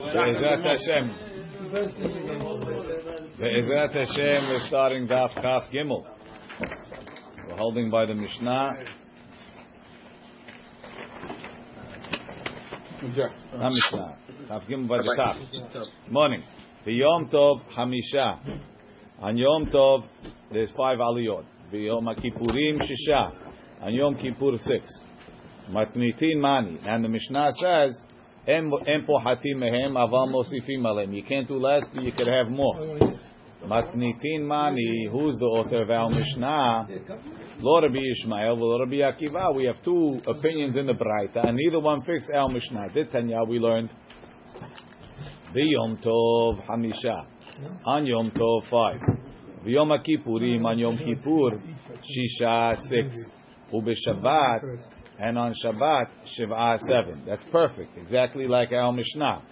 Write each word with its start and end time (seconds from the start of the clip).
Be'ezrat 0.00 0.62
Hashem. 0.62 1.10
Be'ezrat 3.36 3.92
Hashem, 3.92 4.48
we're 4.48 4.68
starting 4.68 5.08
Daf 5.08 5.34
Kaf 5.34 5.64
Gimel. 5.72 6.06
We're 7.48 7.56
holding 7.56 7.90
by 7.90 8.06
the 8.06 8.14
Mishnah. 8.14 8.84
Not 13.56 13.72
Mishnah. 13.72 14.18
Kaf 14.46 14.62
Gimel 14.68 14.86
by 14.86 14.98
the 14.98 15.14
top. 15.16 15.36
Morning. 16.08 16.44
The 16.84 16.92
Yom 16.92 17.28
Tov 17.28 17.62
Hamisha. 17.76 18.60
On 19.18 19.36
Yom 19.36 19.66
Tov, 19.66 20.04
there's 20.52 20.70
five 20.76 20.98
aliyot. 20.98 21.44
The 21.72 21.78
Yom 21.78 22.04
Kippurim 22.04 22.80
Shisha. 22.82 23.32
On 23.80 23.92
Yom 23.92 24.14
Kippur 24.14 24.58
six. 24.58 24.86
Matnitin 25.68 26.40
Mani. 26.40 26.78
And 26.86 27.04
the 27.04 27.08
Mishnah 27.08 27.50
says, 27.60 28.00
You 28.46 28.78
can't 31.28 31.48
do 31.48 31.58
less, 31.58 31.84
but 31.94 32.02
you 32.02 32.12
could 32.12 32.26
have 32.26 32.48
more. 32.48 32.98
Matnitin 33.66 34.46
mani. 34.46 35.08
Who's 35.10 35.36
the 35.38 35.44
author 35.44 35.82
of 35.82 35.90
our 35.90 36.08
Mishnah? 36.08 36.88
Lo 37.60 37.82
Rabbi 37.82 37.98
Ishmael, 37.98 38.56
Lo 38.56 38.78
Rabbi 38.78 38.96
Akiva. 38.96 39.54
We 39.54 39.64
have 39.64 39.82
two 39.82 40.20
opinions 40.26 40.76
in 40.76 40.86
the 40.86 40.94
Braita, 40.94 41.48
and 41.48 41.56
neither 41.56 41.80
one 41.80 42.02
fits 42.04 42.30
our 42.34 42.48
Mishnah. 42.48 42.90
This 42.94 43.08
Tanya 43.08 43.42
we 43.46 43.58
learned? 43.58 43.90
Yom 45.54 45.98
Tov 45.98 46.64
Hamisha. 46.66 47.26
On 47.84 48.06
Yom 48.06 48.30
Tov 48.30 48.62
five. 48.70 49.00
V'Yom 49.66 49.90
Kippurim 50.06 50.64
on 50.64 50.78
Yom 50.78 50.96
Kippur 50.96 51.60
Shisha 51.98 52.76
six. 52.88 53.14
Ubeshabbat 53.72 54.62
and 55.18 55.36
on 55.36 55.54
Shabbat 55.64 56.08
Shiva 56.36 56.78
seven. 56.86 57.24
That's 57.26 57.44
perfect, 57.50 57.98
exactly 57.98 58.46
like 58.46 58.72
our 58.72 58.92
Mishnah. 58.92 59.42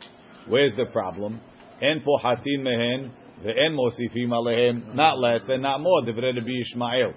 Where's 0.48 0.74
the 0.76 0.86
problem? 0.92 1.40
En 1.82 2.00
pohatin 2.00 2.62
mehen 2.62 3.10
ve'en 3.44 3.76
mosifim 3.76 4.28
alehem, 4.30 4.94
not 4.94 5.18
less 5.18 5.42
and 5.48 5.62
not 5.62 5.80
more. 5.80 6.02
Divrei 6.02 6.34
Rabbi 6.34 6.60
Ishmael. 6.60 7.14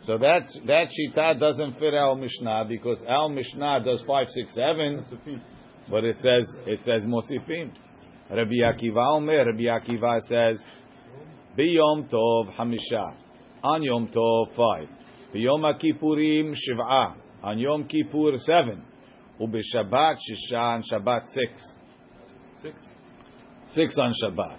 So 0.00 0.18
that's 0.18 0.58
that 0.66 0.88
shita 0.88 1.38
doesn't 1.38 1.78
fit 1.78 1.94
our 1.94 2.16
Mishnah 2.16 2.64
because 2.68 3.02
our 3.08 3.28
Mishnah 3.28 3.84
does 3.84 4.02
five, 4.06 4.26
six, 4.30 4.52
seven, 4.54 5.04
but 5.88 6.04
it 6.04 6.16
says 6.18 6.44
it 6.66 6.80
says 6.82 7.04
mosifim. 7.04 7.70
Rabbi 8.28 8.62
Akiva 8.64 9.16
Omer. 9.16 9.46
Rabbi 9.46 9.64
Akiva 9.64 10.18
says, 10.22 10.60
Biyom 11.56 12.10
Tov 12.10 12.52
Hamisha, 12.56 13.14
on 13.62 13.82
Yom 13.82 14.08
Tov 14.08 14.56
five, 14.56 14.88
Biyom 15.34 15.62
Kippurim 15.80 16.54
Shiv'ah 16.54 17.21
on 17.42 17.58
Yom 17.58 17.84
Kippur 17.88 18.36
seven, 18.38 18.82
Ubeshabbat 19.40 20.16
Shisha 20.16 20.58
on 20.58 20.82
Shabbat 20.90 21.26
six. 21.28 21.62
Six. 22.62 22.74
Six 23.74 23.98
on 23.98 24.14
Shabbat. 24.22 24.58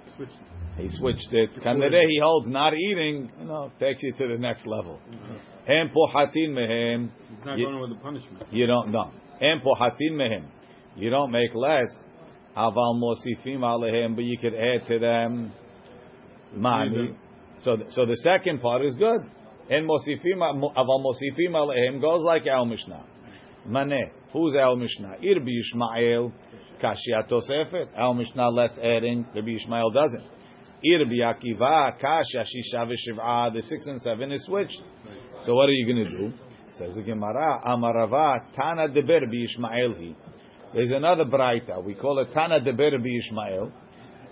He 0.78 0.90
switched 0.90 1.32
it. 1.32 1.54
Kanere 1.62 2.02
he 2.08 2.20
holds 2.22 2.48
not 2.48 2.74
eating, 2.74 3.32
you 3.40 3.46
know, 3.46 3.72
takes 3.80 4.02
you 4.02 4.12
to 4.14 4.28
the 4.28 4.38
next 4.38 4.66
level. 4.66 5.00
Mm-hmm. 5.10 5.36
Hem 5.68 5.90
pohatin 5.96 6.50
mehem. 6.50 7.10
He's 7.30 7.46
not 7.46 7.58
You- 7.58 7.68
going 7.68 7.80
with 7.80 7.92
the 7.92 8.04
punishment. 8.04 8.44
You 8.52 8.66
don't 8.66 8.92
know. 8.92 9.12
Hem 9.40 9.62
pohatin 9.62 10.14
mehem. 10.14 10.46
You 10.96 11.10
don't 11.10 11.32
make 11.32 11.54
less. 11.54 11.90
Aval 12.58 13.00
mosifim 13.02 13.60
alehem, 13.60 14.16
but 14.16 14.24
you 14.24 14.38
could 14.38 14.54
add 14.54 14.88
to 14.88 15.00
them 15.00 15.54
mani. 16.56 17.16
So, 17.60 17.78
so 17.90 18.06
the 18.06 18.16
second 18.18 18.62
part 18.62 18.84
is 18.84 18.96
good. 18.96 19.22
En 19.74 19.88
mosifim 19.88 20.40
aval 20.76 21.02
mosifim 21.02 21.56
alehem 21.56 22.00
goes 22.00 22.22
like 22.22 22.46
our 22.46 22.66
Mishnah. 22.66 23.04
Mane. 23.66 24.12
Who's 24.32 24.56
our 24.56 24.76
Mishnah? 24.76 25.16
Irbi 25.24 25.50
Yishmael. 25.60 26.32
Kashia 26.82 27.28
Tosefet. 27.28 27.88
Our 27.98 28.14
Mishnah 28.14 28.50
less 28.50 28.78
adding. 28.78 29.26
Rabbi 29.34 29.58
doesn't. 29.94 30.24
Irbi 30.86 31.20
Akiva. 31.24 32.00
Kashia 32.00 32.44
Shisha. 32.44 33.54
The 33.54 33.64
six 33.64 33.88
and 33.88 34.02
seven 34.02 34.32
is 34.32 34.46
switched. 34.46 34.80
So 35.44 35.56
what 35.56 35.70
are 35.70 35.74
you 35.74 35.92
going 35.92 36.06
to 36.06 36.18
do? 36.18 36.34
Says 36.78 36.94
the 36.94 37.02
Gemara. 37.02 37.62
Amarava 37.66 38.54
Tana 38.56 38.88
Deber 38.90 39.22
Ishmael 39.26 39.96
he. 39.96 40.16
There's 40.74 40.92
another 40.92 41.26
Braita. 41.26 41.84
We 41.84 41.96
call 41.96 42.20
it 42.20 42.32
Tana 42.32 42.60
Deber 42.60 42.92
Ishmael. 42.98 43.72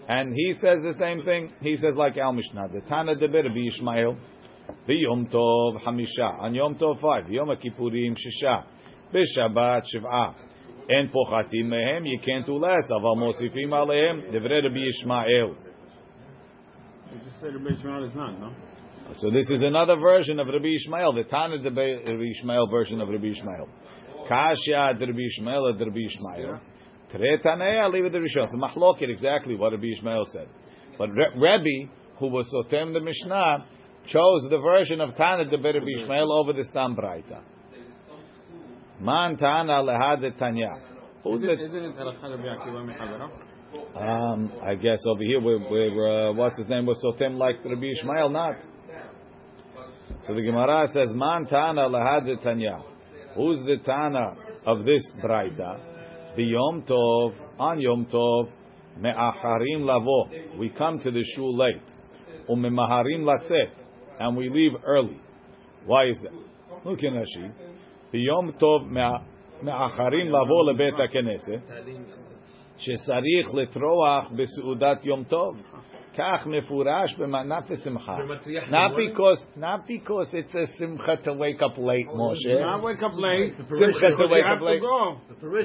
And 0.08 0.36
he 0.36 0.54
says 0.54 0.82
the 0.84 0.96
same 1.00 1.24
thing. 1.24 1.54
He 1.62 1.78
says 1.78 1.94
like 1.96 2.18
Al 2.18 2.34
Mishnah. 2.34 2.68
The 2.74 2.82
Tana 2.82 3.16
Deber 3.16 3.48
Ishmael. 3.48 4.18
Yom 4.88 5.28
Tov 5.28 5.82
Hamisha. 5.82 6.40
On 6.40 6.54
Yom 6.54 6.76
Tov 6.76 7.00
five. 7.02 7.30
Yom 7.30 7.50
Kippurim 7.50 8.16
Shisha. 8.16 8.66
B'Shabbat 9.14 9.84
Shiv'a. 9.94 10.36
En 10.90 11.10
pochatim 11.10 11.66
mehem. 11.66 12.06
You 12.06 12.20
can't 12.20 12.46
do 12.46 12.58
less. 12.58 12.90
Aval 12.90 13.18
mosifim 13.18 13.70
alehem. 13.70 14.32
Devrei 14.34 14.64
Rabbi 14.64 14.88
Ishmael. 14.90 15.56
You 17.14 17.20
just 17.26 17.40
said 17.42 17.54
Rabbi 17.54 17.78
Ishmael 17.78 18.04
is 18.06 18.16
not, 18.16 18.40
no? 18.40 18.54
So 19.16 19.30
this 19.30 19.50
is 19.50 19.64
another 19.64 19.98
version 19.98 20.40
of 20.40 20.48
Rabbi 20.48 20.70
Ishmael, 20.76 21.14
the 21.14 21.24
Tana 21.24 21.58
Rabbi 21.62 22.32
Ishmael 22.38 22.68
version 22.68 23.02
of 23.02 23.10
Rabbi 23.10 23.28
Ishmael. 23.28 23.68
Kasha 24.28 24.96
Rabbi 24.98 25.04
Ishmael 25.04 25.78
Rabbi 25.78 26.00
Ishmael. 26.06 26.62
Tretanea 27.14 27.92
leave 27.92 28.06
it 28.06 28.12
to 28.12 28.20
Rishon. 28.20 28.48
So 28.50 28.58
machloket 28.58 29.10
exactly 29.10 29.56
what 29.56 29.74
Rabbi 29.74 29.88
Ishmael 29.98 30.24
said. 30.32 30.48
But 30.98 31.10
Rabbi, 31.10 31.90
who 32.20 32.28
was 32.28 32.48
sotem 32.54 32.94
the 32.94 33.02
Mishnah, 33.02 33.66
chose 34.06 34.48
the 34.50 34.60
version 34.60 35.02
of 35.02 35.16
Tana 35.16 35.46
de 35.46 35.58
Rabbi 35.58 36.02
Ishmael 36.02 36.32
over 36.32 36.54
the 36.54 36.64
Stam 36.66 36.96
Braita. 36.96 37.42
Man 39.00 39.38
Tana 39.38 39.84
lehad 39.84 40.38
Tanya. 40.38 40.82
Who's 41.24 41.42
the 41.42 41.54
it 41.54 41.60
Halakha 41.60 42.24
Rabbi 42.24 42.44
Akiva 42.44 42.86
Mechavera? 42.86 43.30
Um, 43.96 44.52
I 44.62 44.76
guess 44.76 45.00
over 45.08 45.24
here, 45.24 45.40
where, 45.40 45.60
where 45.60 46.30
uh, 46.30 46.34
what's 46.34 46.58
his 46.58 46.68
name 46.68 46.86
was 46.86 47.02
Sotem 47.04 47.38
like 47.38 47.64
Rabbi 47.64 47.86
Ishmael, 47.98 48.30
not. 48.30 48.56
So 50.28 50.36
the 50.36 50.42
Gemara 50.42 50.88
says, 50.94 51.10
Man 51.14 51.46
Tana 51.46 51.88
lahad 51.88 52.42
Tanya. 52.44 52.84
Who's 53.36 53.64
the 53.66 53.78
Tana 53.84 54.36
of 54.66 54.86
this 54.86 55.02
Braita? 55.24 55.80
B'Yom 56.38 56.88
Tov, 56.88 57.34
on 57.60 57.80
Yom 57.80 58.06
Tov, 58.08 58.50
me'acharim 58.98 59.86
lavo. 59.86 60.30
We 60.58 60.70
come 60.70 61.00
to 61.00 61.12
the 61.12 61.24
shul 61.36 61.56
late. 61.58 61.82
U'memaharim 62.50 63.24
latzet 63.24 63.81
And 64.21 64.37
we 64.37 64.49
leave 64.49 64.73
early. 64.85 65.21
Why 65.85 66.07
is 66.09 66.19
that? 66.23 66.33
Look 66.85 67.03
in 67.03 67.15
Rashi. 67.15 67.53
B'Yom 68.13 68.59
Tov 68.61 68.89
me'a- 68.91 69.23
me'acharim 69.63 70.31
lavo 70.31 70.63
lebet 70.73 70.95
HaKnesset. 70.95 71.63
שצריך 72.79 73.55
לטרוח 73.55 74.31
בסעודת 74.37 75.05
יום 75.05 75.25
טוב. 75.25 75.63
כך 76.19 76.47
מפורש 76.47 77.15
במענף 77.19 77.65
ושמחה. 77.71 78.17
Not 78.71 78.97
because, 78.97 79.59
not 79.59 79.87
because 79.87 80.33
it's 80.35 80.55
a 80.55 80.67
simcha 80.79 81.17
to 81.25 81.33
wake 81.35 81.61
up 81.61 81.77
late, 81.77 82.09
Moshe. 82.09 82.61
Not 82.61 82.83
wake 82.83 83.03
up 83.03 83.13
late. 83.17 83.53
Simcha 83.69 84.01
to 84.01 84.17
Because 84.17 84.31
wake 84.31 84.45
you 84.45 84.49
have 84.49 84.57
up 84.59 84.63
late. 84.63 84.81
to 84.81 84.87
go. 84.87 85.17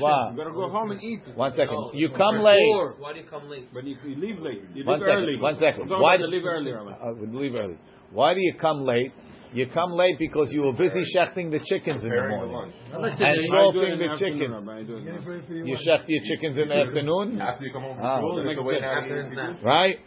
Wow. 0.01 0.31
You 0.31 0.37
gotta 0.37 0.51
go 0.51 0.67
home 0.67 0.91
and 0.91 1.01
eat. 1.01 1.19
One 1.35 1.53
second. 1.53 1.77
Oh, 1.77 1.91
You 1.93 2.09
come 2.09 2.39
late. 2.39 2.59
Why 2.99 3.13
do 3.13 3.19
you 3.19 3.25
come 3.29 3.47
late? 3.49 3.67
But 3.73 3.83
if 3.85 3.97
you 4.05 4.15
leave 4.25 4.39
late, 4.41 4.63
you 4.75 4.83
One 4.83 4.99
leave 4.99 5.07
second, 5.07 5.23
early. 5.23 5.37
one 5.39 5.55
second. 5.55 5.87
Don't 5.87 6.01
Why- 6.01 6.17
Why 6.17 6.25
leave 6.35 6.45
early, 6.45 6.71
Rabbi? 6.73 6.91
I 7.07 7.11
would 7.19 7.33
leave 7.33 7.55
early. 7.55 7.77
Why 8.15 8.33
do 8.33 8.39
you 8.41 8.53
come 8.59 8.81
late? 8.83 9.11
You 9.53 9.67
come 9.67 9.91
late 9.91 10.15
because 10.17 10.49
you 10.53 10.61
were 10.61 10.71
busy 10.71 11.03
shechting 11.13 11.51
the 11.51 11.59
chickens 11.69 12.01
in 12.03 12.09
the 12.09 12.27
morning. 12.29 12.71
I 12.93 12.97
like 12.97 13.17
to 13.17 13.25
And 13.25 13.35
do- 13.35 13.47
so- 13.47 13.57
I 13.57 13.71
do 13.71 13.81
it 13.81 13.83
Salting 13.83 13.91
in 13.91 13.99
the 13.99 14.05
the 14.05 14.11
afternoon, 14.11 14.39
chickens. 14.39 14.67
Rabbi. 14.67 14.79
I 14.79 14.83
do 14.83 14.93
it 14.95 14.99
in 14.99 15.05
the 15.05 15.11
afternoon. 15.11 15.67
You 15.67 15.75
shecht 15.85 16.05
your 16.07 16.23
chickens 16.29 16.55
in 16.57 16.67
the 16.69 16.75
afternoon, 16.85 17.27
After 17.41 17.63
you 17.65 17.71
come 17.75 17.83
home 17.83 17.97
Ah. 17.99 18.15
from 18.15 18.19
school, 18.19 18.35
that's 18.43 18.59
the 18.59 18.63
way 18.63 18.79
now 18.79 18.95
After 18.97 19.15
you 19.15 19.21
his 19.23 19.31
eat. 19.31 19.35
nap. 19.35 19.63
right? 19.63 19.97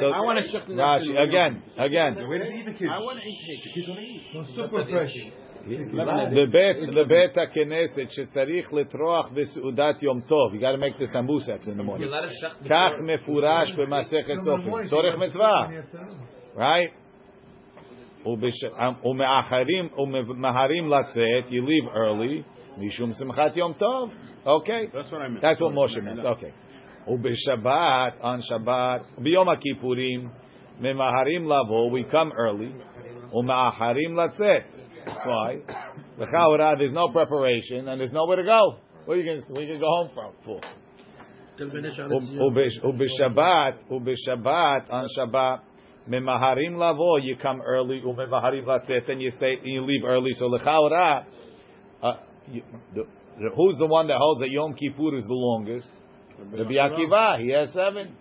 So 0.00 0.04
I 0.08 0.20
want 0.26 0.36
to 0.38 0.44
check 0.52 0.64
the 0.66 0.72
Rashi 0.72 1.12
afternoon. 1.12 1.28
again, 1.28 1.52
again. 1.76 2.12
The 2.14 2.26
way 2.32 2.38
to 2.38 2.48
eat 2.56 2.64
the 2.64 2.72
kids. 2.80 2.90
I 2.90 3.00
want 3.08 3.18
to 3.20 3.26
eat 3.28 3.40
cake. 3.48 3.62
The 3.66 3.72
kids 3.76 3.88
want 3.92 4.00
to 4.00 4.06
eat. 4.06 4.56
super 4.56 4.84
fresh. 4.84 5.16
לבית 6.32 6.76
לבית 6.94 7.38
הכנסת 7.38 8.10
שצריך 8.10 8.72
לטרוח 8.72 9.28
בסעודת 9.34 10.02
יום 10.02 10.20
טוב. 10.28 10.54
You 10.54 10.60
got 10.60 10.72
to 10.72 10.78
make 10.78 10.98
the 10.98 11.06
sambusaks 11.12 11.68
in 11.68 11.76
the 11.76 11.82
You're 11.82 11.84
morning. 11.84 12.08
allowed 12.08 12.28
to 12.28 12.28
shech 12.28 12.68
כך 12.68 12.92
before- 12.98 13.02
מפורש 13.02 13.72
במסכת 13.76 14.34
סופר. 14.44 14.86
צורך 14.86 15.14
מצווה, 15.18 15.68
right? 16.56 16.90
ובש- 18.26 19.04
ומאחרים 19.04 19.88
וממהרים 19.98 20.88
לצאת, 20.88 21.48
you 21.48 21.62
leave 21.68 21.94
early, 21.96 22.42
משום 22.78 23.10
שמחת 23.12 23.56
יום 23.56 23.72
טוב. 23.72 24.14
Okay? 24.46 24.94
That's 24.94 25.10
what 25.10 25.20
I 25.20 25.28
meant. 25.28 25.42
That's 25.42 25.60
what 25.60 25.72
Moshe 25.74 26.02
meant. 26.02 26.24
Okay. 26.26 26.52
ובשבת, 27.08 28.20
on 28.20 28.38
Shabbat, 28.52 29.22
ביום 29.22 29.48
הכיפורים, 29.48 30.28
ממהרים 30.80 31.44
לבוא, 31.44 31.98
we 31.98 32.12
come 32.12 32.32
early, 32.32 32.72
ומאחרים 33.38 34.14
לצאת. 34.16 34.62
Why? 35.06 35.72
לכאורה, 36.18 36.72
there's 36.72 36.94
no 36.94 37.08
preparation 37.12 37.88
and 37.88 38.00
there's 38.00 38.12
nowhere 38.14 38.36
to 38.36 38.44
go. 38.44 38.78
Where 39.06 39.16
you 39.16 39.24
going 39.24 39.54
where 39.54 39.62
you 39.62 39.68
gonna 39.68 39.80
go 39.80 39.92
home 40.00 40.08
from? 40.14 40.32
For? 40.44 40.60
Till 41.56 41.70
finish 41.70 41.98
on 41.98 42.12
וב- 42.12 42.22
its- 42.22 42.40
ובש- 42.40 42.84
ובשבת, 42.84 43.74
ובשבת, 43.90 44.90
on 44.90 45.04
Shabbat, 45.18 45.58
Memaharim 46.09 46.75
lavo, 46.75 47.17
you 47.17 47.35
come 47.37 47.61
early. 47.61 48.01
Umemaharim 48.01 48.65
latzet, 48.65 49.09
and 49.09 49.21
you 49.21 49.31
say 49.39 49.57
you 49.63 49.81
leave 49.81 50.03
early. 50.03 50.31
So 50.33 50.45
lechaura, 50.45 51.25
uh, 52.01 52.13
who's 53.55 53.77
the 53.77 53.85
one 53.85 54.07
that 54.07 54.17
holds 54.17 54.41
that 54.41 54.49
Yom 54.49 54.73
Kippur 54.73 55.15
is 55.15 55.25
the 55.25 55.33
longest? 55.33 55.87
Rabbi 56.39 56.73
Akiva, 56.73 57.39
he 57.39 57.49
has 57.49 57.71
seven. 57.73 58.15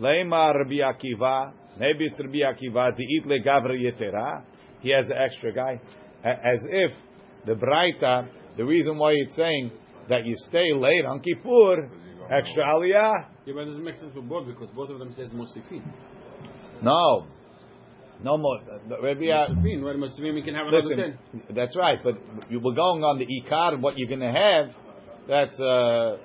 Leima 0.00 0.54
Rabbi 0.54 0.76
Akiva, 0.76 1.52
maybe 1.78 2.06
it's 2.06 2.18
Rabbi 2.18 2.38
Akiva. 2.38 2.96
To 2.96 3.02
eat 3.02 3.24
legavri 3.26 3.84
yetera, 3.84 4.42
he 4.80 4.90
has 4.90 5.08
an 5.10 5.16
extra 5.18 5.52
guy. 5.52 5.80
As 6.22 6.60
if 6.70 6.92
the 7.44 7.54
Braita, 7.54 8.28
the 8.56 8.64
reason 8.64 8.98
why 8.98 9.12
it's 9.14 9.36
saying 9.36 9.72
that 10.08 10.24
you 10.24 10.34
stay 10.48 10.72
late 10.72 11.04
on 11.04 11.20
Kippur, 11.20 11.90
extra 12.30 12.64
aliyah. 12.64 13.26
Yeah, 13.44 13.54
but 13.54 13.60
it 13.60 13.64
doesn't 13.66 13.84
make 13.84 13.96
sense 13.96 14.12
for 14.14 14.22
both 14.22 14.46
because 14.46 14.68
both 14.74 14.90
of 14.90 14.98
them 14.98 15.12
says 15.12 15.30
mosifin. 15.30 15.82
No. 16.82 17.26
No 18.22 18.38
more. 18.38 18.60
Rabbi, 18.88 19.28
uh, 19.28 19.48
Mosifin, 19.48 19.82
right? 19.84 19.96
Mosifin, 19.96 20.34
we 20.34 20.42
can 20.42 20.54
have 20.54 20.68
another 20.68 20.86
listen, 20.86 21.18
ten. 21.32 21.42
that's 21.54 21.76
right, 21.76 21.98
but 22.02 22.14
you 22.48 22.60
were 22.60 22.72
going 22.72 23.04
on 23.04 23.18
the 23.18 23.26
Ikar, 23.26 23.80
what 23.80 23.98
you're 23.98 24.08
going 24.08 24.20
to 24.20 24.32
have, 24.32 24.70
that's 25.28 25.60
uh, 25.60 26.16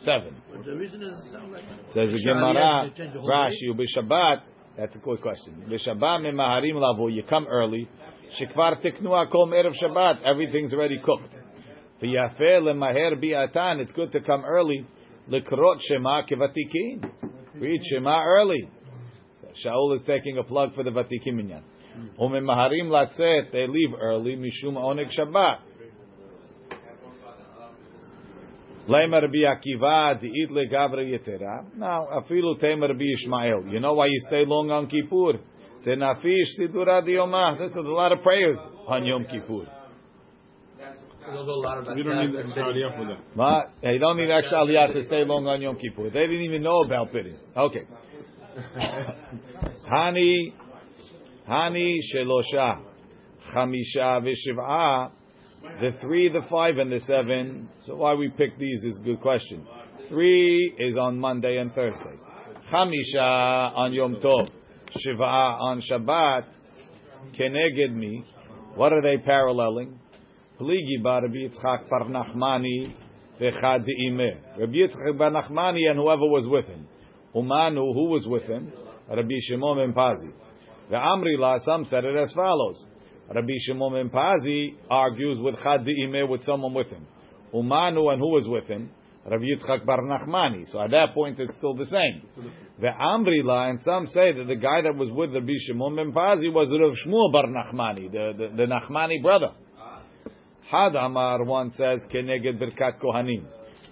seven. 0.00 0.34
But 0.52 0.64
the 0.64 0.76
reason 0.76 1.02
is 1.02 1.14
it 1.14 1.32
sounds 1.32 1.52
like 1.52 1.62
Says 1.88 2.10
the 2.10 2.20
Gemara, 2.24 2.54
aliyah, 2.54 2.90
they 2.90 3.02
change 3.02 3.14
the 3.14 3.20
whole 3.20 3.30
Rashi, 3.30 3.70
B'Shabbat, 3.72 4.42
that's 4.76 4.96
a 4.96 4.98
good 4.98 5.20
question. 5.20 5.62
B'Shabbat 5.68 6.22
memaharim 6.22 6.74
lavu, 6.74 7.14
you 7.14 7.22
come 7.22 7.46
early, 7.46 7.88
shekvar 8.40 8.82
tiknu 8.84 9.10
akom 9.10 9.52
erev 9.52 9.74
Shabbat, 9.80 10.24
everything's 10.24 10.74
already 10.74 10.98
cooked. 10.98 11.32
V'yafeh 12.02 12.60
lemaher 12.60 13.14
bi'atan, 13.22 13.78
it's 13.78 13.92
good 13.92 14.10
to 14.10 14.20
come 14.20 14.44
early, 14.44 14.84
lekrot 15.30 15.78
shema 15.80 16.22
kevatikin. 16.26 17.08
Read 17.60 17.80
Shema 17.84 18.22
early. 18.24 18.70
So 19.54 19.68
Shaul 19.68 19.96
is 19.96 20.02
taking 20.06 20.38
a 20.38 20.42
plug 20.42 20.74
for 20.74 20.82
the 20.82 20.90
Vatikim 20.90 21.34
minyan. 21.34 21.62
Hmm. 21.94 22.22
Umemaharim 22.22 22.88
latzet, 22.88 23.52
they 23.52 23.66
leave 23.66 23.94
early, 24.00 24.36
mishum 24.36 24.74
oneg 24.74 25.10
Shabbat. 25.16 25.60
Leimer 28.88 29.20
Rabbi 29.20 29.44
Akiva, 29.44 30.18
Di'it 30.18 30.50
le 30.50 30.66
Gavra 30.66 31.04
Yetera. 31.04 31.64
Now, 31.76 32.06
Afilu 32.10 32.58
Temer 32.58 32.88
Rabbi 32.88 33.04
Ishmael. 33.14 33.66
You 33.68 33.80
know 33.80 33.92
why 33.92 34.06
you 34.06 34.18
stay 34.26 34.46
long 34.46 34.70
on 34.70 34.88
Kippur? 34.88 35.38
Tenafish 35.84 36.58
Sidura 36.58 37.02
Diyomah. 37.02 37.58
This 37.58 37.70
is 37.70 37.76
a 37.76 37.80
lot 37.80 38.12
of 38.12 38.22
prayers 38.22 38.56
on 38.86 39.04
Yom 39.04 39.24
Kippur. 39.26 39.66
There's 40.78 41.46
a 41.46 41.52
lot 41.52 41.78
of 41.78 41.94
We 41.94 42.02
don't 42.02 42.32
need 42.32 42.40
extra 42.40 42.64
aliyah 42.64 42.96
for 42.96 43.06
that. 43.06 43.18
But 43.36 43.92
you 43.92 43.98
don't 43.98 44.16
need 44.16 44.30
extra 44.30 44.58
aliyah 44.58 44.94
to 44.94 45.02
stay 45.02 45.24
long 45.24 45.46
on 45.46 45.60
Yom 45.60 45.76
Kippur. 45.76 46.08
They 46.08 46.26
didn't 46.26 46.44
even 46.44 46.62
know 46.62 46.80
about 46.80 47.12
bidding. 47.12 47.36
Okay. 47.54 47.82
Hani, 49.90 50.52
Hani 51.48 51.98
Shelosha, 52.14 52.82
Chamisha 53.52 54.22
V'Shiv'a. 54.22 55.12
The 55.80 55.92
three, 56.00 56.28
the 56.28 56.42
five, 56.48 56.78
and 56.78 56.90
the 56.92 57.00
seven. 57.00 57.68
So 57.84 57.96
why 57.96 58.14
we 58.14 58.28
pick 58.28 58.58
these 58.58 58.84
is 58.84 58.98
a 59.00 59.04
good 59.04 59.20
question. 59.20 59.66
Three 60.08 60.74
is 60.78 60.96
on 60.96 61.18
Monday 61.18 61.58
and 61.58 61.72
Thursday. 61.74 62.16
Chamisha 62.70 63.76
on 63.76 63.92
Yom 63.92 64.16
Tov. 64.16 64.48
Shiva 64.98 65.22
on 65.22 65.80
Shabbat. 65.80 66.46
Keneged 67.38 67.94
me. 67.94 68.24
What 68.74 68.92
are 68.92 69.02
they 69.02 69.18
paralleling? 69.18 69.98
Pligi 70.60 71.02
bar 71.02 71.22
Rabbi 71.22 71.34
Yitzchak 71.34 71.88
bar 71.88 72.04
Nachmani 72.04 72.94
v'chad. 73.40 73.86
Rabbi 74.58 74.72
Yitzchak 74.72 75.18
bar 75.18 75.30
Nachmani 75.30 75.90
and 75.90 75.98
whoever 75.98 76.26
was 76.26 76.46
with 76.48 76.66
him. 76.66 76.86
Umanu, 77.34 77.94
who 77.94 78.06
was 78.10 78.26
with 78.26 78.44
him? 78.44 78.72
Rabbi 79.08 79.36
Shimon 79.40 79.78
ben 79.78 79.92
Pazi. 79.94 80.32
The 80.90 80.96
Amrila, 80.96 81.60
some 81.64 81.84
said 81.84 82.04
it 82.04 82.16
as 82.16 82.32
follows. 82.32 82.84
Rabbi 83.34 83.54
Shimon 83.58 83.92
ben 83.92 84.10
Pazi 84.10 84.74
argues 84.90 85.38
with 85.38 85.56
Chad 85.62 85.86
imeh 85.86 86.28
with 86.28 86.44
someone 86.44 86.74
with 86.74 86.88
him. 86.88 87.06
Umanu 87.52 88.12
and 88.12 88.20
who 88.20 88.30
was 88.30 88.46
with 88.46 88.66
him? 88.66 88.90
Rabbi 89.30 89.44
Yitzchak 89.44 89.84
bar 89.84 90.02
Nachmani. 90.02 90.70
So 90.70 90.80
at 90.80 90.90
that 90.92 91.12
point 91.12 91.38
it's 91.38 91.56
still 91.58 91.74
the 91.74 91.86
same. 91.86 92.22
The 92.80 92.88
Amrila 92.88 93.70
and 93.70 93.82
some 93.82 94.06
say 94.06 94.32
that 94.32 94.46
the 94.46 94.56
guy 94.56 94.80
that 94.82 94.94
was 94.94 95.10
with 95.10 95.34
Rabbi 95.34 95.52
Shimon 95.66 95.96
ben 95.96 96.12
Pazi 96.12 96.52
was 96.52 96.70
Rav 96.70 96.94
Shmuel 97.06 97.32
bar 97.32 97.44
Nachmani, 97.44 98.10
the, 98.10 98.32
the, 98.36 98.56
the 98.56 98.62
Nachmani 98.64 99.22
brother. 99.22 99.52
Had 100.70 100.94
Amar 100.94 101.44
one 101.44 101.72
says 101.72 102.00
Keneged 102.12 102.58
Birkat 102.58 103.00
Kohanim. 103.00 103.44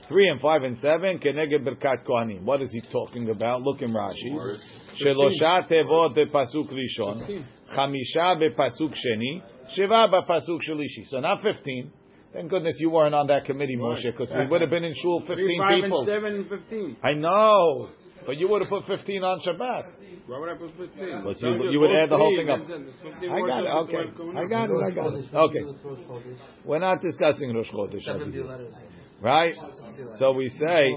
Three 0.08 0.28
and 0.28 0.40
five 0.40 0.62
and 0.62 0.78
seven 0.78 1.18
Keneged 1.18 1.64
Birkat 1.66 2.04
Kohanim. 2.06 2.42
What 2.42 2.62
is 2.62 2.70
he 2.72 2.80
talking 2.92 3.28
about? 3.28 3.62
Look 3.62 3.82
in 3.82 3.90
Rashi. 3.90 4.56
Shelosha 5.02 5.68
tevot 5.68 6.16
bepasuk 6.16 6.72
rishon, 6.72 7.44
chamisha 7.76 8.40
bepasuk 8.40 8.94
sheni, 8.94 9.42
shiva 9.74 10.06
bepasuk 10.08 10.60
shelishi. 10.68 11.06
So 11.08 11.18
not 11.20 11.42
fifteen. 11.42 11.92
Thank 12.32 12.50
goodness 12.50 12.76
you 12.78 12.90
weren't 12.90 13.14
on 13.14 13.26
that 13.28 13.46
committee, 13.46 13.76
Moshe, 13.76 14.04
because 14.04 14.32
we 14.32 14.46
would 14.46 14.60
have 14.60 14.70
been 14.70 14.84
in 14.84 14.94
shul 14.94 15.22
Three, 15.26 15.36
fifteen 15.36 15.58
five, 15.58 15.82
people. 15.82 15.98
and 16.00 16.06
seven, 16.08 16.34
and 16.34 16.48
fifteen. 16.48 16.96
I 17.02 17.14
know, 17.14 17.88
but 18.26 18.36
you 18.36 18.46
would 18.48 18.62
have 18.62 18.68
put 18.70 18.84
fifteen 18.84 19.24
on 19.24 19.40
Shabbat. 19.40 19.96
Why 20.26 20.38
would 20.38 20.50
I 20.50 20.54
put 20.54 20.70
fifteen? 20.76 21.22
Because 21.22 21.40
So 21.40 21.48
you- 21.48 21.70
you 21.72 21.80
would 21.80 21.90
add 21.90 22.10
the 22.10 22.16
whole 22.16 22.36
thing 22.36 22.50
up. 22.50 22.66
then 22.66 22.86
it's 22.88 22.98
15 23.02 23.30
I 23.30 23.40
got 23.40 23.64
it. 23.64 23.68
Okay, 23.68 23.96
I 23.96 24.44
got 24.44 24.70
it. 24.70 24.76
I 24.86 24.90
got 24.90 25.14
it. 25.14 25.34
Okay, 25.34 25.60
we're 26.64 26.78
not 26.78 27.00
discussing 27.00 27.54
Rosh 27.54 27.70
Chodesh, 27.70 28.02
Seventy 28.02 28.42
letters. 28.42 28.72
Right? 29.20 29.54
So 30.18 30.32
we 30.32 30.48
say. 30.48 30.92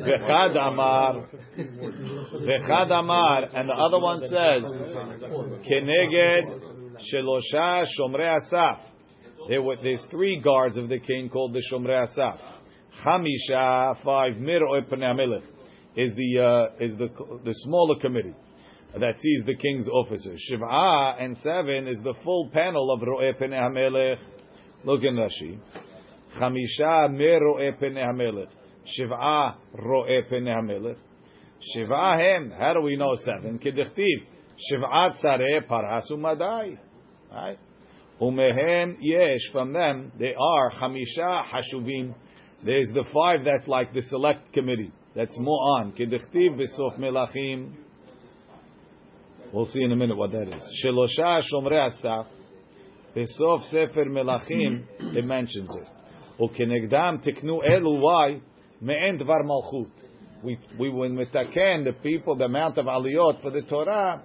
Vechad 0.00 0.56
Amar, 0.56 1.28
Vechad 1.56 2.90
Amar, 2.90 3.44
and 3.54 3.68
the 3.68 3.74
other 3.74 3.98
one 3.98 4.20
says, 4.20 4.64
Keneged 5.68 6.60
Shelosha 7.12 7.86
Shomrei 7.98 8.38
Asaf. 8.38 8.78
There 9.48 9.62
were, 9.62 9.76
there's 9.82 10.04
three 10.10 10.40
guards 10.40 10.76
of 10.76 10.88
the 10.88 10.98
king 10.98 11.28
called 11.30 11.52
the 11.52 11.62
Shomrei 11.72 12.02
Asaf. 12.02 12.38
Chamisha, 13.04 14.02
five, 14.04 14.36
Mir 14.36 14.60
Melech 14.60 15.42
is 15.96 16.14
the 16.14 16.38
uh, 16.40 16.84
is 16.84 16.96
the 16.96 17.08
the 17.44 17.54
smaller 17.64 17.98
committee 18.00 18.34
that 18.98 19.18
sees 19.20 19.42
the 19.46 19.56
king's 19.56 19.88
officers. 19.88 20.40
Shiva 20.40 21.16
and 21.18 21.36
seven 21.38 21.86
is 21.86 21.98
the 22.02 22.14
full 22.24 22.50
panel 22.52 22.90
of 22.92 23.00
Penei 23.00 23.60
HaMelech. 23.60 24.18
Look 24.84 25.02
in 25.04 25.16
Rashi. 25.16 25.58
Chamisha 26.39 27.11
mir 27.11 27.39
ro'eh 27.39 27.71
penei 27.79 28.05
hamelech. 28.05 28.49
Shiv'a 28.85 29.55
ro'eh 29.73 30.21
penei 30.29 30.55
hamelech. 30.55 30.97
Shiv'a 31.75 32.17
hem. 32.19 32.51
How 32.51 32.73
do 32.73 32.81
we 32.81 32.95
know 32.97 33.15
seven? 33.15 33.59
Kedichtiv. 33.59 34.25
Shiv'a 34.71 35.21
tzareh 35.21 35.67
paras 35.67 36.09
umadai. 36.11 36.77
Right? 37.31 37.59
Umehem 38.21 38.97
yesh. 38.99 39.51
From 39.51 39.73
them, 39.73 40.11
they 40.19 40.35
are 40.35 40.71
chamisha 40.71 41.43
hashuvim. 41.45 42.13
There's 42.63 42.87
the 42.93 43.05
five 43.13 43.45
that's 43.45 43.67
like 43.67 43.93
the 43.93 44.01
select 44.03 44.53
committee. 44.53 44.91
That's 45.15 45.37
more 45.39 45.79
on. 45.79 45.93
Kedichtiv 45.93 46.59
v'sof 46.59 46.99
melachim. 46.99 47.73
We'll 49.53 49.65
see 49.65 49.83
in 49.83 49.91
a 49.91 49.95
minute 49.95 50.17
what 50.17 50.31
that 50.31 50.53
is. 50.53 50.83
Shelosha 50.83 51.41
shomrei 51.53 51.87
asaf. 51.87 52.27
בסוף 53.15 53.63
ספר 53.63 54.03
מלכים, 54.09 54.83
it 55.15 55.23
mentions 55.23 55.69
it. 55.73 55.87
וכנגדם 56.43 57.17
תקנו 57.21 57.63
אלו 57.63 57.91
why? 58.01 58.39
מעין 58.81 59.17
דבר 59.17 59.33
מלכות. 59.45 60.01
We, 60.43 60.79
we 60.79 60.89
will 60.89 61.09
מתקן 61.11 61.83
the 61.85 61.93
people, 62.03 62.35
the 62.37 62.45
amount 62.45 62.77
of 62.77 62.85
aliyot 62.85 63.41
for 63.41 63.49
the 63.51 63.61
Torah, 63.69 64.21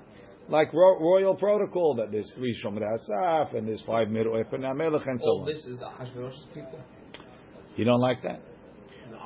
like 0.48 0.72
ro- 0.74 0.98
royal 1.00 1.34
protocol, 1.36 1.94
that 1.96 2.10
there's 2.12 2.30
three 2.36 2.54
Shomrei 2.62 2.82
Asaf, 2.94 3.54
and 3.54 3.66
there's 3.68 3.82
five 3.86 4.08
Miru 4.08 4.32
Epen 4.42 4.60
HaMelech, 4.60 5.06
and 5.08 5.20
so 5.20 5.26
All 5.30 5.40
on. 5.42 5.46
this 5.46 5.64
is 5.66 5.80
Ahashverosh's 5.80 6.46
people. 6.52 6.80
You 7.76 7.84
don't 7.84 8.00
like 8.00 8.22
that? 8.22 8.40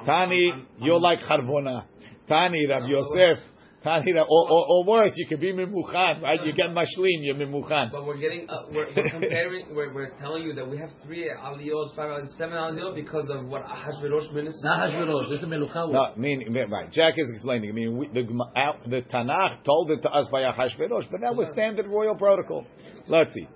Tani, 0.06 0.52
you're 0.80 1.00
like 1.00 1.20
Charbona. 1.20 1.84
Tani, 2.28 2.66
Rav 2.70 2.82
Yosef. 2.88 3.38
Tani, 3.83 4.11
or, 4.11 4.25
or, 4.27 4.65
or 4.67 4.83
worse, 4.83 5.13
you 5.15 5.25
could 5.25 5.39
be 5.39 5.53
Mimuchan, 5.53 6.21
right? 6.21 6.45
You 6.45 6.51
get 6.51 6.71
Mashlin, 6.71 7.21
you're 7.21 7.35
Mimuchan. 7.35 7.91
But 7.91 8.05
we're 8.05 8.17
getting, 8.17 8.45
uh, 8.49 8.63
we're, 8.73 8.87
we're 8.93 9.09
comparing, 9.09 9.73
we're, 9.73 9.93
we're 9.93 10.09
telling 10.17 10.43
you 10.43 10.53
that 10.55 10.69
we 10.69 10.77
have 10.77 10.89
three 11.05 11.31
aliyot, 11.31 11.95
five 11.95 12.09
aliyot, 12.09 12.27
seven 12.37 12.57
aliyot 12.57 12.95
because 12.95 13.29
of 13.29 13.45
what 13.45 13.63
Ahashverosh 13.63 14.33
minister. 14.33 14.59
Not 14.63 14.89
Hashverosh. 14.89 15.29
This 15.29 15.39
is 15.39 15.45
Melucha. 15.45 15.93
No, 15.93 16.11
mean 16.17 16.45
right. 16.69 16.91
Jack 16.91 17.13
is 17.15 17.29
explaining. 17.31 17.69
I 17.69 17.73
mean, 17.73 17.97
we, 17.97 18.07
the 18.09 18.23
Gema- 18.23 18.51
out- 18.57 18.83
the 18.89 19.01
Tanakh 19.01 19.63
told 19.63 19.91
it 19.91 20.01
to 20.01 20.11
us 20.11 20.27
by 20.29 20.41
Ahashverosh, 20.41 21.09
but 21.09 21.21
that 21.21 21.33
was 21.35 21.49
standard 21.53 21.87
royal 21.87 22.15
protocol. 22.15 22.65
Let's 23.07 23.33
see. 23.33 23.47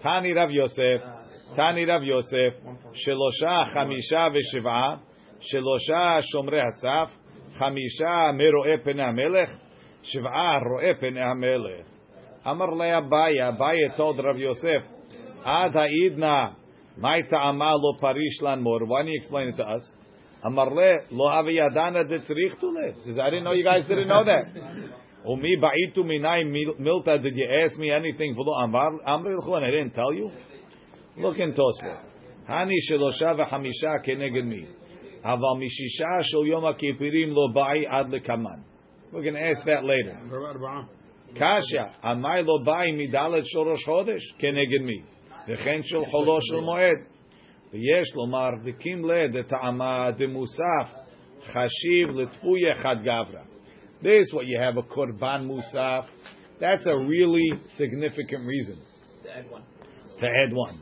Tani 0.00 0.32
Rav 0.32 0.50
Yosef, 0.50 1.00
Tani 1.56 1.84
Rav 1.84 2.02
Yosef, 2.04 2.54
Shelosha 3.06 3.74
Chamisha 3.74 4.32
v'Shiv'a, 4.32 5.00
Shelosha 5.52 6.22
Shomrei 6.32 6.62
Hasaf, 6.62 7.08
Chamisha 7.58 8.34
Meroe 8.34 8.78
Penei 8.84 9.12
HaMelech, 9.12 9.56
Shiv'a 10.14 10.60
Roe 10.62 10.94
Penei 10.94 11.22
HaMelech. 11.22 11.84
Amar 12.44 12.72
le 12.74 12.86
Abaya, 12.86 13.56
Abaya 13.56 13.96
told 13.96 14.18
Yosef, 14.36 14.82
Ad 15.44 15.72
ha'idna, 15.72 16.56
Mai 16.96 17.22
ta'ama 17.22 17.74
lo 17.76 17.96
parish 18.00 18.40
lan 18.42 18.62
mor. 18.62 18.84
Why 18.84 19.00
don't 19.02 19.08
you 19.08 19.18
explain 19.18 19.48
it 19.48 19.56
to 19.56 19.64
us? 19.64 19.90
Yadana 20.44 22.08
de 22.08 22.18
tzrich 22.18 22.58
tu 22.60 22.70
le. 22.70 22.92
He 23.04 23.10
says, 23.10 23.18
I 23.18 23.30
didn't 23.30 23.44
know 23.44 23.52
you 23.52 23.64
guys 23.64 23.86
didn't 23.88 24.08
know 24.08 24.24
that. 24.24 24.52
Ba'itu 25.24 25.98
minai 25.98 26.44
mil- 26.50 26.74
milta, 26.74 27.22
did 27.22 27.36
you 27.36 27.48
ask 27.62 27.78
me 27.78 27.90
anything 27.90 28.34
lo 28.36 28.52
amar? 28.54 28.90
Amri 29.06 29.36
l'chon, 29.38 29.62
I 29.62 29.70
didn't 29.70 29.92
tell 29.94 30.12
you? 30.12 30.30
Look 31.16 31.38
in 31.38 31.54
Tosfot. 31.54 31.98
Hani 32.48 32.74
shelosha 32.90 33.36
v'chamisha 33.38 34.04
keneged 34.06 34.46
mi. 34.46 34.66
We're 35.24 35.36
going 39.22 39.34
to 39.34 39.42
ask 39.42 39.64
that 39.66 39.84
later. 39.84 40.18
Kasha 41.38 41.94
amai 42.04 42.44
lo 42.44 42.64
bai 42.64 42.90
midalet 42.90 43.44
shorosh 43.54 43.84
chodesh 43.86 44.20
keneged 44.40 44.82
mi 44.84 45.04
v'chen 45.48 45.82
shel 45.84 46.04
cholo 46.10 46.40
shel 46.40 46.62
moed 46.62 47.06
v'yesh 47.72 48.12
lomar 48.14 48.62
v'kim 48.62 49.02
le 49.02 49.28
deta'ama 49.30 50.12
demusaf 50.18 50.88
chashiv 51.52 52.10
letfuye 52.10 52.74
chad 52.82 52.98
gavra. 52.98 53.44
This 54.02 54.26
is 54.26 54.34
what 54.34 54.46
you 54.46 54.58
have 54.60 54.76
a 54.76 54.82
korban 54.82 55.46
musaf. 55.48 56.06
That's 56.60 56.86
a 56.86 56.96
really 56.96 57.50
significant 57.76 58.46
reason 58.46 58.78
to 59.22 59.30
add 59.36 59.50
one. 59.50 59.62
To 60.18 60.26
add 60.26 60.52
one. 60.52 60.80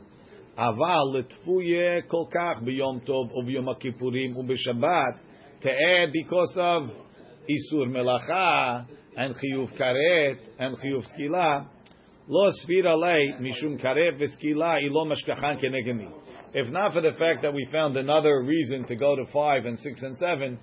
אבל 0.57 1.19
לתפויה 1.19 2.01
כל 2.07 2.23
כך 2.31 2.61
ביום 2.61 2.99
טוב 2.99 3.31
וביום 3.31 3.69
הכיפורים 3.69 4.37
ובשבת, 4.37 5.15
תהא 5.59 6.05
because 6.05 6.57
of 6.57 6.91
איסור 7.49 7.85
מלאכה, 7.85 8.79
אין 9.17 9.33
חיוב 9.33 9.69
כרת, 9.69 10.49
אין 10.59 10.75
חיוב 10.75 11.03
סקילה. 11.03 11.59
לא 12.29 12.51
סביר 12.51 12.89
עלי 12.89 13.31
משום 13.39 13.77
כרת 13.77 14.13
וסקילה 14.19 14.73
היא 14.73 14.91
לא 14.91 15.05
משכחן 15.05 15.55
כנגד 15.59 15.93
מי. 15.93 16.07
If 16.53 16.67
not 16.69 16.91
for 16.93 17.01
the 17.01 17.13
fact 17.13 17.41
that 17.43 17.53
we 17.53 17.65
found 17.71 17.95
another 17.95 18.43
reason 18.43 18.83
to 18.85 18.95
go 18.95 19.15
to 19.15 19.25
five 19.31 19.65
and 19.65 19.79
six 19.79 20.03
and 20.03 20.17
seven, 20.17 20.59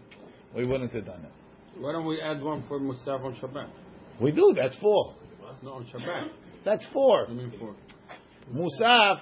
we 0.55 0.67
wouldn't 0.67 0.95
have 0.95 1.07
done 1.07 1.23
it. 1.25 1.33
Why 1.81 1.93
don't 1.93 2.07
we 2.07 2.21
add 2.21 2.43
one 2.43 2.63
for 2.69 2.79
Musaf 2.79 3.25
on 3.25 3.35
Shabbat? 3.41 3.71
We 4.21 4.33
do, 4.33 4.53
that's 4.55 4.77
four. 4.79 5.15
No, 5.63 5.71
on 5.75 5.87
Shabbat. 5.87 6.29
That's 6.65 6.87
four. 6.93 7.27
I 7.29 7.33
mean 7.33 7.53
four. 7.59 7.75
Musaf 8.53 9.21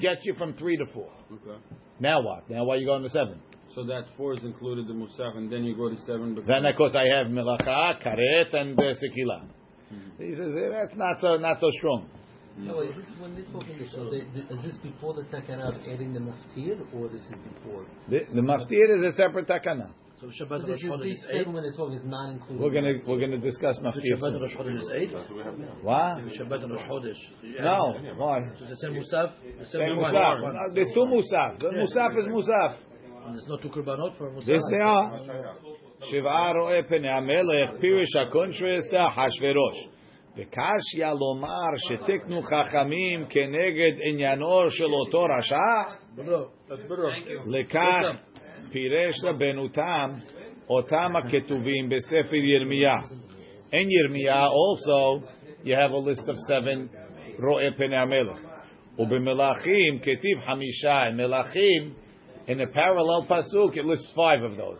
gets 0.00 0.22
you 0.24 0.34
from 0.34 0.54
three 0.54 0.76
to 0.76 0.86
four. 0.86 1.10
Okay. 1.32 1.58
Now 2.00 2.22
what? 2.22 2.48
Now 2.50 2.64
why 2.64 2.74
are 2.74 2.78
you 2.78 2.86
going 2.86 3.02
to 3.02 3.08
seven? 3.10 3.40
So 3.74 3.84
that 3.84 4.04
four 4.16 4.34
is 4.34 4.44
included 4.44 4.86
the 4.86 4.92
Musaf, 4.92 5.36
and 5.36 5.50
then 5.50 5.64
you 5.64 5.74
go 5.76 5.88
to 5.88 5.96
seven. 6.02 6.34
because- 6.34 6.46
Then 6.48 6.66
of 6.66 6.76
course 6.76 6.94
I 6.94 7.04
have 7.16 7.28
melacha, 7.28 8.02
karet, 8.04 8.52
and 8.54 8.78
uh, 8.78 8.92
sekila. 8.92 9.44
He 10.18 10.32
says 10.32 10.52
eh, 10.56 10.68
that's 10.70 10.96
not 10.96 11.20
so 11.20 11.36
not 11.36 11.58
so 11.60 11.70
strong. 11.78 12.08
No, 12.58 12.80
is 12.80 12.94
this 12.96 13.08
when 13.18 13.34
they're 13.34 13.44
talking 13.50 13.78
this? 13.78 13.92
So 13.92 14.10
they, 14.10 14.20
they, 14.34 14.54
is 14.54 14.62
this 14.62 14.76
before 14.82 15.14
the 15.14 15.22
takana 15.22 15.68
of 15.68 15.74
adding 15.88 16.12
the 16.12 16.20
maftir, 16.20 16.78
or 16.94 17.08
this 17.08 17.22
is 17.22 17.38
before? 17.54 17.86
The, 18.10 18.20
the 18.34 18.42
maftir 18.42 18.94
is 18.96 19.02
a 19.02 19.12
separate 19.16 19.48
takana. 19.48 19.90
So 20.21 20.25
So 20.31 20.45
Shabbat 20.45 20.61
this 20.65 20.69
Rosh 20.69 20.83
is 20.83 20.89
Chodesh 20.89 21.03
these 21.03 21.17
is 21.17 21.25
eight. 21.31 21.37
seven 21.37 21.53
when 21.53 21.63
they're 21.63 21.73
talking 21.73 21.95
is 21.95 22.05
not 22.05 22.27
included. 22.31 22.59
We're 22.63 22.71
gonna 22.77 22.93
we're 23.07 23.19
gonna 23.19 23.37
discuss 23.37 23.75
maftir 23.85 24.13
Shabbat 24.13 24.19
soon. 24.19 24.41
Rosh 24.41 24.55
Chodesh 24.55 24.77
is 24.83 24.89
eight. 24.99 25.11
What? 25.83 26.17
Shabbat 26.37 26.61
Rosh 26.71 26.87
Chodesh. 26.89 27.21
No, 27.69 27.77
why? 28.21 28.39
So 28.57 28.63
it's 28.63 28.71
the 28.71 28.75
same 28.83 28.93
musaf. 28.99 29.29
The 29.59 29.65
same 29.65 29.81
Same 29.81 29.97
one. 29.97 30.13
musaf. 30.13 30.41
One. 30.41 30.53
No, 30.53 30.73
There's 30.75 30.91
two 30.97 31.05
musaf. 31.15 31.59
The 31.59 31.69
musaf 31.81 32.11
is 32.21 32.25
musaf. 32.37 32.71
And 33.25 33.33
there's 33.35 33.47
no 33.49 33.57
two 33.57 33.69
kurbanot 33.69 34.17
for 34.17 34.31
musaf. 34.31 34.45
This 34.45 34.63
they 34.71 34.81
are. 34.81 35.21
שבעה 36.01 36.51
רואה 36.51 36.79
פני 36.87 37.09
המלך, 37.09 37.69
פירוש 37.79 38.15
הקונטרסט 38.15 38.93
אחשוורוש. 38.93 39.77
וקשיא 40.37 41.07
לומר 41.19 41.69
שתקנו 41.77 42.41
חכמים 42.41 43.25
כנגד 43.29 43.91
עניינו 44.11 44.69
של 44.69 44.85
אותו 44.85 45.23
רשע? 45.37 45.55
Bro, 46.17 46.21
That's 46.69 46.83
better. 46.89 47.47
לכך 47.47 48.01
פירש 48.71 49.15
רבנו 49.25 49.67
תם 49.67 50.09
אותם 50.69 51.13
הכתובים 51.15 51.89
בספר 51.89 52.35
ירמיה. 52.35 52.95
In 53.71 53.87
ירמיה 53.89 54.45
also 54.47 55.21
you 55.63 55.75
have 55.75 55.91
a 55.91 55.97
list 55.97 56.27
of 56.29 56.35
seven 56.47 56.87
רואה 57.39 57.67
פני 57.77 57.97
המלך. 57.97 58.39
ובמלאכים 58.99 59.99
כתיב 59.99 60.39
חמישה. 60.45 61.09
In 61.09 61.17
מלאכים, 61.17 61.93
in 62.47 62.61
a 62.61 62.67
parallel 62.67 63.25
pasuk, 63.29 63.75
it 63.75 63.85
lists 63.85 64.13
five 64.15 64.41
of 64.43 64.55
those. 64.57 64.79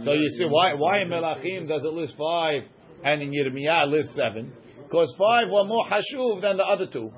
So 0.00 0.12
you 0.12 0.28
see 0.38 0.46
why 0.46 0.74
why 0.74 1.02
in 1.02 1.08
Melachim 1.08 1.68
does 1.68 1.84
it 1.84 1.92
list 1.92 2.14
five 2.16 2.62
and 3.02 3.22
in 3.22 3.30
Yirmiyah 3.30 3.86
it 3.86 3.90
lists 3.90 4.14
seven? 4.14 4.52
Because 4.82 5.14
five 5.18 5.46
were 5.50 5.64
more 5.64 5.84
hashuv 5.84 6.40
than 6.40 6.56
the 6.56 6.64
other 6.64 6.86
two. 6.86 7.10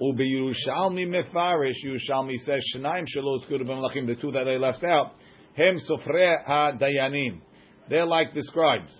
Ubiyushalmi 0.00 1.06
mefarish 1.08 1.74
Yerushalmi 1.84 2.36
says 2.44 2.62
Shnaim 2.74 3.04
shelo 3.04 3.38
uzkuru 3.38 3.66
b'melachim 3.66 4.06
the 4.06 4.16
two 4.20 4.30
that 4.32 4.44
they 4.44 4.58
left 4.58 4.84
out. 4.84 5.12
Hem 5.55 5.77
sofre 5.77 6.43
ha-dayanim. 6.45 7.41
They're 7.89 8.05
like 8.05 8.33
the 8.33 8.41
scribes. 8.43 8.93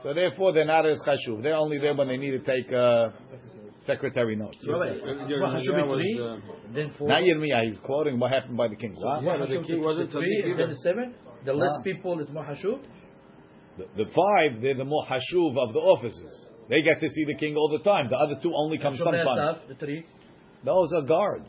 So 0.00 0.12
therefore 0.12 0.52
they're 0.52 0.66
not 0.66 0.86
as 0.86 1.00
hashuv. 1.06 1.42
They're 1.42 1.54
only 1.56 1.78
there 1.78 1.94
when 1.94 2.08
they 2.08 2.16
need 2.16 2.32
to 2.32 2.40
take 2.40 2.70
uh, 2.72 3.08
secretary 3.80 4.36
notes. 4.36 4.58
Rabbi, 4.68 4.98
Yirmiyah 4.98 5.62
should 5.64 5.76
be 5.76 5.94
three, 5.94 6.40
then 6.74 6.90
four. 6.98 7.08
Not 7.08 7.22
Yirmiyah. 7.22 7.64
He's 7.64 7.78
quoting 7.78 8.18
what 8.18 8.30
happened 8.32 8.56
by 8.56 8.68
the 8.68 8.76
king. 8.76 8.94
What? 8.98 9.22
Yeah, 9.22 9.36
but 9.38 9.48
the 9.48 9.62
king 9.66 9.82
wasn't 9.82 10.12
three, 10.12 10.42
and 10.44 10.58
then 10.58 10.70
the 10.70 10.76
seven. 10.76 11.14
The 11.44 11.52
less 11.52 11.72
Ah. 11.78 11.82
people 11.82 12.18
is 12.20 12.30
more 12.30 12.44
hashuv. 12.44 12.80
The, 13.78 13.86
the 13.96 14.06
five, 14.06 14.60
they're 14.62 14.74
the 14.74 14.84
more 14.84 15.04
hashuv 15.04 15.56
of 15.56 15.72
the 15.72 15.80
officers. 15.80 16.46
They 16.68 16.82
get 16.82 16.98
to 17.00 17.08
see 17.08 17.24
the 17.24 17.34
king 17.36 17.54
all 17.56 17.68
the 17.70 17.84
time. 17.88 18.08
The 18.10 18.16
other 18.16 18.36
two 18.42 18.52
only 18.54 18.78
come 18.78 18.96
sometimes. 18.96 19.60
The 19.68 19.74
three, 19.76 20.04
Those 20.66 20.92
are 20.92 21.02
guards. 21.02 21.48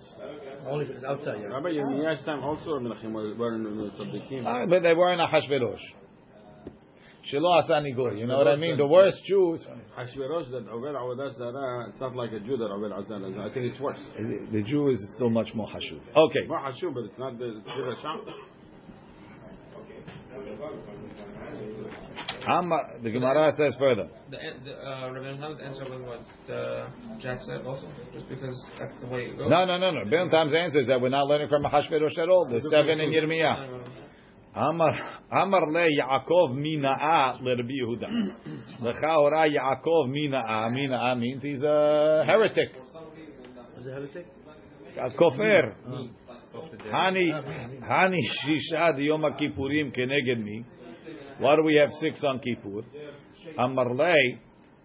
only 0.67 0.85
if 0.85 0.91
it's 0.91 1.03
outside. 1.03 1.39
Yeah. 1.41 1.47
Rabbi 1.47 1.69
Yirmiyah's 1.69 2.23
time 2.23 2.43
also 2.43 2.79
Melachim 2.79 3.13
were 3.13 3.33
were 3.33 3.55
in 3.55 3.63
the 3.63 3.69
tzaddikim. 3.97 4.43
Ah, 4.45 4.67
but 4.67 4.83
they 4.83 4.93
weren't 4.93 5.19
a 5.19 5.25
Hashverosh. 5.25 5.81
Shelo 7.25 7.57
asa 7.57 7.81
nigur. 7.81 8.15
You 8.15 8.27
know 8.27 8.37
what 8.37 8.47
I 8.47 8.55
mean? 8.55 8.77
The 8.77 8.85
worst 8.85 9.17
Jews. 9.25 9.65
Hashverosh 9.97 10.51
that 10.51 10.67
Oved 10.69 10.93
Avodah 10.93 11.35
Zarah, 11.35 11.89
it's 11.89 11.99
not 11.99 12.15
like 12.15 12.31
a 12.31 12.39
Jew 12.39 12.57
that 12.57 12.69
Oved 12.69 12.91
Avodah 12.91 13.07
Zarah. 13.07 13.49
I 13.49 13.51
think 13.51 13.65
it's 13.65 13.79
worse. 13.79 13.99
The, 14.15 14.47
the 14.51 14.61
Jew 14.61 14.89
is 14.89 15.03
still 15.15 15.31
much 15.31 15.51
more 15.55 15.67
hashuv. 15.67 15.99
Okay. 16.15 16.45
More 16.47 16.59
Hashuv, 16.59 16.93
but 16.93 17.05
it's 17.05 17.17
not 17.17 17.39
the 17.39 17.57
it's 17.57 17.67
still 17.71 17.91
a 17.91 18.01
sham. 18.01 18.21
Amma, 22.47 22.77
the 23.03 23.11
Gemara 23.11 23.51
says 23.57 23.75
further. 23.77 24.07
The, 24.31 24.37
the 24.63 24.73
uh, 24.73 25.11
Rabbi 25.11 25.35
Ham's 25.37 25.59
answer 25.59 25.83
was 25.89 26.01
what 26.01 26.55
uh, 26.55 26.87
Jack 27.19 27.39
said 27.41 27.65
also, 27.65 27.87
just 28.13 28.29
because 28.29 28.55
that's 28.79 28.93
the 29.01 29.07
way 29.07 29.23
it 29.23 29.37
goes. 29.37 29.49
No, 29.49 29.65
no, 29.65 29.77
no, 29.77 29.91
no. 29.91 30.09
Ben 30.09 30.29
Tam's 30.29 30.55
answer 30.55 30.79
is 30.79 30.87
that 30.87 31.01
we're 31.01 31.09
not 31.09 31.27
learning 31.27 31.49
from 31.49 31.65
a 31.65 31.69
Hashverosh 31.69 32.17
at 32.17 32.29
all. 32.29 32.47
The 32.47 32.61
seven 32.71 32.99
in 32.99 33.11
Yirmiyah. 33.11 33.83
Amar 34.55 35.21
Amar 35.31 35.67
le 35.67 35.89
Yaakov 35.91 36.55
mina'a 36.55 37.41
le 37.41 37.55
Rabbi 37.55 37.73
Yehuda. 37.83 38.81
Lechaora 38.81 39.45
Yaakov 39.47 40.09
mina'a. 40.09 40.71
Mina'a 40.71 41.19
means 41.19 41.43
he's 41.43 41.63
a 41.63 42.23
heretic. 42.25 42.69
Is 43.79 43.87
a 43.87 43.91
heretic? 43.91 44.25
A 44.97 45.09
kofer. 45.11 45.75
Hani, 46.91 47.29
Hani 47.83 48.17
Shisha 48.45 48.97
Yom 48.99 49.21
Kippurim 49.21 49.95
keneged 49.95 50.43
mi. 50.43 50.65
Why 51.39 51.55
do 51.55 51.63
we 51.63 51.75
have 51.75 51.91
six 51.99 52.23
on 52.23 52.39
Kippur? 52.39 52.83
Amarlei, 53.57 54.39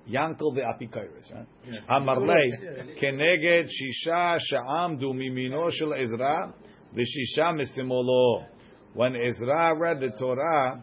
Yankel 0.08 0.54
the 0.54 0.62
Apikairis, 0.62 1.32
right? 1.34 1.46
Amarlei, 1.88 3.00
keneged 3.02 3.68
Shisha 3.68 4.38
Sha'amdu 4.38 5.12
mimino 5.14 5.70
shel 5.70 5.94
Ezra, 5.94 6.52
v'shisha 6.94 7.54
misimolo. 7.58 8.46
When 8.94 9.16
Ezra 9.16 9.74
read 9.78 10.00
the 10.00 10.10
Torah, 10.18 10.82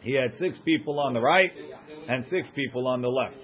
he 0.00 0.14
had 0.14 0.34
six 0.38 0.58
people 0.64 0.98
on 0.98 1.12
the 1.12 1.20
right 1.20 1.52
and 2.08 2.26
six 2.26 2.50
people 2.54 2.88
on 2.88 3.02
the 3.02 3.08
left. 3.08 3.36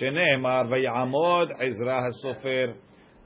Shene'emar 0.00 0.66
v'yamod 0.66 1.50
Ezra 1.60 2.10
hasofer 2.10 2.74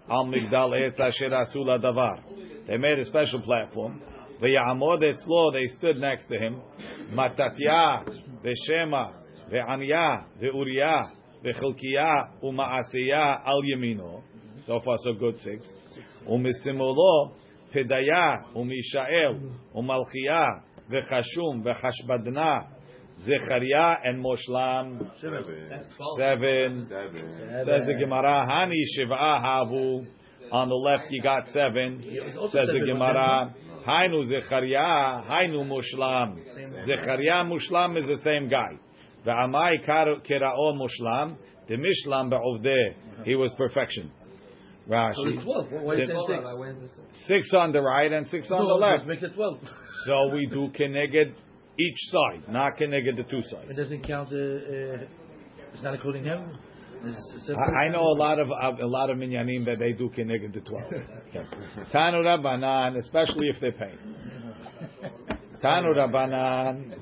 al 0.09 0.26
migdal 0.26 0.73
etz 0.73 0.99
asher 0.99 1.31
asu 1.31 1.64
davar. 1.64 2.23
They 2.66 2.76
made 2.76 2.99
a 2.99 3.04
special 3.04 3.40
platform. 3.42 4.00
V'yamod 4.42 5.02
etzlo, 5.02 5.52
they 5.52 5.66
stood 5.66 5.99
next 5.99 6.26
to 6.26 6.37
him. 6.37 6.61
Matatya, 7.12 8.04
v'shema, 8.44 9.14
v'anya, 9.52 10.25
v'uriah, 10.42 11.02
v'chilkiah, 11.44 12.42
u'ma'asiyah 12.42 13.46
al 13.46 13.62
yamino. 13.62 14.22
So 14.66 14.80
far, 14.84 14.96
so 15.04 15.12
good. 15.12 15.38
Six. 15.38 15.68
U'misimolo, 16.28 17.32
pedaya, 17.72 18.42
u'mishael, 18.56 19.52
u'malchiyah, 19.76 20.62
v'chashum, 20.90 21.62
v'chashbadna, 21.62 22.66
Zechariah 23.20 23.99
and 24.04 24.25
Moshlam. 24.25 24.99
That's 25.68 25.87
twelve. 25.96 26.18
Seven. 26.18 26.88
Says 26.88 27.87
the 27.87 27.94
Gemara, 28.00 28.44
Hani 28.49 28.82
Shiva 28.96 29.14
Havu. 29.14 30.06
On 30.50 30.68
the 30.68 30.75
left, 30.75 31.11
you 31.11 31.22
got 31.22 31.46
seven. 31.49 32.02
Says 32.50 32.68
the 32.72 32.80
Gemara, 32.84 33.54
Hainu 33.86 34.24
Zechariah, 34.24 35.22
Hainu 35.24 35.66
Mushlam. 35.66 36.38
Zechariah 36.86 37.44
Mushlam 37.44 37.98
is 37.98 38.06
the 38.06 38.18
same 38.24 38.48
guy. 38.48 38.78
Ve'amai 39.26 39.84
Kerao 39.86 40.74
Mushlam, 40.76 41.36
the 41.68 41.76
Mishlam 41.76 42.30
Be'ovdeh. 42.30 43.24
He 43.24 43.34
was 43.34 43.52
perfection. 43.56 44.10
Rashi. 44.88 45.14
So 45.14 45.22
Rashi. 45.24 45.34
it's 45.34 45.44
twelve. 45.44 45.70
Why 45.70 45.78
are 45.78 45.98
you 45.98 46.00
The- 46.00 46.06
saying 46.08 46.24
six? 46.26 46.38
Rabbi, 46.44 46.58
where's 46.58 46.80
the 46.80 46.88
six? 46.88 47.26
Six 47.28 47.54
on 47.54 47.72
the 47.72 47.80
right 47.82 48.12
and 48.12 48.26
six 48.26 48.50
on 48.50 48.66
the 48.66 48.74
left. 48.74 49.06
Makes 49.06 49.22
it 49.22 49.34
twelve. 49.34 49.60
So 50.06 50.34
we 50.34 50.46
do 50.46 50.68
keneged 50.76 51.34
each 51.78 51.98
side, 52.10 52.48
not 52.48 52.76
keneged 52.76 53.16
the 53.16 53.22
two 53.22 53.42
sides. 53.42 53.70
It 53.70 53.76
doesn't 53.76 54.02
count. 54.04 54.32
Uh, 54.32 54.36
uh, 54.36 55.06
it's 55.72 55.82
not 55.82 55.94
including 55.94 56.24
him. 56.24 56.58
It's 57.04 57.47
separate. 57.47 57.75
I, 57.75 57.87
I 57.87 57.88
know 57.90 58.00
a 58.02 58.16
lot 58.16 58.38
of 58.38 58.49
a 58.49 58.87
lot 58.87 59.11
of 59.11 59.18
minyanim 59.18 59.64
that 59.64 59.78
they 59.78 59.92
do 59.92 60.09
keneged 60.11 60.52
the 60.52 60.61
twelve. 60.61 60.90
Tanu 61.92 62.23
Rabbanan, 62.23 62.97
especially 62.99 63.49
if 63.49 63.56
they're 63.61 63.73
paying. 63.73 63.99
Tanu 65.62 65.94
Rabbanan. 65.97 66.94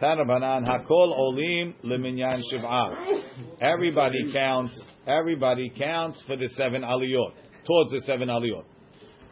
Tanu 0.00 0.24
Rabbanan. 0.24 0.66
Hakol 0.66 1.16
olim 1.16 1.74
leminyan 1.84 2.40
shiv'ah. 2.52 3.22
Everybody 3.60 4.32
counts. 4.32 4.80
Everybody 5.06 5.70
counts 5.76 6.22
for 6.26 6.36
the 6.36 6.48
seven 6.50 6.82
aliyot. 6.82 7.32
Towards 7.66 7.90
the 7.90 8.00
seven 8.00 8.28
aliyot. 8.28 8.64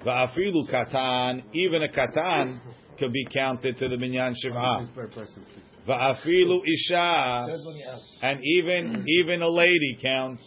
Va'afilu 0.04 0.70
katan. 0.70 1.44
Even 1.52 1.82
a 1.82 1.88
katan 1.88 2.60
could 2.98 3.12
be 3.12 3.26
counted 3.32 3.78
to 3.78 3.88
the 3.88 3.96
minyan 3.96 4.34
shiv'ah. 4.44 4.88
Per 5.86 5.92
person. 5.92 6.16
Va'afilu 6.26 6.60
isha. 6.66 7.46
And 8.22 8.40
even 8.42 9.04
even 9.06 9.42
a 9.42 9.48
lady 9.48 9.98
counts. 10.00 10.42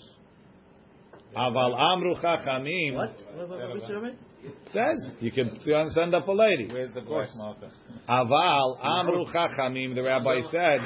Aval 1.35 1.75
amru 1.79 2.15
chachamim. 2.15 2.95
What? 2.95 3.15
What 3.35 3.45
about 3.45 3.77
Mr. 3.77 3.95
Rabbi? 4.01 4.15
Says 4.71 5.15
you 5.21 5.31
can 5.31 5.57
send 5.91 6.13
up 6.13 6.27
a 6.27 6.31
lady. 6.31 6.67
Where's 6.71 6.93
the 6.93 7.01
black 7.01 7.29
marker? 7.35 7.71
Aval 8.09 8.75
amru 8.83 9.25
chachamim. 9.33 9.95
The 9.95 10.03
rabbi 10.03 10.41
said, 10.51 10.81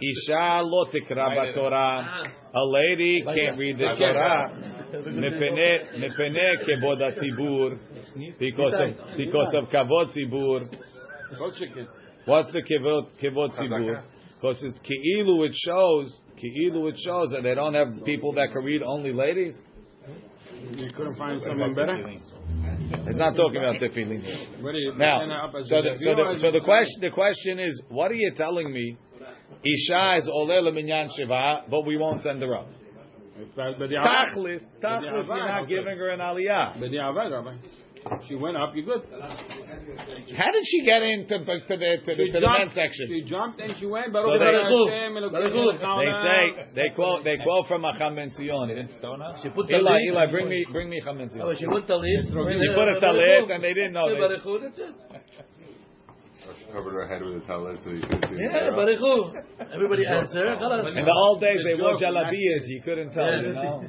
"Isha 0.00 0.62
lo 0.62 0.84
tikra 0.92 1.52
Torah." 1.54 2.22
A 2.54 2.64
lady 2.64 3.22
can't 3.22 3.58
read 3.58 3.78
the 3.78 3.94
Torah. 3.96 4.52
Mipene 4.92 5.86
mipene 5.96 6.52
kebod 6.66 7.00
hatzibur. 7.00 7.78
Because 8.38 8.74
of 8.74 9.16
because 9.16 9.54
of 9.54 9.70
kavod 12.26 12.52
tzibur. 12.52 12.52
Go 12.52 12.52
chicken. 12.52 12.52
What's 12.52 12.52
the 12.52 12.62
kibbutz? 12.62 14.02
Because 14.40 14.64
it's 14.64 14.80
keilu. 14.80 15.46
It 15.46 15.54
shows 15.54 16.20
keilu. 16.36 16.90
It 16.90 16.98
shows 16.98 17.30
that 17.30 17.42
they 17.42 17.54
don't 17.54 17.74
have 17.74 17.88
people 18.04 18.32
that 18.34 18.52
can 18.52 18.64
read 18.64 18.82
only 18.82 19.12
ladies. 19.12 19.56
You 20.76 20.90
couldn't 20.96 21.16
find 21.16 21.40
someone 21.42 21.74
better? 21.74 22.08
It's 22.08 23.16
not 23.16 23.36
talking 23.36 23.58
about 23.58 23.76
tefillin. 23.76 24.22
Now, 24.98 25.22
end 25.22 25.32
up 25.32 25.54
as 25.54 25.68
so 25.68 25.82
the, 25.82 25.96
so 25.98 26.14
the, 26.14 26.38
so 26.40 26.50
the 26.50 26.60
question 26.60 27.00
the 27.00 27.10
question 27.10 27.58
is, 27.58 27.82
what 27.88 28.10
are 28.10 28.14
you 28.14 28.32
telling 28.36 28.72
me? 28.72 28.96
Isha 29.64 30.16
is 30.18 30.28
oleh 30.28 30.72
minyan 30.74 31.08
shiva, 31.16 31.62
but 31.70 31.86
we 31.86 31.96
won't 31.96 32.20
send 32.22 32.42
her 32.42 32.56
up. 32.56 32.68
Tachlis, 33.56 34.60
tachlis, 34.82 35.26
you're 35.26 35.26
not 35.26 35.68
giving 35.68 35.96
her 35.96 36.08
an 36.08 36.20
aliyah. 36.20 36.80
But 36.80 36.90
the 36.90 36.96
Avad, 36.96 37.32
Rabbi. 37.32 37.56
She 38.28 38.34
went 38.34 38.56
up, 38.56 38.74
you're 38.74 38.84
good. 38.84 39.02
How 40.36 40.50
did 40.52 40.64
she 40.64 40.84
get 40.84 41.02
into 41.02 41.38
to 41.38 41.44
the 41.44 41.58
to 41.66 41.76
the, 41.76 42.30
to 42.32 42.40
the 42.40 42.48
men's 42.48 42.72
section? 42.74 43.06
She 43.08 43.22
jumped 43.24 43.60
and 43.60 43.74
she 43.78 43.86
went. 43.86 44.06
So 44.12 44.22
Baruch 44.22 44.40
they- 44.40 45.28
They 45.32 46.12
say 46.22 46.42
they 46.74 46.88
quote 46.94 47.24
they 47.24 47.36
quote 47.38 47.66
from 47.68 47.84
a 47.84 47.92
Chamen 47.98 48.30
She 49.42 49.48
put 49.50 49.70
Eli, 49.70 49.90
talit. 49.90 50.08
Eli, 50.08 50.26
bring 50.30 50.48
me 50.48 50.64
bring 50.70 50.88
me 50.88 51.00
Chamen 51.00 51.28
Oh, 51.40 51.54
she 51.54 51.66
put 51.66 51.86
talit. 51.86 52.22
She 52.22 52.32
put 52.32 52.88
a 52.88 53.00
talit 53.00 53.50
and 53.50 53.62
they 53.64 53.74
didn't 53.74 53.92
know. 53.92 54.08
Yeah, 54.08 54.14
They, 54.14 54.20
Baruch 54.20 54.42
Hu, 54.42 54.58
that's 54.60 54.78
it. 54.78 54.94
Oh, 56.44 56.72
covered 56.72 56.94
her 56.94 57.06
head 57.06 57.22
with 57.22 57.42
a 57.42 57.46
towel 57.46 57.76
so 57.84 57.90
you 57.90 58.00
couldn't 58.00 58.28
see 58.30 58.42
Yeah, 58.42 58.64
the 58.66 58.72
Baruch 58.72 59.00
Everybody 59.72 60.06
answer. 60.06 60.56
Khalas. 60.56 60.96
in 60.96 61.04
the 61.04 61.12
old 61.12 61.40
days, 61.40 61.60
they 61.64 61.76
The 61.76 61.82
wore 61.82 61.94
jalabiyas. 61.96 62.66
You 62.66 62.82
couldn't 62.82 63.12
tell, 63.12 63.32
you 63.40 63.52
know. 63.52 63.84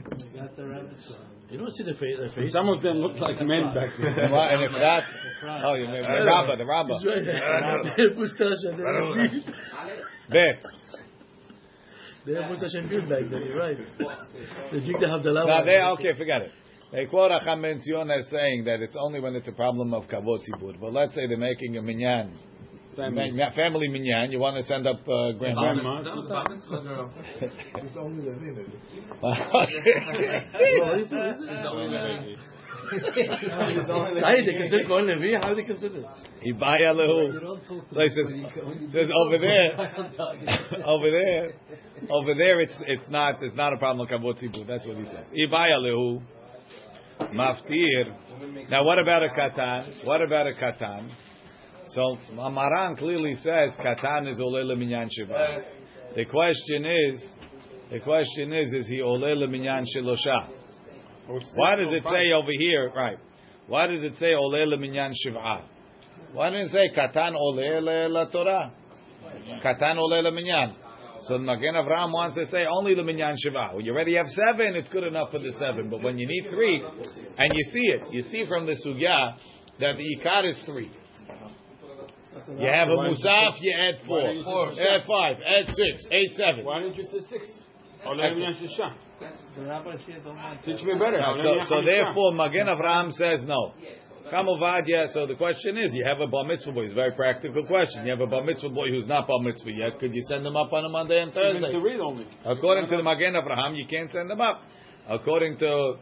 You 1.54 1.60
don't 1.60 1.70
see 1.70 1.84
the 1.84 1.94
face. 1.94 2.18
The 2.20 2.30
face. 2.34 2.52
Some 2.52 2.68
of 2.68 2.82
them 2.82 2.98
looked 2.98 3.20
like 3.20 3.38
men 3.40 3.76
back 3.76 3.92
then. 4.02 4.18
And 4.18 4.34
what- 4.34 4.52
and 4.54 4.64
if 4.64 4.72
that, 4.72 5.04
oh, 5.64 5.76
you 5.76 5.86
mean 5.86 6.02
the 6.02 6.26
rabba, 6.26 6.58
the 6.58 6.66
rabba. 6.66 6.98
That's. 6.98 7.04
They 7.96 8.04
have 8.10 8.18
mustache 8.18 8.64
and 8.64 8.80
they 8.80 8.84
have 8.84 9.14
beard. 9.14 9.32
Beth. 10.32 10.72
They 12.26 12.34
have 12.34 12.50
mustache 12.50 12.74
and 12.74 12.90
beard 12.90 13.08
back 13.08 13.30
then. 13.30 13.46
You're 13.46 13.60
right. 13.60 13.78
They 14.72 14.80
drink 14.80 15.00
the 15.00 15.06
Havdalah. 15.06 15.46
Now 15.46 15.64
they 15.64 15.80
okay, 15.80 16.18
forget 16.18 16.42
it. 16.42 16.52
They 16.92 17.06
quote 17.06 17.30
Acham 17.30 17.62
Ben 17.62 17.80
Zion 17.82 18.10
as 18.10 18.28
saying 18.30 18.64
that 18.66 18.82
it's 18.82 18.98
only 19.00 19.20
when 19.20 19.36
it's 19.36 19.48
a 19.48 19.52
problem 19.52 19.94
of 19.94 20.06
kavod 20.06 20.40
tzibur. 20.50 20.80
But 20.82 20.92
let's 20.92 21.14
say 21.14 21.28
they're 21.28 21.38
making 21.38 21.78
a 21.78 21.84
minyan, 21.84 22.34
Family. 22.96 23.32
min- 23.32 23.52
family 23.56 23.88
minyan. 23.88 24.32
You 24.32 24.40
want 24.40 24.58
to 24.58 24.64
send 24.64 24.88
up 24.88 25.02
uh, 25.08 25.32
grandma. 25.34 25.74
Grandma. 25.74 26.02
No, 26.02 26.22
the 26.24 26.30
bar 26.30 26.46
mitzvah 26.50 26.82
girl. 26.82 27.12
Hey, 32.92 34.46
they 34.46 34.54
consider 34.54 34.88
Kohen 34.88 35.08
Levi? 35.08 35.38
How 35.42 35.50
do 35.50 35.56
they 35.56 35.64
consider 35.64 36.00
it? 36.00 36.06
Ibaya 36.54 36.94
lehu. 36.94 37.62
So 37.92 38.02
he 38.02 38.10
says, 38.10 38.92
says 38.92 39.10
over 39.16 39.38
there, 39.38 39.72
over 40.86 41.10
there, 41.10 41.54
over 42.10 42.34
there, 42.36 42.60
it's 42.62 42.74
it's 42.82 43.10
not 43.10 43.42
it's 43.42 43.56
not 43.56 43.74
a 43.74 43.78
problem 43.78 44.06
of 44.06 44.12
kavod 44.12 44.42
tzibur. 44.44 44.68
That's 44.68 44.86
what 44.86 44.98
he 44.98 45.06
says. 45.06 45.28
Ibaya 45.34 45.80
lehu. 45.80 46.22
Maftir. 47.34 48.70
Now, 48.70 48.84
what 48.84 49.00
about 49.00 49.24
a 49.24 49.30
katan? 49.30 50.06
What 50.06 50.22
about 50.22 50.48
a 50.48 50.52
katan? 50.52 51.10
So 51.88 52.18
Amaran 52.34 52.98
clearly 52.98 53.34
says 53.36 53.72
katan 53.80 54.30
is 54.32 54.40
oleh 54.40 54.64
leminyan 54.66 55.10
shiva. 55.12 55.64
The 56.16 56.26
question 56.26 56.86
is, 56.86 57.34
the 57.92 58.00
question 58.00 58.54
is, 58.54 58.74
is 58.74 58.88
he 58.88 59.02
oleh 59.02 59.36
leminyan 59.36 59.86
shelosha? 59.96 60.50
Why 61.56 61.76
does 61.76 61.94
it 61.94 62.04
say 62.04 62.32
over 62.34 62.52
here, 62.58 62.92
right? 62.96 63.18
Why 63.68 63.88
does 63.88 64.04
it 64.04 64.16
say 64.18 64.32
oleh 64.32 64.66
leminyan 64.66 65.12
shiva? 65.14 65.66
Why 66.34 66.50
didn't 66.50 66.68
it 66.68 66.72
say 66.72 66.90
katan 66.98 67.36
oleh 67.36 67.82
le 67.82 68.08
la 68.10 68.26
Torah? 68.26 68.72
Katan 69.64 69.98
oleh 69.98 70.24
leminyan. 70.24 70.76
So 71.24 71.38
the 71.38 71.40
Magen 71.40 71.76
Avraham 71.76 72.12
wants 72.12 72.36
to 72.36 72.46
say 72.48 72.66
only 72.70 72.96
the 72.96 73.04
minyan 73.04 73.36
shiva. 73.38 73.72
When 73.74 73.86
you 73.86 73.94
already 73.94 74.16
have 74.16 74.28
seven, 74.28 74.76
it's 74.76 74.90
good 74.90 75.06
enough 75.06 75.32
for 75.32 75.40
the 75.40 75.54
seven. 75.54 75.90
But 75.90 76.04
when 76.04 76.18
you 76.18 76.28
need 76.28 76.50
three, 76.50 76.84
and 77.38 77.54
you 77.54 77.64
see 77.72 77.80
it, 77.80 78.02
you 78.12 78.24
see 78.24 78.46
from 78.46 78.66
the 78.66 78.74
sugya 78.74 79.38
that 79.80 79.96
the 79.96 80.18
ikar 80.20 80.50
is 80.50 80.62
three. 80.66 80.92
You 82.48 82.68
have 82.68 82.90
a 82.90 82.98
musaf, 82.98 83.56
you 83.62 83.74
add 83.78 84.06
four. 84.06 84.22
You 84.32 84.44
Add 84.44 85.06
five, 85.08 85.38
add 85.46 85.68
six, 85.68 86.06
eight, 86.12 86.34
seven. 86.34 86.66
Why 86.66 86.82
didn't 86.82 86.98
you 86.98 87.06
say 87.06 87.20
six? 87.30 87.48
Teach 90.66 90.84
me 90.84 90.94
better. 91.00 91.22
So, 91.42 91.60
so 91.68 91.82
therefore, 91.82 92.34
Magen 92.34 92.68
Avraham 92.68 93.12
says 93.12 93.44
no. 93.46 93.74
Chamovadia. 94.32 95.12
So 95.14 95.28
the 95.28 95.36
question 95.36 95.78
is, 95.78 95.94
you 95.94 96.04
have 96.06 96.20
a 96.20 96.28
bar 96.28 96.44
mitzvah 96.46 96.72
boy. 96.72 96.84
It's 96.84 96.94
a 96.94 96.96
very 96.96 97.12
practical 97.12 97.66
question. 97.66 98.06
You 98.06 98.12
have 98.12 98.22
a 98.22 98.28
bar 98.28 98.44
mitzvah 98.44 98.70
boy 98.70 98.90
who's 98.90 99.08
not 99.08 99.28
bar 99.28 99.40
mitzvah 99.40 99.72
yet. 99.72 100.00
Could 100.00 100.14
you 100.14 100.22
send 100.30 100.46
him 100.46 100.56
up 100.56 100.72
on 100.74 100.86
a 100.86 100.90
Monday 100.90 101.22
and 101.22 101.34
Thursday? 101.34 101.72
to 101.72 101.80
read 101.80 102.00
only. 102.00 102.26
According 102.46 102.90
to 102.90 102.98
the 102.98 103.04
Magen 103.04 103.34
Avraham, 103.34 103.78
you 103.78 103.86
can't 103.88 104.10
send 104.12 104.30
them 104.30 104.42
up. 104.42 104.62
According 105.10 105.58
to 105.60 105.96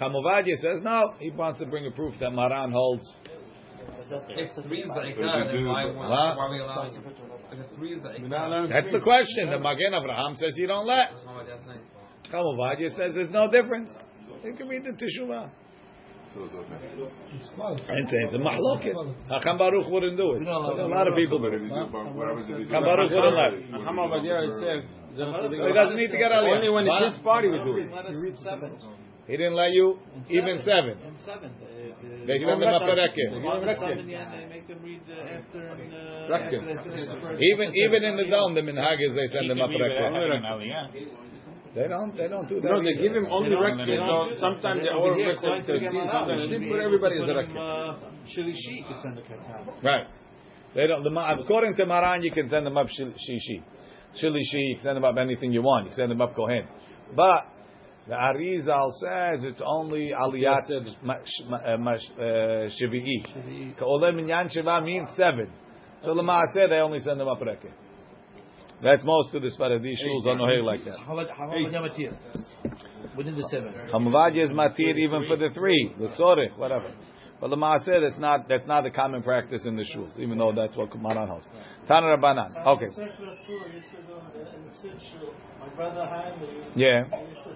Chamovadia, 0.00 0.56
says 0.56 0.80
no. 0.82 1.14
He 1.18 1.30
wants 1.30 1.60
to 1.60 1.66
bring 1.66 1.86
a 1.86 1.90
proof 1.90 2.14
that 2.20 2.30
Maran 2.30 2.72
holds. 2.72 3.04
If 4.10 4.64
three 4.64 4.82
is 4.82 4.88
the 4.88 5.00
ikar, 5.00 5.52
then 5.52 5.66
why, 5.66 5.84
What? 5.86 5.96
why, 5.96 6.34
why 6.36 6.46
are 6.46 6.50
we 6.50 6.58
allowing? 6.60 6.92
If 6.96 7.76
three 7.76 7.92
is 7.94 8.02
the 8.02 8.08
ikar, 8.08 8.68
That's 8.68 8.90
the 8.90 9.00
question. 9.00 9.50
The 9.50 9.58
Magen 9.58 9.92
Avraham 9.92 10.36
says 10.36 10.54
you 10.56 10.66
don't 10.66 10.86
let. 10.86 11.10
that's 11.12 11.24
not 11.24 11.36
what 11.36 11.46
they're 11.46 11.58
saying. 11.58 11.84
Chamovadia 12.32 12.90
says 12.96 13.14
there's 13.14 13.30
no 13.30 13.50
difference. 13.50 13.90
You 14.44 14.54
can 14.54 14.68
read 14.68 14.84
the 14.84 14.92
Teshuvah. 14.92 15.50
So 16.34 16.44
it's 16.44 16.52
okay. 16.52 16.76
And 17.88 18.04
it's 18.04 18.34
a 18.34 18.38
mahloket. 18.38 18.92
Hacham 19.30 19.56
Baruch 19.56 19.88
wouldn't 19.88 20.16
do 20.16 20.34
it. 20.34 20.46
A 20.46 20.86
lot 20.86 21.08
of 21.08 21.14
people 21.16 21.38
But 21.38 21.50
do 21.50 21.56
if 21.56 21.62
you 21.62 21.68
do, 21.68 21.88
but 21.90 22.14
what 22.14 22.28
happens 22.28 22.50
if 22.50 22.58
you 22.58 22.64
do? 22.66 22.70
Hacham 22.70 22.84
Baruch 22.84 23.10
wouldn't 23.10 23.36
let 23.36 23.52
it. 23.54 23.70
Chacham 23.72 23.96
Ovadia 23.96 24.44
said. 24.60 24.84
So 25.16 25.66
he 25.66 25.72
doesn't 25.72 25.96
need 25.96 26.12
to 26.12 26.18
get 26.18 26.30
aliyah. 26.30 26.56
Only 26.56 26.68
when 26.68 26.86
What? 26.86 27.02
it's 27.04 27.14
his 27.16 27.22
party 27.24 27.48
we 27.48 27.58
do 27.58 27.76
it. 27.78 27.88
He 29.26 29.36
didn't 29.36 29.54
let 29.54 29.72
you 29.72 29.98
even 30.28 30.58
seven. 30.64 30.96
seven. 31.24 31.50
They 32.00 32.38
send 32.38 32.62
them 32.62 32.74
up 32.74 32.82
a 32.82 32.94
rekke. 32.94 33.24
make 34.48 34.68
them 34.68 34.78
read 34.82 35.02
after 35.08 35.78
Even 37.40 37.74
even 37.74 38.04
in 38.04 38.16
the 38.16 38.26
dome, 38.30 38.54
the 38.54 38.60
minhag 38.60 39.00
is 39.00 39.14
they 39.14 39.26
send 39.32 39.50
them 39.50 39.60
up 39.60 39.70
a 39.70 39.74
rekke. 39.74 41.18
They 41.74 41.86
don't 41.88 42.16
they 42.16 42.28
don't 42.28 42.48
do 42.48 42.60
that. 42.60 42.68
No, 42.68 42.82
they 42.82 42.90
either. 42.90 43.02
give 43.02 43.14
him 43.16 43.26
only 43.30 43.54
records. 43.54 43.90
So 44.00 44.40
sometimes 44.40 44.80
they 44.82 44.88
all 44.88 45.10
records 45.10 45.40
13, 45.42 45.90
sometimes 45.92 46.40
they 46.40 46.48
didn't 46.48 46.70
put 46.70 46.80
everybody 46.80 47.22
as 47.22 47.28
a 47.28 47.34
record. 47.34 47.56
Shilishi 48.34 48.86
can 48.86 48.96
send 49.02 49.16
the 49.16 49.22
katan. 49.22 49.82
Right. 49.82 50.06
They 50.74 50.86
don't. 50.86 51.02
The, 51.02 51.10
according 51.10 51.76
to 51.76 51.86
Maran, 51.86 52.22
you 52.22 52.32
can 52.32 52.48
send 52.48 52.66
them 52.66 52.76
up 52.76 52.86
shil- 52.86 53.12
shishi, 53.12 53.62
shilishi. 54.20 54.40
You 54.52 54.74
can 54.76 54.84
send 54.84 54.96
them 54.96 55.04
up 55.04 55.16
anything 55.16 55.52
you 55.52 55.62
want. 55.62 55.84
You 55.84 55.90
can 55.90 55.96
send 55.96 56.10
them 56.10 56.20
up 56.20 56.34
kohen. 56.34 56.66
But 57.14 57.46
the 58.08 58.14
Arizal 58.14 58.92
says 58.94 59.44
it's 59.44 59.60
only 59.64 60.12
aliyat 60.18 61.02
ma- 61.02 61.16
sh- 61.24 61.44
ma- 61.46 61.56
uh, 61.58 61.76
ma- 61.76 61.96
shvi'i. 62.18 63.18
Uh, 63.26 63.78
Ka'oleh 63.78 64.14
minyan 64.14 64.48
shiva 64.48 64.80
means 64.80 65.08
seven. 65.14 65.50
So 66.00 66.14
Lamaaseh 66.14 66.68
they 66.70 66.78
only 66.78 67.00
send 67.00 67.20
them 67.20 67.28
up 67.28 67.40
rekke. 67.40 67.70
That's 68.82 69.04
most 69.04 69.34
of 69.34 69.42
the 69.42 69.48
Sfaradi 69.48 69.92
shuls 70.02 70.26
are 70.26 70.36
noheg 70.36 70.62
like 70.64 70.84
that. 70.84 70.98
How 71.04 71.18
about 71.18 71.30
how 71.30 71.48
about 71.48 71.58
Yamatir? 71.58 72.16
Within 73.16 73.36
the 73.36 73.46
seven. 73.50 73.74
Hamavadia 73.92 74.44
is 74.44 74.50
matir 74.50 74.96
even 74.96 75.26
for 75.26 75.36
the 75.36 75.50
three, 75.52 75.92
the 75.98 76.08
sorich, 76.18 76.56
whatever. 76.56 76.92
But 77.40 77.50
the 77.50 77.56
Maaseh, 77.56 78.00
that's 78.00 78.18
not 78.18 78.48
that's 78.48 78.66
not 78.66 78.86
a 78.86 78.90
common 78.90 79.22
practice 79.22 79.64
in 79.66 79.76
the 79.76 79.84
shuls, 79.84 80.18
even 80.18 80.38
though 80.38 80.52
that's 80.54 80.76
what 80.76 80.96
Maran 80.98 81.28
holds. 81.28 81.46
Tana 81.88 82.06
Rabbanan. 82.16 82.54
Okay. 82.66 82.86
My 85.60 85.68
brother 85.74 86.04
Haim 86.04 86.34
Yeah. 86.76 87.04
he 87.04 87.10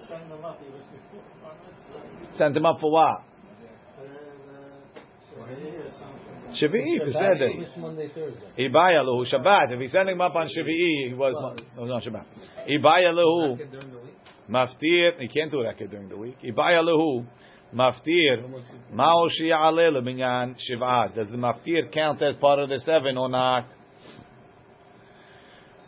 send 0.07 0.31
them 0.31 0.43
up. 0.43 0.59
Was 0.59 0.81
before. 0.91 1.21
Sent 2.37 2.57
him 2.57 2.65
up 2.65 2.79
for 2.81 2.91
what? 2.91 3.21
The, 3.99 4.07
the 5.45 6.67
Shavi'i, 6.67 7.05
he 7.05 7.11
said 7.11 7.37
that. 7.39 7.51
Which 7.57 7.77
Monday, 7.77 8.09
Thursday? 8.13 8.67
Ibaya 8.69 9.03
lehu 9.05 9.25
Shabbat. 9.31 9.71
If 9.71 9.79
he's 9.79 9.91
sending 9.91 10.15
him 10.15 10.21
up 10.21 10.35
on 10.35 10.47
Shavi'i, 10.47 11.09
he 11.09 11.13
was 11.15 11.35
no, 11.39 11.83
oh, 11.83 11.85
no 11.85 11.99
Shabbat. 11.99 12.25
Ibaya 12.69 13.13
lehu 13.13 13.57
During 13.57 13.91
the 13.91 13.97
week. 13.99 14.17
maftir. 14.49 15.19
He 15.19 15.27
can't 15.27 15.51
do 15.51 15.61
racket 15.63 15.91
during 15.91 16.09
the 16.09 16.17
week. 16.17 16.37
Ibaya 16.43 16.81
lehu 16.83 17.25
maftir. 17.73 18.49
Mao 18.91 19.27
shi'aleh 19.39 19.91
leminyan 19.91 20.55
shiv'at. 20.55 21.13
Does 21.15 21.29
the 21.29 21.37
maftir 21.37 21.91
count 21.91 22.21
as 22.23 22.35
part 22.37 22.59
of 22.59 22.69
the 22.69 22.79
seven 22.79 23.17
or 23.17 23.29
not? 23.29 23.67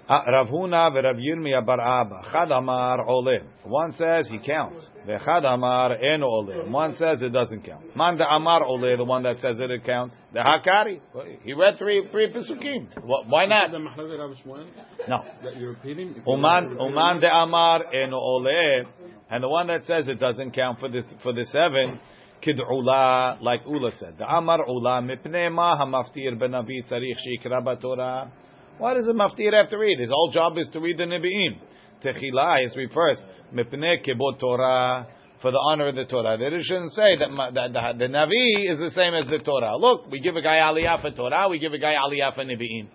Rav 0.08 0.48
Huna 0.48 0.91
v'Rav 0.91 1.18
Yirmiyah 1.20 1.65
bar 1.65 1.80
Abba. 1.82 2.22
Chad 2.32 2.52
amar 2.52 3.00
oleh. 3.08 3.41
One 3.63 3.91
says 3.94 4.28
he 4.30 4.38
counts. 4.38 4.86
V'chad 5.08 5.44
amar 5.46 5.94
en 5.94 6.22
oleh. 6.22 6.70
One 6.70 6.96
says 6.96 7.22
it 7.24 7.30
doesn't 7.34 7.63
count. 7.63 7.96
Man 7.96 8.18
de 8.18 8.24
amar 8.30 8.62
oleh, 8.62 8.98
the 8.98 9.04
one 9.04 9.24
that 9.24 9.38
says 9.38 9.60
it, 9.60 9.72
it 9.72 9.84
counts. 9.84 10.15
The 10.32 10.39
Hakari. 10.39 11.00
He 11.44 11.54
read 11.54 11.78
three 11.80 12.08
three 12.12 12.32
pesukim. 12.32 12.88
Wh- 13.02 13.28
Why 13.30 13.48
not? 13.48 13.72
The 13.72 13.78
Mahlavi 13.78 14.20
Rav 14.20 14.36
Shmuel 14.46 14.68
No. 15.08 15.24
that 15.44 15.58
you're 15.58 15.72
repeating. 15.72 16.22
Uman 16.28 16.78
Uman 16.80 17.20
de 17.20 17.28
Amar 17.34 17.91
en 17.94 18.13
ole, 18.13 18.86
and 19.32 19.44
the 19.44 19.50
one 19.50 19.68
that 19.68 19.86
says 19.86 20.08
it 20.08 20.20
doesn't 20.20 20.52
count 20.52 20.80
for 20.80 20.89
the 20.89 21.02
for 21.24 21.34
the 21.34 21.46
seven. 21.46 22.00
Kid 22.41 22.60
ula, 22.60 23.39
like 23.41 23.62
Ula 23.65 23.91
said, 23.94 24.20
the 24.20 24.26
Amar 24.32 24.60
ula 24.70 25.02
mipnei 25.02 25.52
ma 25.52 25.76
hamaftir 25.80 26.38
benavi 26.38 26.84
tzarich 26.88 27.18
shikra 27.26 27.60
batorah. 27.63 28.30
Why 28.79 28.95
does 28.95 29.07
the 29.07 29.12
maftir 29.12 29.53
have 29.53 29.69
to 29.71 29.79
read? 29.79 29.99
His 30.01 30.11
whole 30.11 30.31
job 30.31 30.57
is 30.57 30.69
to 30.73 30.81
read 30.81 30.99
the 30.99 31.05
Nebi'im. 31.05 31.59
Techila 32.03 32.64
is 32.64 32.75
refers 32.77 33.21
mipnei 33.55 34.07
kibot 34.07 34.40
Torah 34.40 35.07
for 35.43 35.51
the 35.51 35.59
honor 35.59 35.88
of 35.88 35.95
the 35.95 36.05
Torah. 36.05 36.37
They 36.38 36.62
shouldn't 36.62 36.93
say 36.93 37.16
that, 37.19 37.31
ma- 37.31 37.51
that 37.51 37.73
the, 37.73 37.81
the 37.99 38.12
Navi 38.12 38.71
is 38.71 38.79
the 38.79 38.90
same 38.90 39.14
as 39.14 39.25
the 39.27 39.38
Torah. 39.38 39.77
Look, 39.77 40.11
we 40.11 40.21
give 40.21 40.37
a 40.37 40.43
guy 40.43 40.57
aliyah 40.57 41.01
for 41.01 41.11
Torah, 41.11 41.49
we 41.49 41.59
give 41.59 41.73
a 41.73 41.79
guy 41.79 41.95
aliyah 41.95 42.35
for 42.35 42.45
Nebi'im. 42.45 42.88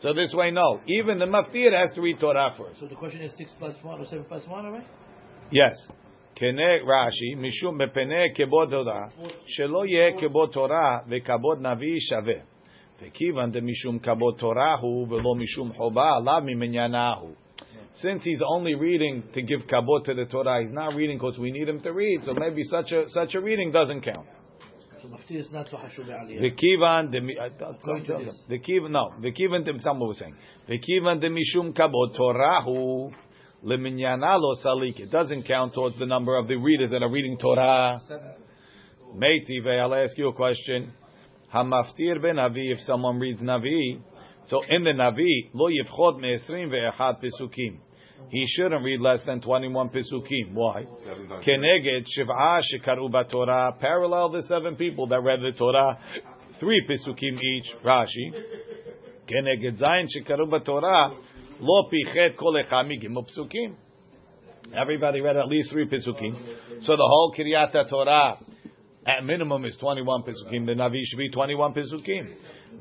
So 0.00 0.14
this 0.14 0.32
way, 0.34 0.50
no. 0.50 0.80
Even 0.86 1.18
the 1.18 1.26
maftir 1.26 1.78
has 1.78 1.92
to 1.94 2.00
read 2.00 2.18
Torah 2.18 2.54
first. 2.56 2.80
So 2.80 2.86
the 2.86 2.94
question 2.94 3.22
is 3.22 3.36
six 3.36 3.52
plus 3.58 3.74
one 3.82 4.00
or 4.00 4.06
seven 4.06 4.24
plus 4.24 4.46
one, 4.48 4.66
all 4.66 4.72
right? 4.72 4.86
Yes. 5.50 5.74
כנה 6.34 6.62
רש"י, 6.86 7.34
משום 7.34 7.80
מפני 7.82 8.34
כבוד 8.34 8.70
תורה, 8.70 9.06
שלא 9.46 9.86
יהיה 9.86 10.12
כבוד 10.20 10.50
תורה 10.52 10.98
וכבוד 11.08 11.66
נביא 11.66 11.96
שווה. 12.00 12.34
since 17.93 18.23
he's 18.23 18.41
only 18.45 18.75
reading 18.75 19.23
to 19.33 19.41
give 19.41 19.61
kabot 19.67 20.05
to 20.05 20.13
the 20.13 20.25
Torah, 20.25 20.61
he's 20.61 20.71
not 20.71 20.95
reading 20.95 21.17
because 21.17 21.37
we 21.37 21.51
need 21.51 21.67
him 21.67 21.81
to 21.81 21.91
read. 21.91 22.23
So 22.23 22.33
maybe 22.33 22.63
such 22.63 22.91
a 22.91 23.07
such 23.09 23.35
a 23.35 23.41
reading 23.41 23.71
doesn't 23.71 24.01
count. 24.01 24.27
the 26.27 26.49
v'kivan 28.49 28.85
uh, 28.85 28.87
no 28.89 29.13
v'kivan 29.21 29.81
someone 29.81 30.09
was 30.09 30.19
saying 30.19 30.35
v'kivan 30.69 31.21
demishum 31.23 31.73
kabot 31.73 32.17
torahu 32.17 33.13
leminyanalo 33.63 34.55
salik. 34.63 34.99
It 34.99 35.11
doesn't 35.11 35.43
count 35.43 35.73
towards 35.73 35.97
the 35.97 36.05
number 36.05 36.37
of 36.37 36.47
the 36.47 36.55
readers 36.55 36.91
that 36.91 37.01
are 37.03 37.11
reading 37.11 37.37
Torah. 37.37 37.97
Meiti, 39.15 39.65
I'll 39.79 39.95
ask 39.95 40.17
you 40.17 40.29
a 40.29 40.33
question. 40.33 40.91
Hamaftir 41.55 42.21
ben 42.21 42.35
Navi, 42.35 42.73
if 42.73 42.79
someone 42.81 43.17
reads 43.17 43.39
Navi, 43.39 44.01
so 44.47 44.61
in 44.67 44.83
the 44.83 44.91
Navi, 44.91 45.49
lo 45.53 45.69
yivchot 45.69 46.19
me'esrim 46.19 46.69
ve'echad 46.69 47.23
pesukim. 47.23 47.77
He 48.29 48.45
shouldn't 48.47 48.83
read 48.83 48.99
less 48.99 49.23
than 49.25 49.39
21 49.39 49.89
pesukim. 49.89 50.53
Why? 50.53 50.85
Keneged 51.47 52.05
shiv'ah 52.17 52.59
shekaru 52.59 53.31
Torah, 53.31 53.73
parallel 53.79 54.31
the 54.31 54.43
seven 54.49 54.75
people 54.75 55.07
that 55.07 55.21
read 55.21 55.39
the 55.39 55.57
Torah, 55.57 55.97
three 56.59 56.85
pesukim 56.89 57.41
each. 57.41 57.73
Rashi. 57.85 58.33
Keneged 59.25 59.79
zayin 59.79 60.07
shekaru 60.07 60.65
Torah, 60.65 61.15
lo 61.61 61.89
pichet 61.89 62.35
kol 62.37 62.55
echad 62.55 62.85
migimel 62.85 63.25
pesukim. 63.25 63.75
Everybody 64.75 65.21
read 65.21 65.37
at 65.37 65.47
least 65.47 65.71
three 65.71 65.87
pesukim. 65.87 66.35
So 66.81 66.97
the 66.97 67.07
whole 67.07 67.33
Kiryat 67.37 67.89
Torah, 67.89 68.39
at 69.05 69.23
minimum 69.23 69.65
is 69.65 69.77
21 69.77 70.23
pesukim. 70.23 70.65
The 70.65 70.73
Navi 70.73 71.01
should 71.03 71.17
be 71.17 71.29
21 71.29 71.73
pesukim. 71.73 72.33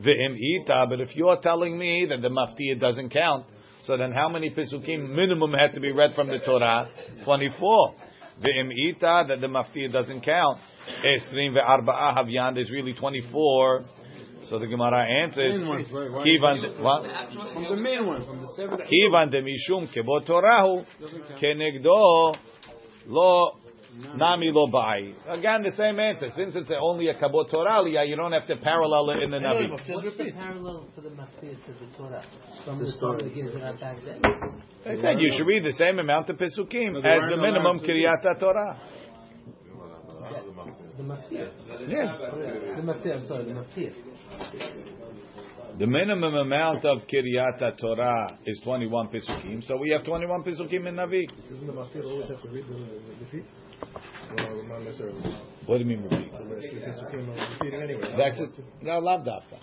V'im 0.02 0.36
ita, 0.36 0.86
but 0.88 1.00
if 1.00 1.14
you're 1.14 1.38
telling 1.42 1.78
me 1.78 2.06
that 2.08 2.22
the 2.22 2.28
maftia 2.28 2.80
doesn't 2.80 3.10
count, 3.10 3.46
so 3.84 3.96
then 3.98 4.12
how 4.12 4.30
many 4.30 4.50
pesukim 4.50 5.10
minimum 5.10 5.52
had 5.52 5.74
to 5.74 5.80
be 5.80 5.92
read 5.92 6.14
from 6.14 6.28
the 6.28 6.38
Torah? 6.38 6.88
24. 7.24 7.94
V'im 8.42 8.70
ita, 8.72 9.24
that 9.28 9.40
the 9.40 9.46
maftia 9.46 9.92
doesn't 9.92 10.22
count. 10.22 10.58
Esrim 11.04 11.54
ve'arba'ah 11.54 12.16
havyan, 12.16 12.54
there's 12.54 12.70
really 12.70 12.94
24. 12.94 13.84
So 14.48 14.58
the 14.58 14.66
Gemara 14.66 15.06
answers, 15.22 15.56
From 15.56 15.68
the 17.64 17.76
main 17.76 18.06
one, 18.06 18.24
from 18.26 18.40
the. 18.40 18.82
Kivan 18.84 19.30
de 19.30 19.42
mishum 19.42 19.88
kebo 19.94 20.26
Torahu, 20.26 20.84
kenegdo 21.40 22.36
lo 23.06 23.58
nami 24.16 24.50
lo 24.50 24.66
bai. 24.66 25.12
Again, 25.28 25.62
the 25.62 25.72
same 25.76 25.98
answer. 25.98 26.28
Since 26.36 26.56
it's 26.56 26.70
only 26.80 27.08
a 27.08 27.14
kabot 27.14 27.50
Torah 27.50 27.82
aliyah, 27.82 28.08
you 28.08 28.16
don't 28.16 28.32
have 28.32 28.46
to 28.46 28.56
parallel 28.56 29.10
it 29.10 29.22
in 29.22 29.30
the 29.30 29.38
Navi. 29.38 29.70
What's 29.70 30.16
the 30.16 30.32
parallel 30.32 30.88
for 30.94 31.00
the 31.00 31.10
Mafsir 31.10 31.54
to 31.64 31.72
the 31.72 31.96
Torah? 31.96 32.24
From 32.64 32.78
the 32.78 32.92
Torah 33.00 33.22
that 33.22 33.34
gives 33.34 33.54
it 33.54 33.80
back 33.80 33.96
then? 34.04 34.20
I 34.86 34.96
said 34.96 35.20
you 35.20 35.32
should 35.36 35.46
read 35.46 35.64
the 35.64 35.72
same 35.72 35.98
amount 35.98 36.30
of 36.30 36.36
pesukim 36.36 36.94
But 36.94 37.06
as 37.06 37.30
the 37.30 37.36
minimum 37.36 37.78
allowed 37.78 37.80
to 37.80 37.86
kiryat 37.88 38.40
Torah. 38.40 38.78
The 40.96 41.02
Mafsir. 41.02 41.50
Oh, 41.70 41.86
yeah. 41.88 42.76
The 42.76 42.82
Mafsir, 42.82 43.16
I'm 43.16 43.26
sorry, 43.26 43.44
the 43.44 43.52
Mafsir. 43.52 43.92
The 45.76 45.88
minimum 45.88 46.34
amount 46.34 46.84
of 46.84 47.02
kiryat 47.08 47.80
Torah 47.80 48.38
is 48.46 48.60
21 48.62 49.08
pesukim, 49.08 49.62
so 49.64 49.76
we 49.76 49.90
have 49.90 50.04
21 50.04 50.44
pesukim 50.44 50.86
in 50.86 50.94
Navi. 50.94 51.26
Doesn't 51.50 51.66
the 51.66 51.72
maftir 51.72 52.04
always 52.04 52.28
have 52.28 52.40
to 52.42 52.48
read 52.48 52.64
the, 52.68 52.74
the 52.74 53.24
defeat? 53.24 53.44
Well, 54.36 54.62
not 54.64 54.82
necessarily. 54.82 55.20
What 55.66 55.78
do 55.78 55.84
you 55.84 55.90
mean 55.90 56.02
repeat? 56.02 56.30
The 56.32 56.54
rest 56.54 56.66
of 56.66 56.74
the 56.74 56.80
Pesukim 56.80 57.28
are 57.28 57.52
repeating 57.54 57.82
anyway. 57.82 58.14
That's 58.16 58.40
it. 58.40 58.50
No, 58.82 58.98
lav 58.98 59.20
dafka. 59.24 59.58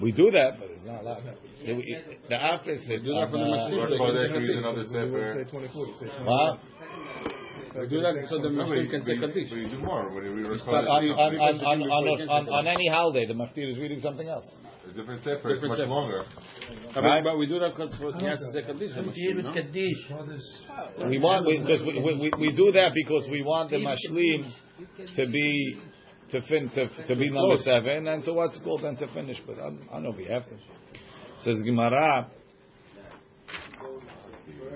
We 0.00 0.12
do 0.12 0.30
that, 0.30 0.58
but 0.58 0.70
it's 0.70 0.84
not 0.84 1.04
lav 1.04 1.18
dafka. 1.18 1.76
We- 1.76 1.96
The 2.28 2.36
opposite. 2.36 3.02
do 3.04 3.14
that 3.14 3.28
for 3.30 3.38
the 3.38 3.44
of, 3.44 3.52
uh, 3.52 3.66
Mashiach. 3.66 3.90
Rosh 3.90 4.00
Chodesh, 4.00 4.32
we 4.32 4.48
read 4.48 4.58
another 4.58 4.84
sefer. 4.84 5.44
say 5.44 5.50
24, 5.50 5.86
say 5.98 6.06
21. 6.06 6.26
What? 6.26 6.58
We 7.80 7.88
do 7.88 8.00
that 8.00 8.14
so 8.28 8.38
the 8.40 8.48
No, 8.50 8.64
mashlim 8.64 8.90
can 8.90 9.02
say 9.02 9.18
but 9.20 9.28
you- 9.36 9.44
Kaddish. 9.44 9.50
but 9.50 9.58
you 9.58 9.68
do 9.68 9.78
more 9.84 10.08
when 10.14 10.24
you 10.24 10.32
read 10.34 10.46
Rosh 10.46 10.60
But 10.64 10.86
on, 10.88 11.04
on, 11.04 11.34
on, 11.36 11.60
on, 11.60 11.82
on, 11.82 12.28
on, 12.28 12.48
on 12.48 12.66
any 12.66 12.88
holiday, 12.88 13.26
the 13.26 13.34
maftir 13.34 13.68
is 13.70 13.76
reading 13.78 14.00
something 14.00 14.26
else. 14.28 14.44
A 14.88 14.92
different 14.94 15.22
sefer, 15.22 15.50
it's 15.50 15.62
much 15.62 15.78
sefer. 15.78 15.88
longer. 15.90 16.24
But- 16.94 17.02
Right. 17.04 17.22
But 17.22 17.36
we 17.38 17.46
do 17.46 17.58
that 17.58 17.76
because 17.76 17.92
he 18.18 18.26
has 18.26 18.38
to 18.38 18.50
say 18.52 18.62
Kaddish. 18.66 18.92
the 18.94 19.02
Maftir 19.02 19.34
mashlim. 19.36 19.54
Kaddish. 19.54 21.08
We 21.10 21.18
want 21.18 21.46
because 21.46 21.82
we, 21.82 22.00
we, 22.00 22.14
we, 22.16 22.30
we 22.38 22.52
do 22.56 22.72
that 22.72 22.92
because 22.94 23.28
we 23.30 23.42
want 23.42 23.70
the 23.70 23.76
mashlim 23.76 24.50
to 25.16 25.26
be 25.26 25.80
to 26.30 26.40
fin 26.42 26.70
to, 26.70 26.88
to 27.06 27.14
be 27.16 27.30
number 27.30 27.56
seven 27.58 28.08
and 28.08 28.24
to 28.24 28.32
what's 28.32 28.58
called 28.64 28.82
and 28.84 28.98
to 28.98 29.06
finish. 29.12 29.38
But 29.46 29.58
I, 29.58 29.66
I 29.66 29.70
don't 29.94 30.02
know 30.04 30.10
if 30.10 30.16
we 30.16 30.24
have 30.26 30.44
to. 30.48 30.56
Says 31.44 31.56
Gemara. 31.64 32.28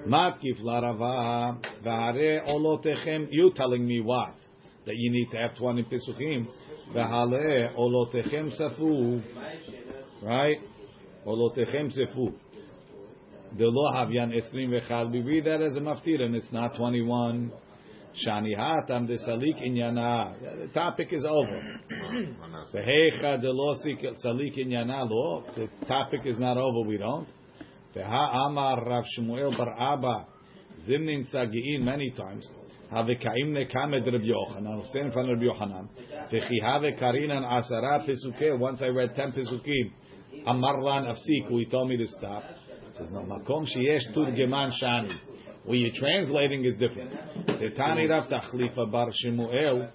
Matkif 0.06 0.60
larava 0.62 1.58
v'hare 1.84 2.48
olotechem. 2.48 3.28
You 3.30 3.52
telling 3.54 3.86
me 3.86 4.00
what? 4.00 4.34
That 4.86 4.96
you 4.96 5.10
need 5.10 5.30
to 5.30 5.36
have 5.36 5.56
twenty 5.56 5.82
pesukim. 5.84 6.46
V'hare 6.94 7.74
olotechem 7.76 8.50
safu. 8.58 9.22
Right? 10.22 10.58
Olotechem 11.26 11.90
safu. 11.96 12.32
The 13.56 13.66
lo 13.66 13.92
havyan 13.92 14.32
esrim 14.32 14.70
v'chal. 14.70 15.10
We 15.12 15.20
read 15.20 15.44
that 15.46 15.60
as 15.60 15.76
a 15.76 15.80
maftir, 15.80 16.20
and 16.22 16.34
it's 16.34 16.50
not 16.52 16.76
twenty-one. 16.76 17.52
Shani 18.26 18.56
hatam 18.58 19.06
the 19.06 19.18
salik 19.28 19.62
inyana. 19.62 20.34
The 20.40 20.68
topic 20.72 21.12
is 21.12 21.24
over. 21.24 21.62
Vehecha 22.74 23.40
de 23.40 23.50
lo 23.50 23.74
salik 24.24 24.56
inyana 24.58 25.08
lo. 25.08 25.44
The 25.54 25.68
topic 25.86 26.22
is 26.24 26.38
not 26.38 26.56
over. 26.56 26.88
We 26.88 26.96
don't. 26.96 27.28
Amar 27.96 28.84
Rav 28.84 29.04
Shmuel 29.18 29.56
bar 29.56 29.74
Abba 29.78 30.26
zimnin 30.88 31.24
sagiin 31.32 31.82
many 31.82 32.10
times. 32.12 32.48
Have 32.90 33.06
kaim 33.06 33.54
nekamed 33.54 34.04
Rabbi 34.04 34.24
Yochanan. 34.24 34.84
Stand 34.86 35.06
in 35.06 35.12
front 35.12 35.30
of 35.30 35.38
Rabbi 35.38 35.52
Yochanan. 35.52 35.88
Vechi 36.32 36.60
have 36.62 36.82
karinan 36.98 37.44
asara 37.44 38.06
pesuke. 38.06 38.58
Once 38.58 38.82
I 38.82 38.88
read 38.88 39.14
ten 39.14 39.32
pesukim. 39.32 39.92
Amarlan 40.46 41.06
afsiku. 41.06 41.58
He 41.58 41.66
told 41.66 41.88
me 41.88 41.96
to 41.96 42.06
stop. 42.06 42.42
He 42.88 42.98
says 42.98 43.10
no. 43.12 43.20
Makom 43.20 43.64
sheyesh 43.64 44.12
turgeman 44.16 44.70
shani. 44.82 45.12
Where 45.64 45.76
you're 45.76 45.94
translating 45.94 46.64
is 46.64 46.74
different. 46.76 47.12
Tetani 47.46 48.08
Rav 48.08 48.28
Tachlifa 48.28 48.90
bar 48.90 49.10
Shmuel. 49.24 49.90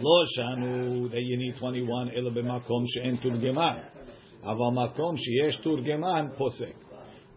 Lo 0.00 0.24
shanu 0.36 1.10
that 1.10 1.20
you 1.20 1.36
need 1.36 1.54
21 1.58 2.10
ela 2.16 2.30
b'makom 2.30 2.84
she'en 2.88 3.18
turgeman. 3.18 3.84
Aval 4.43 4.71
makom 4.71 5.15
sheyesh 5.15 5.61
turgeman 5.63 6.37
posek. 6.37 6.75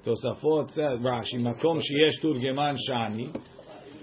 Tosafot 0.05 0.69
says 0.71 0.99
Rashi 1.01 1.39
makom 1.39 1.81
sheyesh 1.81 2.23
turgeman 2.23 2.77
shani. 2.89 3.33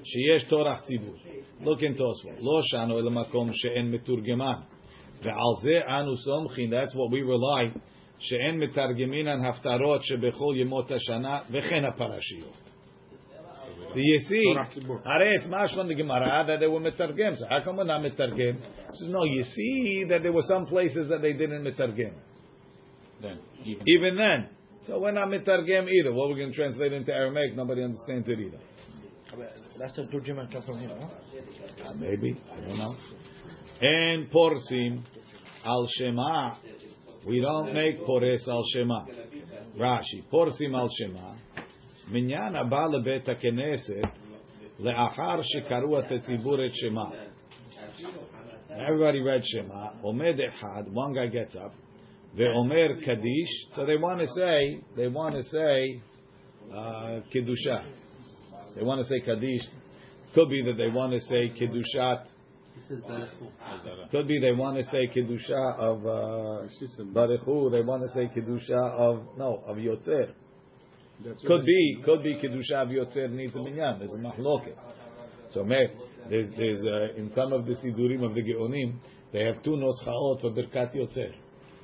שיש 0.07 0.43
טורח 0.43 0.81
ציבור. 0.81 1.15
Look 1.61 1.81
in 1.81 1.97
Tosfot. 1.97 2.39
לא 2.41 2.61
שנו 2.61 2.99
אלא 2.99 3.11
מקום 3.11 3.49
שאין 3.53 3.91
מתורגמן. 3.91 4.59
ועל 5.23 5.53
זה 5.61 5.79
אנו 5.87 6.17
סומכים, 6.17 6.69
that's 6.69 6.93
what 6.93 7.11
we 7.11 7.21
rely, 7.23 7.79
שאין 8.19 8.59
מתרגמינן 8.59 9.45
הפטרות 9.45 10.03
שבכל 10.03 10.53
ימות 10.55 10.91
השנה 10.91 11.39
וכן 11.51 11.85
הפרשיות. 11.85 12.53
So 13.89 13.99
you 13.99 14.19
see, 14.19 14.89
הרי 15.05 15.37
it's 15.37 15.47
mashman 15.47 15.87
the 15.87 15.95
Gemara 15.95 16.43
that 16.45 16.59
they 16.59 16.67
were 16.67 16.79
metargem. 16.79 17.37
So 17.37 17.45
how 17.49 17.61
come 17.63 17.77
we're 17.77 17.83
not 17.83 18.01
metargem? 18.01 18.57
So 18.91 19.07
no, 19.07 19.23
you 19.23 19.43
see 19.43 20.05
that 20.09 20.23
there 20.23 20.31
were 20.31 20.47
some 20.47 20.65
places 20.65 21.09
that 21.09 21.21
they 21.21 21.33
didn't 21.33 21.63
metargem. 21.63 22.13
Then, 23.21 23.39
even. 23.63 23.83
Even 23.87 24.15
then. 24.17 24.49
So 24.83 24.99
we're 24.99 25.11
not 25.11 25.29
metargem 25.29 25.89
either. 25.89 26.13
What 26.13 26.29
we're 26.29 26.37
going 26.37 26.51
to 26.51 26.55
translate 26.55 26.93
into 26.93 27.11
Aramaic, 27.11 27.55
nobody 27.55 27.83
understands 27.83 28.27
it 28.27 28.39
either. 28.39 28.59
That's 29.77 29.97
a 29.97 30.01
Turjuman 30.03 30.51
come 30.51 30.61
from 30.63 30.79
here, 30.79 30.97
huh? 30.99 31.89
Uh, 31.89 31.93
maybe, 31.95 32.41
I 32.51 32.61
don't 32.61 32.77
know. 32.77 32.95
And 33.81 34.31
porsim 34.31 35.03
al 35.65 35.87
shema. 35.97 36.57
We 37.27 37.41
don't 37.41 37.73
make 37.73 38.05
pores 38.05 38.47
al 38.47 38.63
shema. 38.73 39.05
Rashi, 39.77 40.23
porsim 40.31 40.75
al 40.75 40.89
shema. 40.89 41.35
מניין 42.11 42.55
הבא 42.55 42.87
לבית 42.87 43.29
הכנסת 43.29 44.09
לאחר 44.79 45.41
שקראו 45.41 45.99
את 45.99 46.11
הציבור 46.11 46.65
את 46.65 46.71
שמע. 46.73 47.09
Everybody 48.69 49.21
read 49.21 49.43
Shema. 49.43 49.93
Omed 50.03 50.39
Echad, 50.39 50.87
one 50.91 51.13
guy 51.13 51.27
gets 51.27 51.55
up. 51.55 51.73
Ve'omer 52.36 53.04
Kaddish. 53.04 53.50
So 53.74 53.84
they 53.84 53.96
want 53.96 54.20
to 54.20 54.26
say, 54.28 54.80
they 54.96 55.08
want 55.08 55.34
to 55.34 55.42
say 55.42 56.02
uh, 56.70 57.20
Kedusha. 57.32 57.84
They 58.76 58.82
want 58.82 59.02
to 59.02 59.06
say 59.06 59.20
Kaddish. 59.20 59.62
Could 60.34 60.48
be 60.48 60.62
that 60.64 60.78
they 60.78 60.88
want 60.88 61.12
to 61.12 61.20
say 61.20 61.50
Keddushat. 61.50 62.24
This 62.74 62.98
is 62.98 63.04
Barachu. 63.04 64.10
Could 64.10 64.28
be 64.28 64.40
they 64.40 64.52
want 64.52 64.78
to 64.78 64.82
say 64.84 65.06
Kedusha 65.14 65.78
of 65.78 66.06
uh, 66.06 66.68
Baruchu. 67.12 67.70
They 67.70 67.82
want 67.82 68.02
to 68.02 68.08
say 68.14 68.30
Kedusha 68.34 68.98
of, 68.98 69.36
no, 69.36 69.62
of 69.66 69.76
Yotzer. 69.76 70.32
Could 71.46 71.64
be, 71.66 72.02
could 72.02 72.22
be 72.22 72.34
Kedusha 72.34 72.82
of 72.82 72.88
Yotzer 72.88 73.30
needs 73.30 73.54
a 73.54 73.62
minyan. 73.62 73.98
There's 73.98 74.14
a 74.14 74.16
mahloket. 74.16 74.76
So 75.50 75.64
may, 75.64 75.86
there's, 76.30 76.48
there's 76.56 76.80
uh, 76.86 77.14
in 77.20 77.30
some 77.34 77.52
of 77.52 77.66
the 77.66 77.72
Sidurim 77.72 78.24
of 78.24 78.34
the 78.34 78.42
Geonim, 78.42 78.96
they 79.32 79.44
have 79.44 79.62
two 79.62 79.72
noschaot 79.72 80.40
for 80.40 80.50
Birkat 80.50 80.96
Yotzer. 80.96 81.34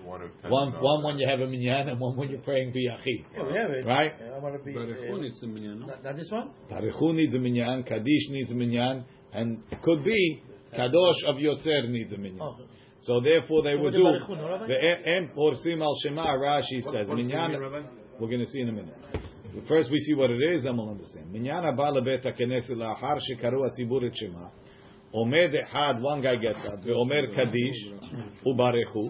One 0.09 0.23
of 0.23 0.31
ten. 0.40 0.51
One, 0.51 0.73
one 0.81 1.05
when 1.05 1.18
you 1.18 1.29
have 1.29 1.40
a 1.40 1.47
minyan 1.47 1.88
and 1.90 2.01
one 2.01 2.16
when 2.16 2.31
you're 2.31 2.40
praying 2.40 2.73
B'yachid. 2.73 3.21
Yeah, 3.37 3.42
we 3.47 3.55
have 3.55 3.71
it. 3.71 3.85
Right? 3.85 4.12
Yeah, 4.18 4.37
I 4.37 4.38
want 4.42 4.55
to 4.59 4.64
be. 4.64 4.73
Baruch 4.73 4.97
Uh, 5.12 5.16
needs 5.18 5.38
some 5.40 5.53
minyan, 5.53 5.81
not, 5.81 6.03
not 6.03 6.16
this 6.16 6.31
one? 6.33 6.51
Tarichu 6.71 7.14
needs 7.14 7.35
a 7.35 7.38
minyan, 7.38 7.83
Kaddish 7.83 8.25
needs 8.31 8.51
a 8.51 8.55
minyan, 8.55 9.05
and 9.33 9.62
could 9.83 10.03
be 10.05 10.42
Kadosh 10.75 11.21
of 11.27 11.37
Yotzer 11.37 11.88
needs 11.90 12.12
a 12.14 12.18
minyan. 12.18 12.40
Oh, 12.40 12.57
So 13.01 13.21
therefore 13.21 13.62
they 13.64 13.75
So 13.75 13.83
would 13.83 13.92
do. 13.92 14.01
about 14.07 14.29
Baruch 14.29 14.29
Hu, 14.29 14.37
no, 14.37 15.29
porsim 15.37 15.83
al 15.83 15.94
shema. 16.03 16.27
Rashi 16.37 16.81
says 16.92 17.09
minyan. 17.09 17.53
We're 18.18 18.29
going 18.29 18.40
to 18.40 18.47
see 18.47 18.61
in 18.62 18.68
a 18.71 18.73
minute. 18.73 18.94
First 19.68 19.90
we 19.90 19.99
see 19.99 20.14
what 20.14 20.31
it 20.31 20.40
is, 20.55 20.62
then 20.62 20.77
we'll 20.77 20.90
understand. 20.90 21.33
Minyan 21.33 21.64
haba 21.64 21.92
lebet 21.97 22.25
hakeneset 22.25 22.77
la'achar 22.77 23.18
shekaru 23.29 23.59
hatzibur 23.68 24.05
et 24.05 24.14
shema. 24.16 24.51
Omed 25.14 25.55
echad, 25.55 26.01
one 26.03 26.21
guy 26.21 26.37
gets 26.37 26.59
up, 26.66 26.85
ve'omer 26.85 27.35
kaddish, 27.35 27.81
ubarechu, 28.44 29.05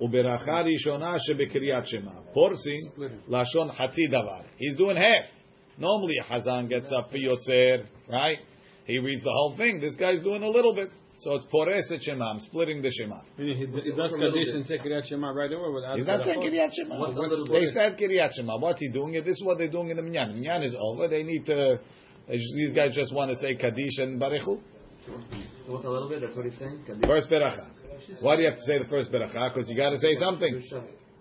uberacha 0.00 0.64
rishona 0.64 1.18
shebekriyat 1.28 1.86
shema. 1.86 2.12
Porsim, 2.34 3.10
lashon 3.28 3.70
hatzi 3.74 4.08
davar. 4.10 4.44
He's 4.58 4.76
doing 4.76 4.96
half. 4.96 5.24
Normally 5.78 6.14
a 6.22 6.24
Hazan 6.24 6.68
gets 6.68 6.90
up 6.90 7.10
for 7.10 7.18
Yotzer, 7.18 7.86
right? 8.08 8.38
He 8.86 8.98
reads 8.98 9.22
the 9.22 9.30
whole 9.30 9.56
thing. 9.56 9.80
This 9.80 9.94
guy's 9.96 10.22
doing 10.22 10.42
a 10.42 10.48
little 10.48 10.74
bit. 10.74 10.88
So 11.18 11.34
it's 11.34 11.46
pores 11.46 11.90
et 11.90 12.02
shema. 12.02 12.26
I'm 12.26 12.40
splitting 12.40 12.82
the 12.82 12.90
shema. 12.90 13.20
Meaning 13.38 13.56
he, 13.56 13.80
he 13.80 13.92
does 13.92 14.14
Kaddish 14.18 14.54
and 14.54 14.66
say 14.66 14.76
Kiryat 14.78 15.06
Shema 15.06 15.30
right 15.30 15.50
away 15.50 15.70
without 15.72 15.96
He's 15.96 16.06
not 16.06 16.24
saying 16.24 16.40
Barachot. 16.40 16.52
Kiryat 16.52 16.70
Shema. 16.72 16.98
What's 16.98 17.50
They 17.50 17.64
said 17.72 17.98
Kiryat 17.98 18.32
Shema. 18.34 18.58
What's 18.58 18.80
he 18.80 18.88
doing? 18.88 19.12
This 19.14 19.28
is 19.28 19.42
what 19.42 19.56
they're 19.56 19.70
doing 19.70 19.88
in 19.90 19.96
the 19.96 20.02
Minyan. 20.02 20.34
Minyan 20.34 20.62
is 20.62 20.76
over. 20.78 21.08
They 21.08 21.22
need 21.22 21.46
to. 21.46 21.78
These 22.28 22.72
guys 22.74 22.94
just 22.94 23.14
want 23.14 23.30
to 23.30 23.36
say 23.38 23.54
Kaddish 23.54 23.98
and 23.98 24.20
Barechu. 24.20 24.60
So 25.06 25.72
what's 25.72 25.84
a 25.84 25.88
little 25.88 26.08
bit? 26.08 26.20
That's 26.20 26.36
what 26.36 26.44
he's 26.44 26.58
saying. 26.58 26.82
Kaddish. 26.86 27.06
First 27.06 27.30
beracha. 27.30 27.70
Why 28.20 28.36
do 28.36 28.42
you 28.42 28.48
have 28.48 28.56
to 28.58 28.62
say 28.64 28.78
the 28.78 28.88
first 28.88 29.10
beracha? 29.12 29.54
Because 29.54 29.68
you 29.68 29.76
got 29.76 29.90
to 29.90 29.98
say 29.98 30.14
something. 30.14 30.62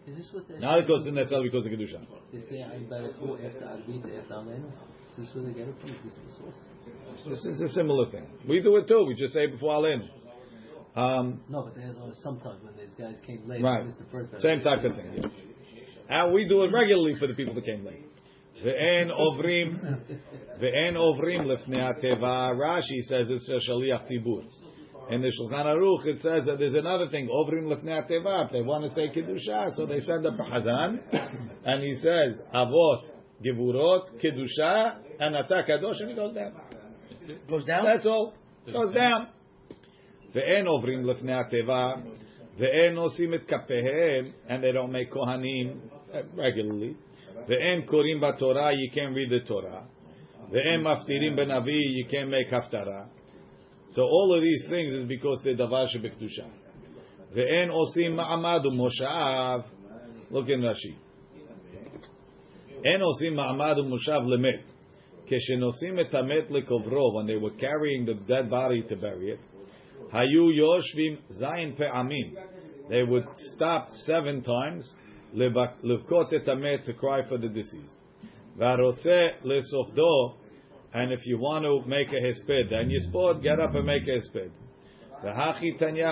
Is 0.07 0.17
this 0.17 0.29
what 0.33 0.47
they 0.47 0.59
Now 0.59 0.77
it 0.77 0.87
goes 0.87 1.07
in 1.07 1.15
necessarily 1.15 1.49
because 1.49 1.65
of 1.65 1.71
kedusha. 1.71 2.05
They 2.31 2.39
say 2.41 2.61
I'm 2.63 2.85
Barachu 2.85 3.43
after 3.43 3.65
Arvit 3.65 4.19
after 4.21 4.33
Amen. 4.35 4.71
Is 5.11 5.17
this 5.17 5.35
where 5.35 5.45
they 5.45 5.53
get 5.53 5.67
it 5.67 5.75
from? 5.81 5.89
Is 5.89 5.95
this 6.03 6.13
the 6.13 6.43
source? 6.43 6.55
This 7.27 7.45
is 7.45 7.61
a 7.61 7.73
similar 7.73 8.09
thing. 8.11 8.27
We 8.47 8.61
do 8.61 8.75
it 8.77 8.87
too. 8.87 9.03
We 9.07 9.15
just 9.15 9.33
say 9.33 9.47
before 9.47 9.73
Alenu. 9.73 10.07
Um, 10.95 11.41
No, 11.49 11.63
but 11.63 11.75
there's 11.75 11.97
always 11.97 12.17
sometimes 12.21 12.63
when 12.63 12.75
these 12.77 12.93
guys 12.97 13.15
came 13.25 13.47
late. 13.47 13.63
Right. 13.63 13.81
It 13.81 13.85
was 13.85 13.95
the 13.95 14.05
first 14.11 14.29
Same 14.41 14.61
type 14.61 14.83
of 14.83 14.95
thing. 14.95 15.11
yeah. 15.17 16.23
And 16.23 16.33
we 16.33 16.47
do 16.47 16.63
it 16.63 16.71
regularly 16.71 17.15
for 17.19 17.25
the 17.27 17.33
people 17.33 17.55
that 17.55 17.65
came 17.65 17.83
late. 17.83 18.05
Ve'en 18.63 19.09
ovrim, 19.11 19.99
ve'en 20.61 20.93
ovrim 20.95 21.45
lefnei 21.47 21.79
ateva. 21.93 22.53
Rashi 22.55 22.99
says 23.09 23.29
it's 23.29 23.49
a 23.49 23.59
shaliach 23.69 24.05
tzibur. 24.09 24.43
In 25.10 25.22
the 25.22 25.28
Shulchan 25.28 25.66
Aruch, 25.66 26.06
it 26.06 26.20
says 26.20 26.44
that 26.46 26.58
there's 26.58 26.74
another 26.74 27.08
thing. 27.08 27.28
Ovrim 27.28 27.64
lefnei 27.64 28.08
ateva. 28.08 28.46
If 28.46 28.52
they 28.52 28.62
want 28.62 28.84
to 28.84 28.94
say 28.94 29.08
kedusha, 29.08 29.70
so 29.74 29.84
they 29.86 29.98
send 30.00 30.24
up 30.24 30.38
a 30.38 30.42
hazan, 30.42 31.00
and 31.64 31.82
he 31.82 31.94
says 31.96 32.40
avot, 32.54 33.06
gevurot, 33.44 34.22
kedusha, 34.22 34.98
and 35.18 35.34
ata 35.36 35.64
kadosh, 35.68 36.00
and 36.00 36.10
he 36.10 36.14
goes 36.14 36.34
down. 36.34 36.52
Goes 37.48 37.64
down? 37.64 37.84
That's 37.84 38.06
all. 38.06 38.34
Goes 38.72 38.94
down. 38.94 39.28
ואין 40.34 40.66
עוברים 40.66 41.06
לפני 41.06 41.34
התיבה, 41.34 41.92
ואין 42.58 42.96
עושים 42.96 43.34
את 43.34 43.40
כפיהם, 43.46 44.24
and 44.48 44.62
they 44.62 44.72
don't 44.72 44.92
make 44.92 45.10
kohanim 45.10 45.80
uh, 46.12 46.22
regularly, 46.36 46.94
ואין 47.48 47.82
קוראים 47.82 48.20
בתורה, 48.20 48.70
you 48.70 48.90
can't 48.94 49.14
read 49.14 49.30
the 49.30 49.48
Torah, 49.48 49.82
ואין 50.50 50.80
מפטירים 50.80 51.36
בנביא, 51.36 51.80
you 52.02 52.10
can't 52.10 52.30
make 52.30 52.54
הפטרה. 52.54 53.04
So 53.90 54.02
all 54.02 54.34
of 54.34 54.42
these 54.42 54.68
things 54.70 54.92
is 54.92 55.04
because 55.08 55.44
they're 55.44 55.56
דבר 55.56 55.86
שבקדושה. 55.86 56.44
ואין 57.32 57.70
עושים 57.70 58.16
מעמד 58.16 58.66
ומושב, 58.66 59.60
look 60.32 60.46
in 60.48 60.62
Rashi. 60.62 60.94
אין 62.84 63.00
עושים 63.00 63.34
מעמד 63.34 63.78
ומושב 63.78 64.20
למת. 64.26 64.72
כשנושאים 65.26 66.00
את 66.00 66.14
המת 66.14 66.50
לקוברו, 66.50 67.20
when 67.20 67.26
they 67.26 67.38
were 67.44 67.60
carrying 67.60 68.06
the 68.06 68.28
dead 68.28 68.50
body 68.50 68.82
to 68.92 68.96
bury 68.96 69.28
it, 69.34 69.60
היו 70.12 70.50
יושבים 70.50 71.16
זין 71.28 71.74
פעמים. 71.76 72.34
They 72.88 73.04
would 73.10 73.28
stop 73.56 73.86
seven 74.06 74.46
times 74.48 74.96
לבק- 75.34 75.84
לבכות 75.84 76.34
את 76.34 76.48
המת 76.48 76.80
to 76.88 76.92
cry 76.92 77.28
for 77.30 77.36
the 77.36 77.56
deceased. 77.56 78.26
והרוצה 78.56 79.18
לסופדו, 79.44 80.34
and 80.94 81.12
if 81.12 81.24
you 81.26 81.38
want 81.38 81.64
to 81.64 81.88
make 81.88 82.08
a 82.08 82.20
hesped, 82.20 82.70
then 82.70 82.90
יספוד, 82.90 83.42
get 83.42 83.60
up 83.60 83.74
and 83.74 83.86
make 83.86 84.02
a 84.06 84.18
hesped. 84.18 84.50
והכי 85.22 85.72
תניא, 85.72 86.06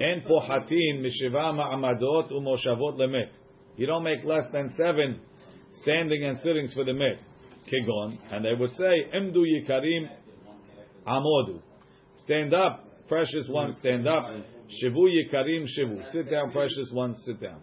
אין 0.00 0.20
פוחתין 0.20 1.02
משבע 1.02 1.52
מעמדות 1.52 2.32
ומושבות 2.32 2.98
למת. 2.98 3.30
You 3.78 3.86
don't 3.86 4.04
make 4.04 4.24
less 4.24 4.50
than 4.52 4.70
seven 4.76 5.20
standing 5.82 6.24
and 6.24 6.38
sittings 6.38 6.74
for 6.74 6.84
the 6.84 6.92
מת. 6.92 7.20
כגון, 7.66 8.18
and 8.30 8.44
they 8.44 8.54
would 8.54 8.70
say, 8.70 9.16
עמדו 9.16 9.46
יקרים 9.46 10.06
עמודו. 11.06 11.58
Stand 12.16 12.54
up, 12.54 12.84
precious 13.08 13.48
one, 13.48 13.72
stand 13.72 14.06
up. 14.06 14.24
Shivu 14.68 15.08
yikarim 15.08 15.64
shivu. 15.66 16.12
Sit 16.12 16.30
down, 16.30 16.50
precious 16.50 16.90
one, 16.92 17.14
sit 17.24 17.40
down. 17.40 17.60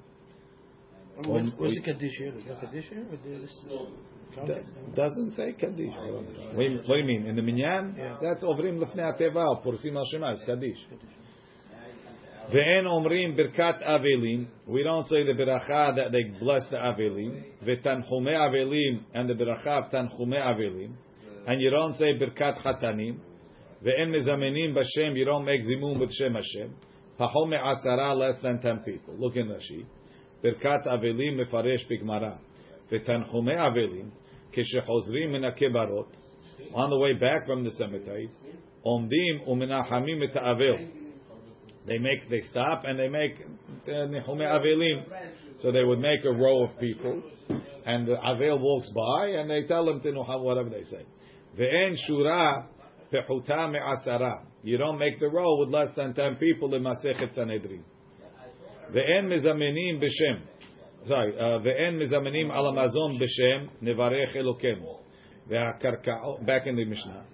Where's, 1.25 1.51
where's 1.57 1.75
the 1.75 1.81
Kaddish 1.81 2.17
here? 2.17 2.33
Is 2.37 2.45
that 2.45 2.61
Kaddish 2.61 2.85
here? 2.89 3.05
With 3.09 3.23
this, 3.23 3.65
doesn't 4.94 5.32
say 5.32 5.52
Kaddish. 5.52 5.94
What 6.54 6.86
do 6.86 6.96
you 6.96 7.04
mean? 7.04 7.26
In 7.26 7.36
the 7.36 7.42
Minyan? 7.42 7.94
Yeah. 7.96 8.16
That's 8.20 8.42
Ovrim 8.42 8.78
lefne 8.78 8.98
Ateva, 8.98 9.44
or 9.46 9.62
Porsim 9.62 9.92
Hashemah, 9.92 10.34
is 10.34 10.42
Kaddish. 10.46 10.78
Ve'en 12.52 12.86
omrim 12.86 13.36
birkat 13.38 13.82
avelim. 13.86 14.46
We 14.66 14.82
don't 14.82 15.06
say 15.06 15.22
the 15.22 15.32
beracha 15.32 15.94
that 15.96 16.12
they 16.12 16.22
bless 16.40 16.66
the 16.70 16.76
avelim. 16.76 17.44
Ve'tanchume 17.62 18.32
avelim 18.34 19.02
and 19.12 19.28
the 19.28 19.34
beracha 19.34 19.84
of 19.84 19.90
tanchume 19.92 20.34
avelim. 20.34 20.94
And 21.46 21.60
you 21.60 21.68
don't 21.68 21.94
say 21.96 22.14
birkat 22.14 22.62
chatanim. 22.62 23.18
Ve'en 23.84 24.08
mezamenim 24.08 24.74
b'shem. 24.74 25.14
You 25.14 25.26
don't 25.26 25.44
make 25.44 25.60
zimun 25.62 26.00
with 26.00 26.10
shem 26.14 26.34
Hashem. 26.34 26.74
Pachom 27.20 27.52
asara 27.52 28.16
less 28.16 28.40
than 28.42 28.60
ten 28.60 28.78
people. 28.78 29.14
Look 29.18 29.36
in 29.36 29.48
Rashi. 29.48 29.84
Birkat 30.42 30.86
avelim 30.86 31.38
mefaresh 31.38 31.86
bigmara. 31.90 32.38
Ve'tanchume 32.90 33.58
avelim. 33.58 34.10
On 36.74 36.90
the 36.90 36.98
way 36.98 37.12
back 37.14 37.46
from 37.46 37.64
the 37.64 37.70
cemetery, 37.72 38.30
omdim 38.84 39.48
umenachamim 39.48 40.22
et 40.28 40.36
avil. 40.36 40.78
They 41.86 41.98
make, 41.98 42.28
they 42.28 42.42
stop 42.42 42.84
and 42.84 42.98
they 42.98 43.08
make 43.08 43.36
uh, 43.40 43.90
nichume 43.90 44.46
avelim. 44.46 45.04
So 45.60 45.72
they 45.72 45.82
would 45.82 45.98
make 45.98 46.24
a 46.24 46.30
row 46.30 46.64
of 46.64 46.78
people, 46.78 47.22
and 47.84 48.06
the 48.06 48.16
avil 48.22 48.58
walks 48.58 48.90
by, 48.94 49.28
and 49.40 49.50
they 49.50 49.66
tell 49.66 49.86
them 49.86 50.00
to 50.02 50.12
nuham 50.12 50.42
whatever 50.42 50.68
they 50.68 50.84
say. 50.84 51.04
Ve'en 51.58 51.96
shura 52.08 52.66
pechuta 53.12 53.70
me'asara. 53.72 54.42
You 54.62 54.76
don't 54.76 54.98
make 54.98 55.18
the 55.18 55.28
row 55.28 55.58
with 55.58 55.70
less 55.70 55.88
than 55.96 56.14
ten 56.14 56.36
people 56.36 56.74
in 56.74 56.82
Masechet 56.82 57.34
Sanhedrin. 57.34 57.82
Ve'en 58.92 59.26
mezamenim 59.26 60.00
b'shem. 60.00 60.42
Sorry, 61.08 61.32
ve'en 61.32 61.96
mezamenim 61.96 62.50
al 62.50 62.64
hamazon 62.64 63.18
b'shem 63.18 63.68
nevarech. 63.82 64.36
Ve'akarka'ot, 65.50 66.44
back 66.44 66.66
in 66.66 66.76
the 66.76 66.84
Mishnah. 66.84 67.24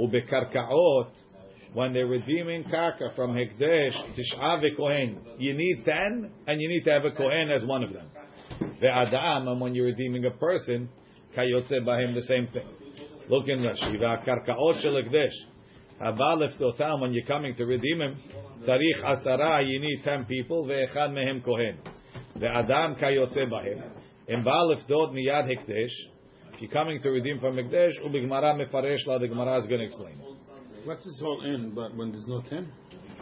Ubekarka'ot, 0.00 1.10
when 1.72 1.92
they're 1.92 2.06
redeeming 2.06 2.62
karka 2.62 3.12
from 3.16 3.34
Hekdesh, 3.34 3.96
Tish'a 4.14 4.62
ve'kohen. 4.62 5.18
You 5.38 5.54
need 5.54 5.84
10, 5.84 6.30
and 6.46 6.60
you 6.60 6.68
need 6.68 6.84
to 6.84 6.92
have 6.92 7.04
a 7.04 7.10
kohen 7.10 7.50
as 7.50 7.64
one 7.64 7.82
of 7.82 7.92
them. 7.92 8.08
Ve'adam, 8.80 9.48
and 9.48 9.60
when 9.60 9.74
you're 9.74 9.86
redeeming 9.86 10.24
a 10.26 10.30
person, 10.30 10.88
kayotze 11.36 11.72
bahem, 11.84 12.14
the 12.14 12.22
same 12.22 12.46
thing. 12.52 12.68
Look 13.28 13.48
in 13.48 13.58
Rashi. 13.58 13.96
Ve'akarka'ot 14.00 14.80
shel 14.80 14.92
Hekdesh. 14.92 15.34
Haba 16.00 16.36
leftotam, 16.38 17.00
when 17.00 17.12
you're 17.12 17.26
coming 17.26 17.54
to 17.56 17.64
redeem 17.64 18.00
him, 18.00 18.16
tzarich 18.62 19.02
asara, 19.02 19.66
you 19.66 19.80
need 19.80 20.04
10 20.04 20.26
people, 20.26 20.64
ve'echad 20.66 21.10
mehem 21.12 21.42
kohen. 21.44 21.78
Kayotze 22.38 23.50
bahem. 23.50 23.82
Im 24.28 24.44
ba 24.44 24.66
leftot 24.68 25.12
miyad 25.12 25.48
Hekdesh, 25.48 25.90
if 26.54 26.60
you're 26.60 26.70
coming 26.70 27.00
to 27.00 27.10
redeem 27.10 27.40
from 27.40 27.56
Hekdesh, 27.56 27.92
ubigmara 28.04 28.54
mefaresh 28.54 29.06
la, 29.06 29.18
the 29.18 29.28
Gemara 29.28 29.58
is 29.58 29.66
going 29.66 29.80
to 29.80 29.86
explain. 29.86 30.20
What's 30.84 31.04
this 31.04 31.20
whole 31.22 31.42
end? 31.46 31.74
But 31.74 31.94
when 31.96 32.12
there's 32.12 32.26
no 32.26 32.42
ten, 32.42 32.70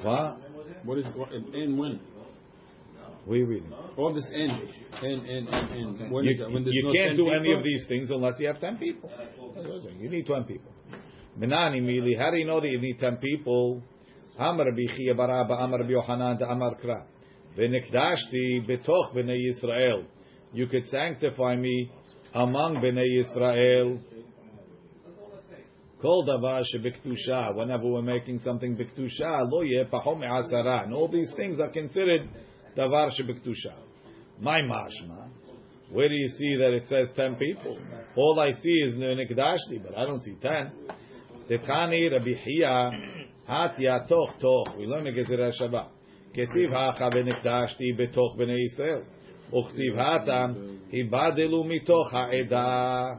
What? 0.03 0.39
what 0.85 0.99
is 0.99 1.07
what, 1.15 1.33
end 1.33 1.79
when? 1.79 2.01
We 3.27 3.43
reading. 3.45 3.73
All 3.97 4.13
this 4.13 4.29
end, 4.35 4.51
end, 5.03 5.29
end, 5.29 5.49
end, 5.49 5.71
end. 5.71 6.13
When 6.13 6.25
You, 6.25 6.31
is 6.33 6.39
that? 6.39 6.51
When 6.51 6.65
there's 6.65 6.75
you 6.75 6.83
no 6.85 6.93
can't 6.93 7.11
10 7.11 7.17
do 7.17 7.31
any 7.31 7.53
of 7.53 7.63
these 7.63 7.85
things 7.87 8.11
unless 8.11 8.35
you 8.41 8.49
have 8.49 8.61
10 8.61 8.79
people. 8.79 9.09
That's 9.17 9.67
what 9.69 9.77
I'm 9.77 9.83
saying. 9.83 10.01
You 10.01 10.11
need 10.11 10.27
10 10.27 10.43
people. 10.45 10.73
Menani 11.39 11.81
mili, 11.81 12.19
how 12.19 12.33
do 12.33 12.37
you 12.37 12.47
know 12.47 12.61
that 12.61 12.69
you 12.69 12.81
need 12.81 12.99
10 12.99 13.19
people? 13.19 13.81
Amar 14.39 14.67
bichi 14.73 15.07
baraba, 15.15 15.63
Amar 15.63 15.83
Yohanan, 15.85 16.39
da 16.39 16.51
Amar 16.51 16.75
Kra. 16.83 17.05
V'nikdashti 17.57 18.67
betoch 18.69 19.15
b'nei 19.15 19.51
Yisrael. 19.51 20.05
You 20.53 20.67
could 20.67 20.87
sanctify 20.87 21.57
me 21.57 21.91
among 22.35 22.77
b'nei 22.77 23.23
Yisrael. 23.23 24.01
Kol 26.01 26.27
davar 26.27 26.65
shebektusha. 26.75 27.55
Whenever 27.55 27.87
we're 27.87 28.03
making 28.03 28.39
something 28.41 28.77
bektusha, 28.77 29.51
lo 29.51 29.63
yeh 29.63 29.85
pachom 29.85 30.19
me'asara. 30.21 30.85
And 30.85 30.95
all 30.95 31.09
these 31.09 31.33
things 31.37 31.61
are 31.61 31.71
considered 31.71 32.29
davar 32.77 33.11
shebektusha. 33.11 33.75
My 34.41 34.61
mashma. 34.61 35.29
Where 35.91 36.09
do 36.09 36.15
you 36.15 36.27
see 36.27 36.57
that 36.57 36.73
it 36.73 36.87
says 36.87 37.09
ten 37.15 37.37
people? 37.37 37.79
All 38.17 38.41
I 38.41 38.51
see 38.51 38.71
is 38.71 38.95
Nikdashti, 38.95 39.83
but 39.83 39.97
I 39.97 40.07
don't 40.07 40.23
see 40.23 40.37
ten. 40.41 40.73
Tekani 41.51 42.11
Rabbi 42.11 42.35
Hiya 42.35 42.91
Hat 43.47 43.77
Yatoch 43.77 44.41
Toch. 44.41 44.77
We 44.79 44.87
learn 44.87 45.05
the 45.05 45.11
Gezerah 45.11 45.53
Shavah. 45.61 45.89
Ketiv 46.35 46.73
Hacha 46.73 47.11
Benikdashti 47.11 47.99
Betoch 47.99 48.37
Bnei 48.39 48.67
Yisrael. 48.67 49.05
Uchtiv 49.53 49.97
Hatam 49.97 50.79
Hibadelu 50.93 51.65
Mitoch 51.65 52.11
Ha'eda. 52.11 53.19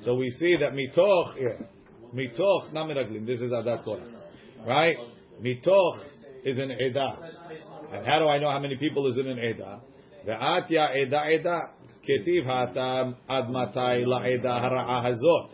So 0.00 0.14
we 0.14 0.30
see 0.30 0.56
that 0.56 0.72
Mitoch, 0.72 1.34
yeah, 1.36 1.66
Mitoch 2.14 2.72
Namiraglim. 2.72 3.26
This 3.26 3.40
is 3.40 3.50
Adat 3.50 3.84
Torah, 3.84 4.06
right? 4.66 4.96
Mitoch 5.42 6.04
is 6.44 6.58
an 6.58 6.70
Eda. 6.70 7.16
And 7.92 8.06
how 8.06 8.18
do 8.20 8.28
I 8.28 8.38
know 8.38 8.50
how 8.50 8.60
many 8.60 8.76
people 8.76 9.08
is 9.08 9.18
in 9.18 9.26
an 9.26 9.38
Eda? 9.38 9.80
Ve'atya 10.26 10.96
Eda 10.96 11.24
Eda. 11.30 11.60
Ketiv 12.08 12.46
Hatam 12.46 13.16
Ad 13.28 13.50
Matai 13.50 14.04
La'eda 14.04 14.44
Hara'a 14.44 15.04
Hazot. 15.04 15.50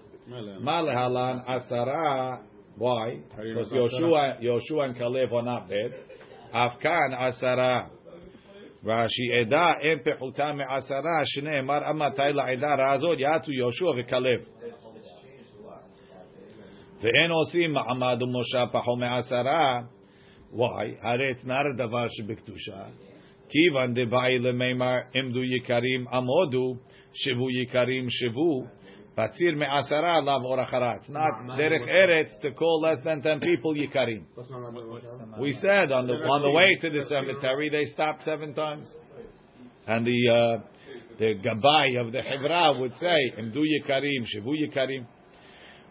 Ma 0.60 0.82
lehalan 0.82 1.44
asara. 1.48 2.40
Why? 2.76 3.20
How 3.34 3.42
do 3.42 3.48
you 3.48 3.54
know 3.54 3.62
Because 3.62 3.72
Yoshua, 3.72 4.42
Yoshua 4.42 4.84
and 4.84 4.96
Caleb 4.96 5.32
are 5.32 5.42
not 5.42 5.68
bad. 5.68 5.92
Afkan 6.55 7.13
asara. 7.13 7.89
Rashi 8.86 9.31
eda 9.41 9.75
en 9.84 9.99
pechuta 9.99 10.53
me 10.55 10.63
asara 10.63 11.23
shne 11.25 11.65
mar 11.65 11.84
amatai 11.84 12.34
la'eda 12.34 12.75
razod 12.77 13.19
yatu 13.19 13.51
Yoshua 13.51 13.95
v'Kalev. 13.97 14.41
ואין 17.01 17.31
עושים 17.31 17.73
מעמד 17.73 18.21
ומושב 18.21 18.65
פחו 18.71 18.95
מעשרה. 18.95 19.81
Why? 20.53 20.88
הרי 21.01 21.31
את 21.31 21.45
נר 21.45 21.63
דבר 21.77 22.05
שבקדושה. 22.10 22.84
כיוון 23.49 23.93
דבאי 23.93 24.39
למימר 24.39 24.95
עמדו 25.15 25.43
יקרים 25.43 26.07
עמודו, 26.07 26.73
שבו 27.13 27.49
יקרים 27.49 28.10
שבו. 28.10 28.65
Patzir 29.16 29.57
me'asara 29.57 30.22
lav 30.22 30.44
or 30.44 30.59
achara. 30.59 30.98
It's 30.98 31.09
not 31.09 31.57
derech 31.59 31.88
eretz 31.88 32.38
to 32.42 32.52
call 32.52 32.83
less 32.83 32.98
than 33.02 33.22
10 33.22 33.40
people 33.40 33.74
yikarim. 33.74 34.24
We 35.40 35.52
said 35.52 35.90
on 35.90 36.07
the 36.07 36.12
on 36.12 36.42
the 36.42 36.50
way 36.50 36.76
to 36.83 36.90
the 36.90 37.05
cemetery 37.09 37.70
they 37.70 37.87
stopped 37.87 38.24
seven 38.24 38.52
times, 38.52 38.92
and 39.87 40.07
the 40.07 40.29
uh, 40.29 40.62
the 41.18 41.35
gabai 41.37 41.98
of 41.98 42.12
the 42.12 42.18
hevra 42.18 42.79
would 42.79 42.94
say 42.96 43.33
imdu 43.38 43.62
yikarim 43.64 44.26
shivu 44.26 44.52
yikarim, 44.52 45.07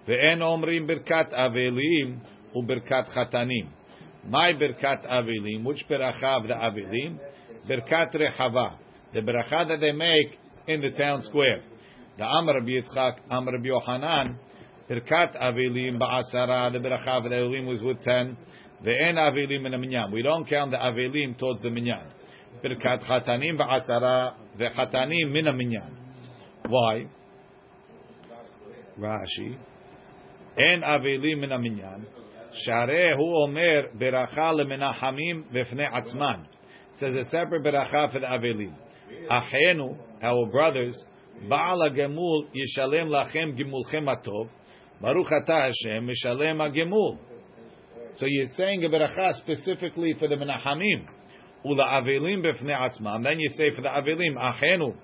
ve'en 0.08 0.42
omrim 0.42 0.88
birkat 0.88 1.34
avelim 1.34 2.20
uberkat 2.56 3.12
chatanim. 3.12 3.70
My 4.28 4.54
birkat 4.54 5.04
avelim, 5.08 5.64
which 5.64 5.84
beracha 5.90 6.42
of 6.42 6.48
the 6.48 6.54
avelim? 6.54 7.18
Birkat 7.68 8.14
rechava, 8.14 8.78
the 9.16 9.22
beracha 9.22 9.68
that 9.68 9.80
they 9.80 9.94
make 9.94 10.38
in 10.68 10.82
the 10.82 10.92
town 10.92 11.24
square. 11.24 11.64
The 12.18 12.24
Amr 12.24 12.54
Rabbi 12.54 12.70
Yitzchak, 12.70 13.20
Amr 13.30 13.54
Rabbi 13.54 13.68
Yohanan, 13.68 14.40
Birkat 14.90 15.36
Avilim 15.42 16.00
Ba'asara, 16.00 16.72
the 16.72 16.80
Beracha 16.80 17.18
of 17.18 17.24
the 17.24 17.30
Avilim 17.30 17.68
was 17.68 17.82
with 17.82 18.02
10. 18.04 18.38
The 18.84 18.92
En 18.92 19.16
Avilim 19.16 19.66
in 19.66 19.72
the 19.72 19.78
Minyan. 19.78 20.12
We 20.12 20.22
don't 20.22 20.48
count 20.48 20.72
the 20.72 20.78
Avilim 20.78 21.38
towards 21.38 21.62
the 21.62 21.70
Minyan. 21.70 22.08
Birkat 22.64 23.04
Chatanim 23.04 23.60
Ba'asara, 23.60 24.36
the 24.58 24.66
Chatanim 24.66 25.32
min 25.32 25.58
Minyan. 25.58 25.98
Why? 26.68 27.08
Rashi. 29.00 29.58
En 30.58 30.82
Avilim 30.82 31.40
min 31.40 31.62
Minyan. 31.62 32.06
Shareh 32.66 33.18
hu 33.18 33.44
omer 33.44 33.90
beracha 33.98 34.54
lemenachamim 34.54 35.52
v'fnei 35.52 35.92
atzman. 35.92 36.46
Says 36.94 37.14
a 37.16 37.26
separate 37.26 37.64
beracha 37.64 38.12
for 38.12 38.20
the 38.20 38.26
Avilim. 38.26 38.74
Achenu, 39.30 39.98
our 40.22 40.46
brothers, 40.50 40.98
Baal 41.50 41.90
Gemul 41.92 42.48
Yishalem 42.54 43.08
Lachem 43.08 43.58
Gimulchem 43.60 44.06
Atov. 44.08 44.50
Baruch 45.02 45.28
Atah 45.28 45.72
Hashem 45.72 46.08
Mishalem 46.08 46.60
Gemul. 46.76 47.18
So 48.16 48.26
you're 48.28 48.48
saying 48.56 48.84
a 48.86 48.90
beracha 48.90 49.34
specifically 49.34 50.16
for 50.18 50.28
the 50.28 50.36
Menachamim. 50.36 51.08
Ula 51.66 51.84
Avelim 51.84 52.44
Befnei 52.44 52.76
Atzmam. 52.76 53.24
Then 53.24 53.40
you 53.40 53.50
say 53.50 53.72
for 53.76 53.82
the 53.82 53.90
Avelim, 53.90 54.38
Achenu. 54.38 54.96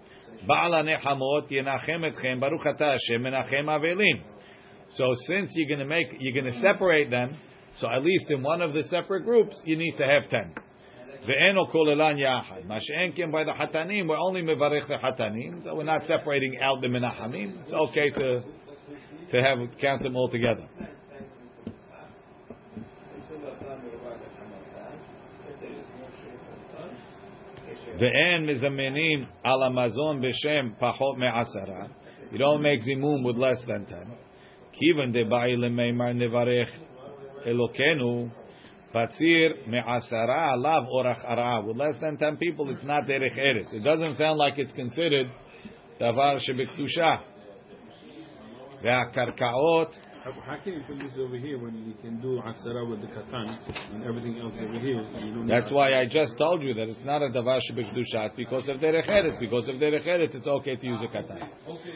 Baal 0.47 0.71
Nechamot 0.71 1.51
Yenachem 1.51 2.09
Etchem 2.09 2.39
Baruch 2.39 2.65
Atah 2.65 2.97
Hashem 2.97 3.21
Menachem 3.21 3.65
Avelim. 3.65 4.23
So 4.91 5.13
since 5.27 5.51
you're 5.55 5.67
going 5.67 5.79
to 5.79 5.85
make, 5.85 6.07
you're 6.19 6.41
going 6.41 6.53
to 6.53 6.59
separate 6.61 7.09
them. 7.09 7.35
So 7.75 7.89
at 7.89 8.03
least 8.03 8.29
in 8.29 8.41
one 8.43 8.61
of 8.61 8.73
the 8.73 8.83
separate 8.83 9.23
groups, 9.23 9.59
you 9.65 9.77
need 9.77 9.95
to 9.97 10.05
have 10.05 10.29
ten. 10.29 10.53
Ve'eno 11.27 11.71
kolelan 11.71 12.17
yachad. 12.17 12.65
Mash'enkim 12.65 13.31
by 13.31 13.43
the 13.43 13.51
hatanim, 13.51 14.07
we're 14.07 14.17
only 14.17 14.41
mevarech 14.41 14.87
the 14.87 14.95
hatanim, 14.95 15.63
so 15.63 15.75
we're 15.75 15.83
not 15.83 16.05
separating 16.05 16.57
out 16.59 16.81
the 16.81 16.87
menachamim. 16.87 17.61
It's 17.61 17.73
okay 17.73 18.09
to 18.09 18.41
to 19.29 19.41
have 19.41 19.59
count 19.79 20.01
them 20.03 20.15
all 20.15 20.29
together. 20.29 20.67
Ve'en 27.99 28.45
mizamenim 28.45 29.27
al 29.45 29.63
amazon 29.63 30.21
b'shem 30.21 30.75
pachot 30.79 31.17
me'asara. 31.17 31.89
You 32.31 32.39
don't 32.39 32.61
make 32.63 32.79
zimum 32.79 33.23
with 33.25 33.35
less 33.35 33.63
than 33.67 33.85
ten. 33.85 34.11
Kivan 34.73 35.13
deba'i 35.15 35.55
lemeimar 35.55 36.15
nevarech 36.15 36.69
elokenu. 37.45 38.31
Patzir 38.93 39.67
me'asara 39.67 40.57
lav 40.57 40.87
orach 40.87 41.23
ara. 41.25 41.61
With 41.65 41.77
less 41.77 41.95
than 42.01 42.17
ten 42.17 42.37
people, 42.37 42.69
it's 42.69 42.83
not 42.83 43.03
derech 43.03 43.37
eretz. 43.37 43.73
It 43.73 43.83
doesn't 43.83 44.15
sound 44.15 44.37
like 44.37 44.57
it's 44.57 44.73
considered 44.73 45.31
davar 45.99 46.39
shebektusha. 46.39 47.21
Ve'akarkaot. 48.83 49.93
How, 50.23 50.57
can 50.63 50.73
you 50.73 50.81
put 50.85 50.99
this 50.99 51.13
over 51.17 51.35
here 51.35 51.57
when 51.57 51.73
you 51.83 51.95
can 51.99 52.21
do 52.21 52.39
asara 52.45 52.87
with 52.87 53.01
the 53.01 53.07
katan 53.07 53.57
and 53.95 54.03
everything 54.03 54.37
else 54.39 54.53
over 54.61 54.79
here? 54.79 55.01
You 55.17 55.47
That's 55.47 55.71
why 55.71 55.99
I 55.99 56.05
just 56.05 56.37
told 56.37 56.61
you 56.61 56.75
that 56.75 56.89
it's 56.89 57.03
not 57.03 57.23
a 57.23 57.29
davar 57.29 57.59
shebektusha. 57.59 58.27
It's 58.27 58.35
because 58.35 58.69
of 58.69 58.77
derech 58.77 59.09
eretz. 59.09 59.39
Because 59.39 59.67
of 59.67 59.75
derech 59.75 60.05
eretz, 60.05 60.35
it's 60.35 60.45
okay 60.45 60.75
to 60.75 60.85
use 60.85 60.99
a 61.01 61.07
katan. 61.07 61.49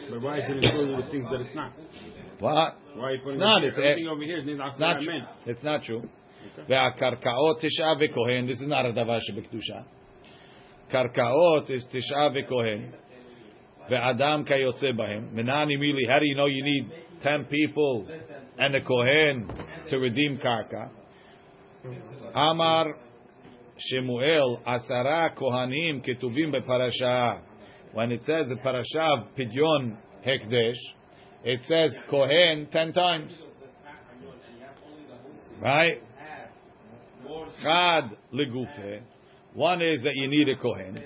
But 0.10 0.22
why 0.22 0.40
is 0.40 0.50
it 0.50 0.64
included 0.64 0.98
with 0.98 1.12
things 1.12 1.28
that 1.30 1.42
it's 1.42 1.54
not? 1.54 1.74
What? 2.40 2.78
Why 2.96 3.04
are 3.04 3.14
you 3.14 3.20
putting 3.20 3.34
It's 3.36 3.40
not, 3.42 3.64
it's 3.64 3.78
everything 3.78 4.08
over 4.08 4.24
here 4.24 4.40
is 4.40 4.48
It's 4.48 4.80
not 4.80 5.02
true. 5.02 5.20
It's 5.46 5.64
not 5.64 5.84
true. 5.84 6.10
והקרקעות 6.69 7.61
תשעה 7.61 7.93
וכהן, 8.01 8.49
this 8.49 8.63
is 8.63 8.69
not 8.69 8.87
a 8.87 8.93
דבר 8.93 9.19
שבקדושה. 9.21 9.81
קרקעות 10.89 11.71
is 11.71 11.87
תשעה 11.91 12.29
וכהן, 12.35 12.91
ואדם 13.91 14.45
כיוצא 14.47 14.93
בהם. 14.93 15.29
מנעני 15.33 15.77
מילי, 15.77 16.03
how 16.07 16.19
do 16.19 16.25
you 16.25 16.37
know 16.37 16.47
you 16.47 16.65
need 16.65 16.87
10 17.23 17.45
people 17.45 18.07
and 18.59 18.75
the 18.75 18.81
kohen 18.81 19.49
to 19.89 19.99
redeem 19.99 20.39
karka. 20.39 20.91
Amar 22.35 22.95
Shemuel 23.79 24.61
asara 24.67 25.35
kohanim 25.35 26.05
ketuvim 26.07 26.55
beparasha. 26.55 27.41
When 27.93 28.13
it 28.13 28.25
says 28.25 28.47
the 28.49 28.57
parasha 28.57 29.01
of 29.01 29.35
Pidyon 29.37 29.97
Hekdesh, 30.25 30.77
it 31.45 31.61
says 31.65 31.99
kohen 32.11 32.69
ten 32.71 32.93
times. 32.93 33.37
Right? 35.61 36.03
Chad 37.62 38.18
legufe. 38.34 39.02
One 39.54 39.82
is 39.82 40.02
that 40.04 40.14
you 40.16 40.28
need 40.28 40.50
a 40.50 40.58
kohen. 40.58 41.00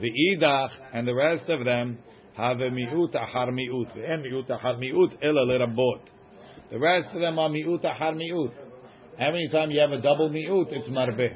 The 0.00 0.10
idach 0.30 0.70
and 0.94 1.06
the 1.06 1.14
rest 1.14 1.48
of 1.48 1.64
them 1.64 1.98
have 2.36 2.58
a 2.60 2.70
miut 2.70 3.14
ahar 3.14 3.48
miut. 3.48 3.94
Ve'en 3.94 4.22
miut 4.22 4.48
ahar 4.48 4.78
miut 4.78 5.18
ela 5.22 5.44
lerabot. 5.44 6.00
The 6.70 6.78
rest 6.78 7.08
of 7.12 7.20
them 7.20 7.38
are 7.38 7.50
miut 7.50 7.84
ahar 7.84 8.14
miut. 8.14 8.52
Every 9.18 9.48
time 9.52 9.70
you 9.70 9.80
have 9.80 9.90
a 9.90 10.00
double 10.00 10.30
miut, 10.30 10.72
it's 10.72 10.88
marbe. 10.88 11.28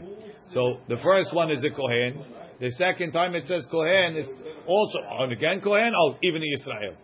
So 0.51 0.79
the 0.89 0.97
first 0.99 1.35
one 1.35 1.51
is 1.51 1.65
a 1.65 1.71
kohen. 1.71 2.25
The 2.61 2.71
second 2.73 3.13
time 3.13 3.35
it 3.35 3.47
says 3.47 3.67
kohen 3.71 4.17
is 4.17 4.27
also 4.67 4.99
and 5.19 5.33
again 5.33 5.61
kohen. 5.61 5.93
Oh, 5.97 6.17
even 6.23 6.43
in 6.43 6.53
Israel. 6.55 6.95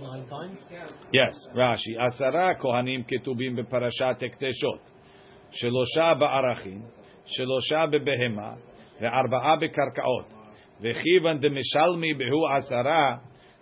Nine 0.00 0.26
times? 0.26 0.60
Yes, 1.12 1.46
Rashi. 1.54 1.96
Asara 1.96 2.60
kohanim 2.60 3.06
ketubim 3.08 3.56
beparashat 3.56 4.20
ekteshot. 4.20 4.80
שלושה 5.51 6.13
בערכים, 6.13 6.81
שלושה 7.25 7.85
בבהמה, 7.85 8.53
וארבעה 9.01 9.55
בקרקעות. 9.55 10.33
וכיוון 10.81 11.37
דמשלמי 11.39 12.13
בהו 12.13 12.47
עשרה, 12.47 13.15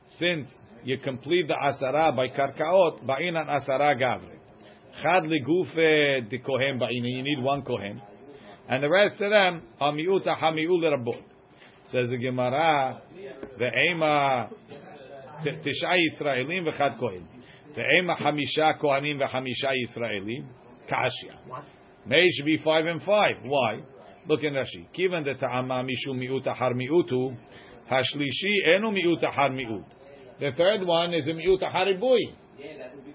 since 0.07 0.65
you 0.85 1.05
complete 1.05 1.47
the 1.47 1.55
עשרה 1.67 2.09
by 2.09 2.35
קרקעות, 2.35 3.03
בעינן 3.03 3.49
עשרה 3.49 3.93
גברי. 3.93 4.35
חד 4.93 5.21
לגוף 5.25 5.67
דכהן 6.27 6.79
בעינן, 6.79 7.05
you 7.05 7.23
need 7.23 7.43
one 7.43 7.69
kohen. 7.69 8.15
And 8.67 8.83
the 8.83 8.89
rest 8.89 9.21
of 9.21 9.29
them 9.29 9.81
are 9.81 9.91
מיעוט 9.91 10.27
החמיעו 10.27 10.79
לרבות. 10.79 11.23
Says 11.83 12.09
the 12.09 12.17
Gemara, 12.17 12.93
ואימה 13.57 14.45
תשעה 15.43 15.97
ישראלים 15.99 16.65
ואחד 16.65 16.89
כהן. 16.99 17.23
ואימה 17.75 18.15
חמישה 18.15 18.73
כהנים 18.79 19.21
וחמישה 19.21 19.69
ישראלים, 19.83 20.43
קשיא. 20.85 21.31
May 22.06 22.28
should 22.30 22.46
be 22.46 22.58
five 22.58 22.86
and 22.86 23.02
five. 23.02 23.36
Why? 23.44 23.80
Look 24.26 24.42
in 24.42 24.54
Rashi. 24.54 24.86
Kivan 24.96 25.24
de 25.24 25.34
ta'ama 25.34 25.84
mishu 25.84 26.14
mi'ut 26.14 26.46
ahar 26.46 26.74
mi'utu, 26.74 27.36
hashlishi 27.90 28.76
enu 28.76 28.90
mi'ut 28.90 29.22
ahar 29.22 29.50
mi'ut. 29.50 29.84
The 30.40 30.52
third 30.56 30.86
one 30.86 31.14
is 31.14 31.28
a 31.28 31.32
mi'ut 31.32 31.60
ahar 31.62 31.86
ribui. 31.86 32.34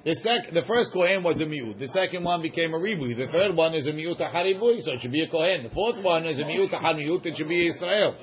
The 0.03 0.13
sec, 0.15 0.53
the 0.53 0.61
first 0.67 0.91
kohen 0.93 1.23
was 1.23 1.41
a 1.41 1.45
mi'ut. 1.45 1.79
The 1.79 1.88
second 1.88 2.23
one 2.23 2.41
became 2.41 2.73
a 2.73 2.77
ribui. 2.77 3.17
The 3.17 3.31
third 3.31 3.55
one 3.55 3.73
is 3.73 3.88
a 3.88 3.91
mi'ut 3.91 4.19
ahar 4.19 4.43
ribui, 4.45 4.81
so 4.81 4.93
it 4.93 5.01
should 5.01 5.11
be 5.11 5.23
a 5.23 5.29
kohen. 5.29 5.63
The 5.63 5.69
fourth 5.69 6.01
one 6.03 6.27
is 6.27 6.39
a 6.39 6.43
mi'ut 6.43 6.71
ahar 6.71 6.95
mi'ut. 6.95 7.25
It 7.25 7.38
should 7.38 7.49
be 7.49 7.67
Israel. 7.67 8.15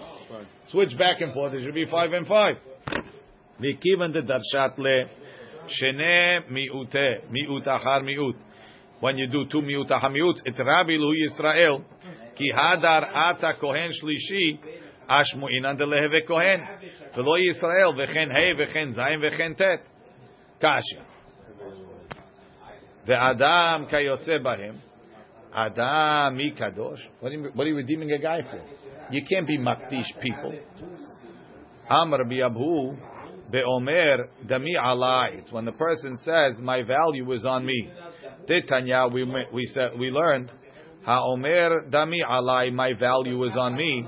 Switch 0.69 0.97
back 0.97 1.21
and 1.21 1.33
forth. 1.35 1.55
It 1.55 1.65
should 1.65 1.75
be 1.75 1.87
five 1.87 2.13
and 2.13 2.27
five. 2.27 2.57
V'kivan 3.61 4.13
de 4.13 4.23
darshat 4.23 4.79
le 4.79 5.07
shene 5.69 6.45
mi'ute 6.51 7.31
mi'ut 7.31 7.67
ahar 7.67 8.03
mi'ut 8.03 8.37
when 9.03 9.19
you 9.19 9.27
do 9.27 9.45
two 9.51 9.61
miut 9.61 9.91
hamiut, 9.91 10.37
it 10.45 10.57
Rabbi 10.57 10.93
Lu 10.93 11.13
Yisrael, 11.13 11.83
ki 12.37 12.53
hadar 12.55 13.03
ata 13.13 13.55
kohen 13.61 13.91
shlishi, 13.91 14.61
ashmu 15.11 15.51
inan 15.51 15.77
de 15.77 15.85
leheve 15.85 16.25
kohen, 16.25 16.63
velo 17.13 17.37
Yisrael, 17.37 17.97
vechen 17.99 18.31
hey, 18.31 18.53
vechen 18.55 18.95
zayin, 18.95 19.21
vechen 19.21 19.57
tet. 19.57 19.81
Kasha. 20.61 21.05
Ve'adam 23.09 23.91
kayotze 23.91 24.39
bahem, 24.41 24.77
Adam 25.53 26.39
kadosh. 26.57 27.01
What 27.19 27.33
are, 27.33 27.67
you, 27.67 27.75
redeeming 27.75 28.13
a 28.13 28.19
guy 28.21 28.43
for? 28.43 28.63
You 29.11 29.23
can't 29.29 29.49
be 29.49 29.59
makdish 29.59 30.21
people. 30.23 30.55
Amr 31.91 32.25
bi 32.25 32.39
Abu 32.45 32.97
be'omer 33.51 34.29
dami 34.47 34.77
alai. 34.79 35.41
It's 35.41 35.51
when 35.51 35.65
the 35.65 35.73
person 35.73 36.17
says, 36.19 36.61
my 36.61 36.83
value 36.85 37.33
is 37.33 37.45
on 37.45 37.67
me. 37.67 37.91
Tanya, 38.47 39.07
we 39.13 39.25
we 39.53 39.67
said 39.67 39.99
we 39.99 40.11
learned 40.11 40.51
Haomer 41.07 41.91
dami 41.91 42.25
alai, 42.25 42.73
my 42.73 42.93
value 42.95 43.43
is 43.45 43.57
on 43.57 43.77
me. 43.77 44.07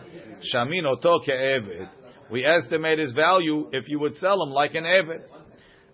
Shamin 0.52 0.86
oto 0.86 1.18
ke'eved. 1.26 1.88
We 2.30 2.44
estimate 2.44 2.98
his 2.98 3.12
value 3.12 3.68
if 3.72 3.88
you 3.88 3.98
would 4.00 4.14
sell 4.16 4.42
him 4.42 4.50
like 4.50 4.74
an 4.74 4.84
eved. 4.84 5.24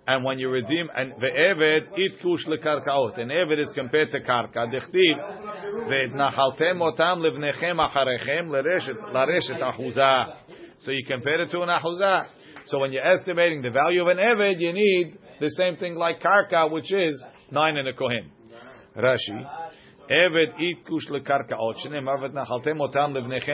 And 0.07 0.25
when 0.25 0.39
you 0.39 0.49
redeem 0.49 0.89
and 0.95 1.13
the 1.21 1.27
eved 1.27 1.89
it 1.97 2.21
kush 2.21 2.47
lekarkaot. 2.47 3.19
An 3.19 3.29
eved 3.29 3.61
is 3.61 3.73
compared 3.75 4.11
to 4.11 4.21
karka. 4.21 4.71
Dichtiv 4.73 5.89
ve'nachaltem 5.89 6.81
otam 6.81 7.21
livnechem 7.21 7.79
acharechem 7.79 8.49
lareshet 8.49 9.61
ahuzah. 9.61 10.35
So 10.81 10.91
you 10.91 11.05
compare 11.07 11.41
it 11.43 11.51
to 11.51 11.63
an 11.63 11.69
ahuzah. 11.69 12.27
So 12.67 12.79
when 12.81 12.93
you're 12.93 13.07
estimating 13.07 13.63
the 13.63 13.71
value 13.71 14.03
of 14.03 14.09
an 14.09 14.19
eved, 14.19 14.61
you 14.61 14.73
need 14.73 15.19
the 15.41 15.51
same 15.51 15.77
thing 15.77 15.95
like 15.95 16.21
karka, 16.21 16.71
which 16.71 16.93
is 16.93 17.23
nine 17.53 17.77
in 17.77 17.87
a 17.87 17.93
kohen. 17.93 18.31
Rashi. 18.97 19.47
Eved 20.11 20.85
kush 20.87 21.09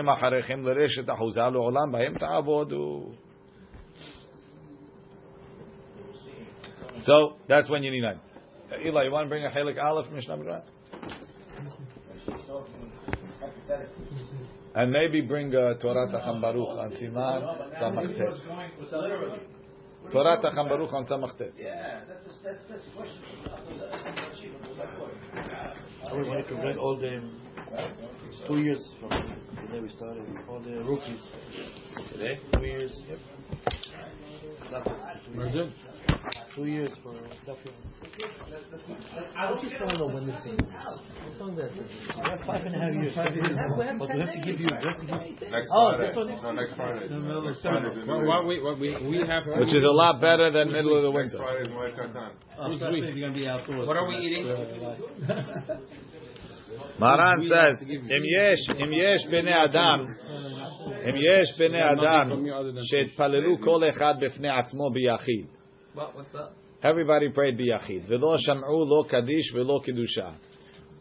acharechem 0.08 0.64
ta'avodu. 2.18 3.14
So 7.02 7.36
that's 7.46 7.68
when 7.68 7.82
you 7.82 7.90
need 7.90 8.00
nine. 8.00 8.20
Uh, 8.72 8.80
Eli, 8.84 9.04
you 9.04 9.12
want 9.12 9.26
to 9.26 9.28
bring 9.28 9.44
a 9.44 9.50
Halik 9.50 9.82
Aleph 9.82 10.10
Mishnah 10.10 10.62
And 14.74 14.90
maybe 14.90 15.20
bring 15.20 15.54
a 15.54 15.78
Torah 15.78 16.08
Tacham 16.10 16.40
Baruch 16.40 16.68
on 16.68 16.90
Siman 16.92 17.42
Torah 20.12 20.40
Tacham 20.40 20.68
Baruch 20.68 20.92
on 20.92 21.04
Samachtet. 21.06 21.52
Yeah, 21.58 22.00
that's 22.08 22.24
that's 22.44 22.58
that's 22.68 22.84
the 22.84 22.92
question. 22.96 23.22
We 26.14 26.28
wanted 26.28 26.48
to 26.48 26.56
bring 26.56 26.78
all 26.78 26.96
the 26.96 27.20
two 28.46 28.58
years 28.62 28.94
from 29.00 29.10
the 29.10 29.72
day 29.72 29.80
we 29.80 29.88
started, 29.88 30.24
all 30.48 30.60
the 30.60 30.82
rookies. 30.84 31.26
Today? 32.12 32.38
Two 32.52 32.64
years, 32.64 33.02
yep. 33.08 33.18
Where's 35.34 35.54
it? 35.54 35.70
Two 36.54 36.64
years 36.64 36.90
for 37.02 37.12
definitely. 37.44 37.72
I 39.36 39.50
was 39.52 39.60
just 39.62 39.76
trying 39.76 39.98
to 39.98 40.06
win 40.06 40.26
the 40.26 40.38
same. 40.40 40.56
We 40.56 40.72
have 42.24 42.40
five 42.46 42.64
and 42.64 42.74
a 42.74 42.78
half 42.80 42.94
years. 42.96 43.14
Five 43.14 43.34
years. 43.34 43.52
We 43.76 43.84
have, 43.84 44.00
we 44.00 44.08
have 44.08 44.32
to 44.32 44.40
give 44.40 44.60
you. 44.60 44.66
Next 44.66 45.70
oh, 45.72 45.92
Friday. 45.92 46.06
this 46.06 46.16
one 46.16 46.26
next, 46.26 46.42
no, 46.42 46.52
next 46.52 46.74
Friday. 46.74 47.08
No, 47.10 47.18
no, 47.18 47.40
next 47.40 47.60
Friday. 47.62 47.92
Well, 48.08 48.46
we, 48.46 48.62
well, 48.62 48.78
we, 48.78 48.96
we 49.04 49.26
have 49.26 49.44
Which 49.46 49.74
is 49.74 49.84
a 49.84 49.92
lot 49.92 50.20
better 50.20 50.50
than 50.50 50.72
middle 50.72 50.96
of 50.96 51.02
the 51.04 51.10
winter. 51.10 51.36
Next 51.36 51.44
Friday 51.44 51.68
is 51.68 51.76
my 51.76 51.90
turn. 51.92 52.32
Who's 52.66 52.80
week? 52.88 53.04
What 53.86 53.96
are 53.96 54.08
we 54.08 54.16
eating? 54.16 54.48
Maran 56.98 57.42
says, 57.42 57.84
"Im 57.88 58.24
yesh, 58.24 58.68
im 58.78 58.92
yesh 58.92 59.26
bnei 59.28 59.52
Adam, 59.52 60.06
im 61.04 61.16
yesh 61.16 61.52
bnei 61.58 61.80
Adam, 61.80 62.44
she'etpalelu 62.88 63.62
kol 63.62 63.80
echad 63.80 64.20
b'fnei 64.20 64.50
atzmo 64.50 64.90
biyachid." 64.90 65.48
What, 65.95 66.15
what's 66.15 66.31
that? 66.33 66.51
Everybody 66.83 67.29
prayed 67.29 67.57
biyachid. 67.57 68.09
V'lo 68.09 68.37
sham'u 68.37 68.85
lo 68.87 69.03
kadish 69.03 69.53
v'lo 69.53 69.79
kedusha. 69.85 70.35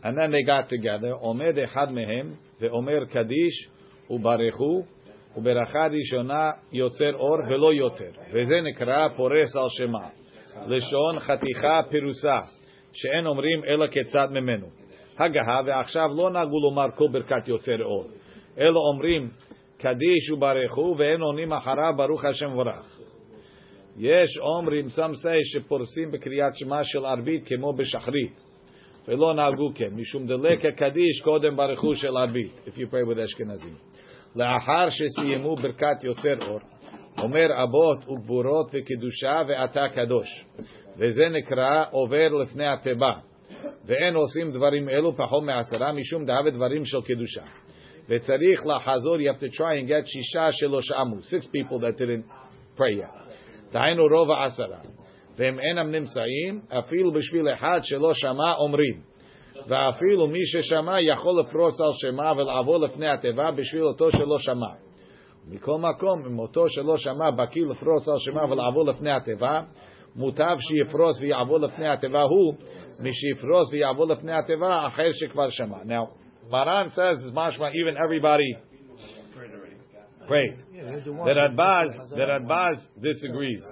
And 0.03 0.19
then 0.19 0.31
they 0.31 0.43
got 0.43 0.69
together. 0.69 1.15
Omed 1.15 1.57
echad 1.57 1.91
mehem 1.91 2.37
ve'omer 2.61 3.07
kadish 3.15 3.69
ubarechu 4.11 4.85
uberacha 5.39 5.91
rishona 5.91 6.53
yotzer 6.73 7.19
or 7.19 7.43
v'lo 7.45 7.73
yoter. 7.73 8.13
וזה 8.33 8.61
נקרא 8.61 9.09
פורס 9.17 9.57
על 9.57 9.69
שמה. 9.69 10.09
לשון 10.67 11.19
חתיכה 11.19 11.81
פירוסה, 11.91 12.39
שאין 12.93 13.27
אומרים 13.27 13.65
אלא 13.65 13.87
כצד 13.87 14.29
ממנו. 14.31 14.67
הגהה, 15.19 15.61
ועכשיו 15.67 16.09
לא 16.17 16.31
נהגו 16.31 16.61
לומר 16.61 16.87
כל 16.95 17.05
ברכת 17.13 17.49
יוצר 17.49 17.85
אור, 17.85 18.05
אלא 18.59 18.81
אומרים 18.93 19.29
קדיש 19.79 20.31
וברכו, 20.31 20.95
ואין 20.99 21.21
עונים 21.21 21.53
אחריו 21.53 21.95
ברוך 21.97 22.25
השם 22.25 22.53
וברך. 22.53 23.01
יש 23.99 24.39
אומרים, 24.39 24.87
some 24.87 25.15
say, 25.25 25.41
שפורסים 25.45 26.11
בקריאת 26.11 26.55
שמע 26.55 26.85
של 26.85 27.05
ערבית 27.05 27.49
כמו 27.49 27.73
בשחרית, 27.73 28.41
ולא 29.09 29.35
נהגו 29.35 29.71
כן, 29.75 29.89
משום 29.97 30.27
דלקה 30.27 30.73
קדיש 30.77 31.21
קודם 31.25 31.57
ברכו 31.57 31.95
של 31.95 32.17
ערבית, 32.17 32.53
if 32.67 32.79
you 32.79 32.93
pray 32.93 33.15
with 33.15 33.25
אשכנזים. 33.25 33.75
לאחר 34.37 34.89
שסיימו 34.91 35.55
ברכת 35.55 36.05
יוצר 36.05 36.49
אור, 36.49 36.61
אומר 37.19 37.63
אבות 37.63 38.09
וגבורות 38.09 38.71
וקדושה 38.73 39.43
ואתה 39.49 39.89
קדוש, 39.95 40.45
וזה 40.99 41.29
נקרא 41.29 41.85
עובר 41.91 42.29
לפני 42.29 42.67
התיבה, 42.67 43.13
ואין 43.85 44.15
עושים 44.15 44.51
דברים 44.51 44.89
אלו 44.89 45.13
פחות 45.13 45.43
מעשרה, 45.43 45.93
משום 45.93 46.25
דהווה 46.25 46.51
דברים 46.51 46.85
של 46.85 47.01
קדושה. 47.01 47.45
וצריך 48.09 48.67
לחזור, 48.67 49.17
you 49.17 49.35
have 49.35 49.41
to 49.41 49.57
try 49.57 49.75
and 49.81 49.89
get 49.89 50.07
שישה 50.07 50.53
שלא 50.53 50.83
שעמו, 50.83 51.17
six 51.17 51.47
people 51.47 51.79
that 51.79 51.99
didn't 52.01 52.33
pray 52.77 52.95
yet. 53.01 53.24
דהיינו 53.72 54.04
רוב 54.18 54.32
העשרה. 54.32 54.80
והם 55.38 55.60
אינם 55.60 55.92
נמצאים, 55.92 56.62
אפילו 56.80 57.12
בשביל 57.12 57.54
אחד 57.54 57.80
שלא 57.84 58.14
שמע 58.14 58.54
אומרים. 58.54 59.00
ואפילו 59.68 60.28
מי 60.28 60.40
ששמע 60.46 61.02
יכול 61.02 61.40
לפרוס 61.40 61.82
על 61.82 61.92
שמה 61.94 62.32
ולעבור 62.38 62.78
לפני 62.78 63.08
התיבה 63.08 63.52
בשביל 63.52 63.84
אותו 63.84 64.12
שלא 64.12 64.38
שמע. 64.38 64.86
מכל 65.48 65.78
מקום, 65.78 66.26
אם 66.26 66.40
אותו 66.40 66.70
שלא 66.70 66.98
שמע 66.98 67.32
בקיא 67.32 67.66
לפרוס 67.66 68.10
על 68.10 68.16
שמה 68.18 68.52
ולעבור 68.52 68.86
לפני 68.86 69.12
התיבה, 69.12 69.60
מוטב 70.16 70.58
שיפרוס 70.60 71.22
ויעבור 71.22 71.60
לפני 71.60 71.88
התיבה 71.88 72.22
הוא, 72.22 72.54
משיפרוס 73.00 73.74
ויעבור 73.74 74.06
לפני 74.06 74.34
התיבה 74.34 74.88
אחר 74.88 75.10
שכבר 75.14 75.50
שמע. 75.50 75.78
Now, 75.78 76.08
Maran 76.52 76.90
says, 76.90 77.32
mashma, 77.34 77.72
even 77.74 77.96
everybody 77.98 78.75
prayed. 80.27 80.55
Yeah, 80.73 80.95
we 80.95 81.01
do 81.03 81.13
one. 81.13 81.27
The 81.29 81.35
Radbaz, 81.35 82.11
the 82.11 82.25
Radbaz 82.33 82.77
disagrees. 83.03 83.63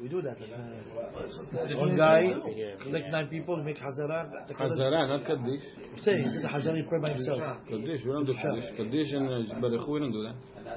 We 0.00 0.08
do 0.08 0.22
that. 0.22 0.36
Uh, 0.38 1.78
one 1.80 1.96
guy, 1.96 2.22
collect 2.84 3.06
nine 3.10 3.26
people, 3.28 3.56
make 3.64 3.78
hazara. 3.78 4.30
the 4.46 4.54
color- 4.54 4.70
Hazara, 4.70 5.08
not 5.08 5.26
Kaddish. 5.26 5.62
I'm 5.92 5.98
saying, 5.98 6.22
he 6.22 6.30
says 6.30 6.44
hazara, 6.44 6.76
he 6.76 6.82
pray 6.84 7.00
by 7.00 7.10
himself. 7.10 7.40
Kaddish, 7.68 8.04
we 8.06 8.12
don't 8.12 8.24
do 8.24 8.32
Kaddish. 8.32 8.76
Kaddish 8.76 9.12
and 9.12 9.50
uh, 9.50 9.60
Baruch, 9.60 9.88
we 9.88 9.98
don't 9.98 10.12
do 10.12 10.22
that. 10.22 10.36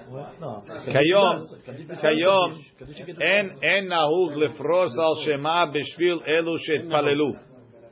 What? 0.10 0.40
No. 0.42 0.64
כיום, 0.66 1.38
Kaddish- 1.68 2.02
כיום, 2.02 2.50
Kaddish 2.80 3.00
you 3.00 3.06
get 3.06 3.16
the- 3.18 3.22
אין, 3.22 3.50
אין 3.62 3.88
נהוג 3.90 4.32
לפרוס 4.36 4.92
על 5.00 5.26
שמה 5.26 5.66
בשביל 5.74 6.20
אלו 6.28 6.58
שהתפללו. 6.58 7.34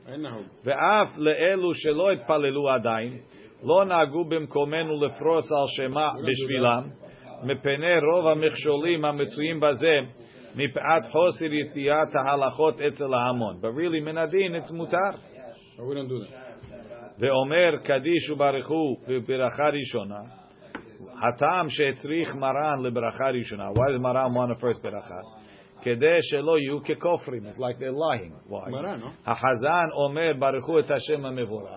אין 0.08 0.22
נהוג. 0.22 0.44
ואף 0.64 1.18
לאלו 1.18 1.74
שלא 1.74 2.12
התפללו 2.12 2.70
עדיין, 2.70 3.18
לא 3.63 3.85
נהגו 3.85 4.25
במקומנו 4.25 5.05
לפרוס 5.05 5.51
על 5.51 5.67
שמה 5.67 6.09
בשבילם, 6.27 6.83
מפני 7.43 7.99
רוב 8.11 8.27
המכשולים 8.27 9.05
המצויים 9.05 9.59
בזה, 9.59 9.99
מפאת 10.55 11.11
חוסר 11.11 11.53
יציאת 11.53 12.15
ההלכות 12.15 12.81
אצל 12.81 13.13
ההמון. 13.13 13.55
But 13.61 13.75
really, 13.77 14.05
מן 14.05 14.17
הדין, 14.17 14.55
it's 14.55 14.73
מותר. 14.73 15.11
ואומר 17.19 17.71
קדיש 17.83 18.29
וברכו 18.29 18.95
בברכה 19.07 19.69
ראשונה, 19.69 20.19
הטעם 21.27 21.69
שהצריך 21.69 22.35
מרן 22.35 22.83
לברכה 22.83 23.29
ראשונה, 23.39 23.63
why 23.67 23.97
does 23.97 24.01
מרן 24.01 24.25
want 24.25 24.57
to 24.57 24.61
first 24.61 24.83
ברכה? 24.83 25.19
כדי 25.81 26.17
שלא 26.21 26.57
יהיו 26.57 26.79
ככופרים, 26.83 27.43
it's 27.47 27.59
like 27.59 27.79
they're 27.79 27.97
lying. 27.97 28.51
לא? 28.71 29.07
החזן 29.25 29.85
אומר 29.93 30.31
ברכו 30.39 30.79
את 30.79 30.91
השם 30.91 31.25
המבורך, 31.25 31.69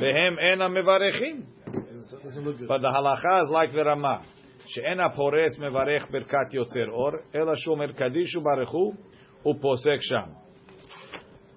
והם 0.00 0.38
אין 0.38 0.62
המברכים. 0.62 1.42
Doesn't 1.66 2.44
look 2.44 2.58
good. 2.58 2.68
But 2.68 2.82
the 2.82 2.88
halacha 2.88 3.44
is 3.44 3.50
like 3.50 3.72
the 3.72 3.84
Rama, 3.84 4.22
שאין 4.66 5.00
הפורס 5.00 5.58
מברך 5.58 6.10
ברכת 6.10 6.54
יוצר 6.54 6.88
אור, 6.88 7.10
אלא 7.34 7.56
שהוא 7.56 7.74
אומר 7.74 7.92
קדיש 7.92 8.36
וברכו, 8.36 8.92
הוא 9.42 9.54
פוסק 9.60 9.98
שם. 10.00 10.30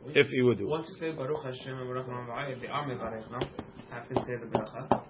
If 0.08 0.28
he 0.28 0.42
would 0.42 0.58
do 0.58 0.62
it. 0.62 0.70
Once 0.70 0.88
you 0.90 0.96
say 1.00 1.12
Baruch 1.12 1.44
Hashem 1.44 1.78
and 1.78 1.88
Baruch 1.88 2.08
Hashem, 2.08 2.62
they 2.62 2.68
are 2.68 2.86
mevarech, 2.88 3.30
no? 3.32 3.40
Have 3.92 4.08
to 4.08 4.16
say 4.16 4.36
the 4.40 4.48
bracha. 4.48 5.04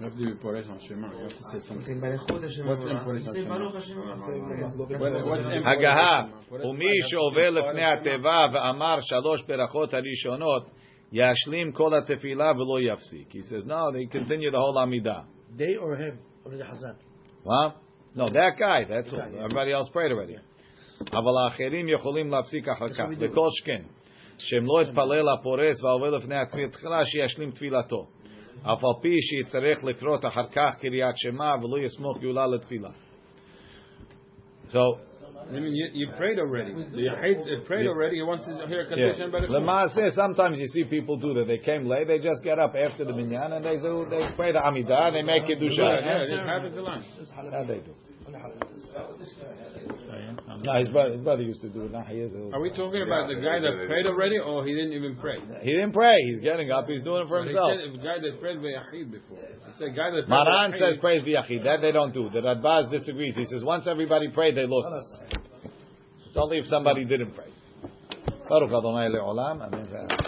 You 0.00 0.04
have 0.06 0.16
to 0.16 0.24
be 0.24 0.34
Poresh 0.44 0.68
on 0.70 0.78
Shema. 0.86 1.08
You 1.12 1.22
have 1.22 1.28
to 1.28 1.44
say 1.50 1.56
You 1.56 1.60
something. 1.60 1.86
say 1.86 2.00
Baruch 2.00 2.20
Hashem 2.28 2.66
What's 2.68 2.84
and 2.84 2.90
in 2.90 3.16
You 3.16 3.32
say 3.32 3.44
Baruch 3.44 3.48
Baruch 3.48 3.74
Hashem 3.74 3.98
and 3.98 5.00
What- 5.00 5.24
What's 5.26 5.46
in 5.46 5.66
הגהה, 5.66 6.22
Poresh? 6.50 6.64
ומי 6.66 6.92
שעובר 7.10 7.50
לפני 7.50 7.84
התיבה 7.92 8.46
ואמר 8.52 8.98
שלוש 9.00 9.42
ברכות 9.42 9.94
הראשונות, 9.94 10.70
ישלים 11.12 11.72
כל 11.72 11.94
התפילה 11.94 12.52
ולא 12.52 12.92
יפסיק. 12.92 13.34
He 13.34 13.42
says, 13.42 13.66
no, 13.66 13.90
they 13.92 14.06
continue 14.18 14.50
the 14.50 14.58
whole 14.58 14.78
עמידה. 14.78 15.20
They 15.56 15.76
or 15.80 15.96
him? 15.96 16.18
Or 16.44 16.50
the 16.50 16.64
hazan? 16.64 16.96
What? 17.44 17.72
No, 18.16 18.28
that 18.28 18.56
guy, 18.58 18.84
that's 18.88 19.12
all. 19.12 19.20
Everybody 19.20 19.72
else 19.72 19.88
prayed 19.92 20.12
already. 20.12 20.36
אבל 21.12 21.32
האחרים 21.44 21.88
יכולים 21.88 22.30
להפסיק 22.30 22.68
אחר 22.68 22.88
כך, 22.88 23.04
לכל 23.18 23.48
שכן. 23.50 23.82
שהם 24.38 24.66
לא 24.66 24.82
יתפלל 24.82 25.28
הפורס 25.28 25.84
והעובר 25.84 26.10
לפני 26.10 26.34
התפילה, 26.36 27.04
שישלים 27.04 27.50
תפילתו. 27.50 28.06
אף 28.62 28.84
על 28.84 28.90
פי 29.02 29.16
שיצטרך 29.20 29.84
לקרות 29.84 30.26
אחר 30.26 30.46
כך 30.52 30.76
קריאת 30.80 31.16
שמע 31.16 31.54
ולא 31.62 31.78
יסמוך 31.84 32.18
גאולה 32.20 32.46
לתפילה. 32.46 32.88
So, 34.68 34.78
I 35.48 35.52
mean, 35.52 35.72
you, 35.80 35.86
you 35.94 36.06
prayed 36.18 36.38
already. 36.40 36.72
The 36.74 37.02
Yahid 37.10 37.38
uh, 37.38 37.64
prayed 37.68 37.86
already. 37.86 38.16
He 38.16 38.22
wants 38.22 38.44
to 38.46 38.66
hear 38.66 38.84
Kaddish 38.88 39.16
Yeah. 39.18 39.24
and 39.24 39.32
Baruch. 39.32 39.48
Lema'aseh, 39.50 40.10
sometimes 40.12 40.58
you 40.58 40.66
see 40.66 40.82
people 40.84 41.16
do 41.16 41.34
that. 41.34 41.46
They 41.46 41.58
came 41.58 41.86
late, 41.86 42.08
they 42.08 42.18
just 42.18 42.42
get 42.42 42.58
up 42.58 42.74
after 42.74 43.04
the 43.04 43.12
minyan 43.12 43.52
and 43.52 43.64
they 43.64 43.78
do, 43.78 44.06
they 44.10 44.22
pray 44.36 44.50
the 44.50 44.58
Amidah, 44.58 45.12
they 45.12 45.22
make 45.22 45.44
Yeah, 45.48 45.54
Kiddusha. 45.54 45.88
yeah, 46.04 46.34
it 46.34 46.46
happens 46.46 46.76
a 46.76 46.82
lot. 46.82 47.00
Yeah, 47.52 47.62
they 47.62 47.80
do. 47.86 47.94
No, 50.63 50.79
his 50.79 50.89
brother, 50.89 51.13
his 51.13 51.21
brother 51.21 51.41
used 51.43 51.61
to 51.61 51.69
do 51.69 51.85
it. 51.85 51.91
Now 51.91 52.03
he 52.03 52.19
is. 52.19 52.33
Are 52.33 52.59
we 52.61 52.69
talking 52.69 53.01
about 53.01 53.27
the 53.27 53.35
guy 53.35 53.59
that 53.59 53.87
prayed 53.87 54.05
already, 54.05 54.37
or 54.39 54.65
he 54.65 54.73
didn't 54.73 54.93
even 54.93 55.15
pray? 55.15 55.37
He 55.61 55.71
didn't 55.71 55.93
pray. 55.93 56.15
He's 56.27 56.39
getting 56.39 56.71
up. 56.71 56.87
He's 56.87 57.03
doing 57.03 57.23
it 57.23 57.27
for 57.27 57.39
But 57.41 57.49
he 57.49 57.53
himself. 57.53 57.71
said 57.71 58.01
a 58.01 58.03
guy 58.03 58.17
that 58.21 58.39
prayed 58.39 58.57
Yahid 58.57 59.11
before. 59.11 59.37
He 59.37 59.73
said 59.77 59.95
guy 59.95 60.11
that 60.11 60.27
Maran 60.29 60.73
says 60.77 60.97
praise 60.99 61.23
v'yachid. 61.23 61.63
That 61.63 61.81
they 61.81 61.91
don't 61.91 62.13
do. 62.13 62.29
The 62.29 62.41
Radbaz 62.41 62.91
disagrees. 62.91 63.35
He 63.35 63.45
says 63.45 63.63
once 63.63 63.87
everybody 63.87 64.29
prayed, 64.29 64.55
they 64.55 64.65
lost 64.67 64.87
it. 65.31 65.39
It's 66.27 66.37
only 66.37 66.59
if 66.59 66.67
somebody 66.67 67.05
didn't 67.05 67.33
pray. 67.35 67.47
Baruch 68.47 68.69
Adonai 68.71 69.09
le'olam. 69.09 69.61
Amen. 69.61 70.21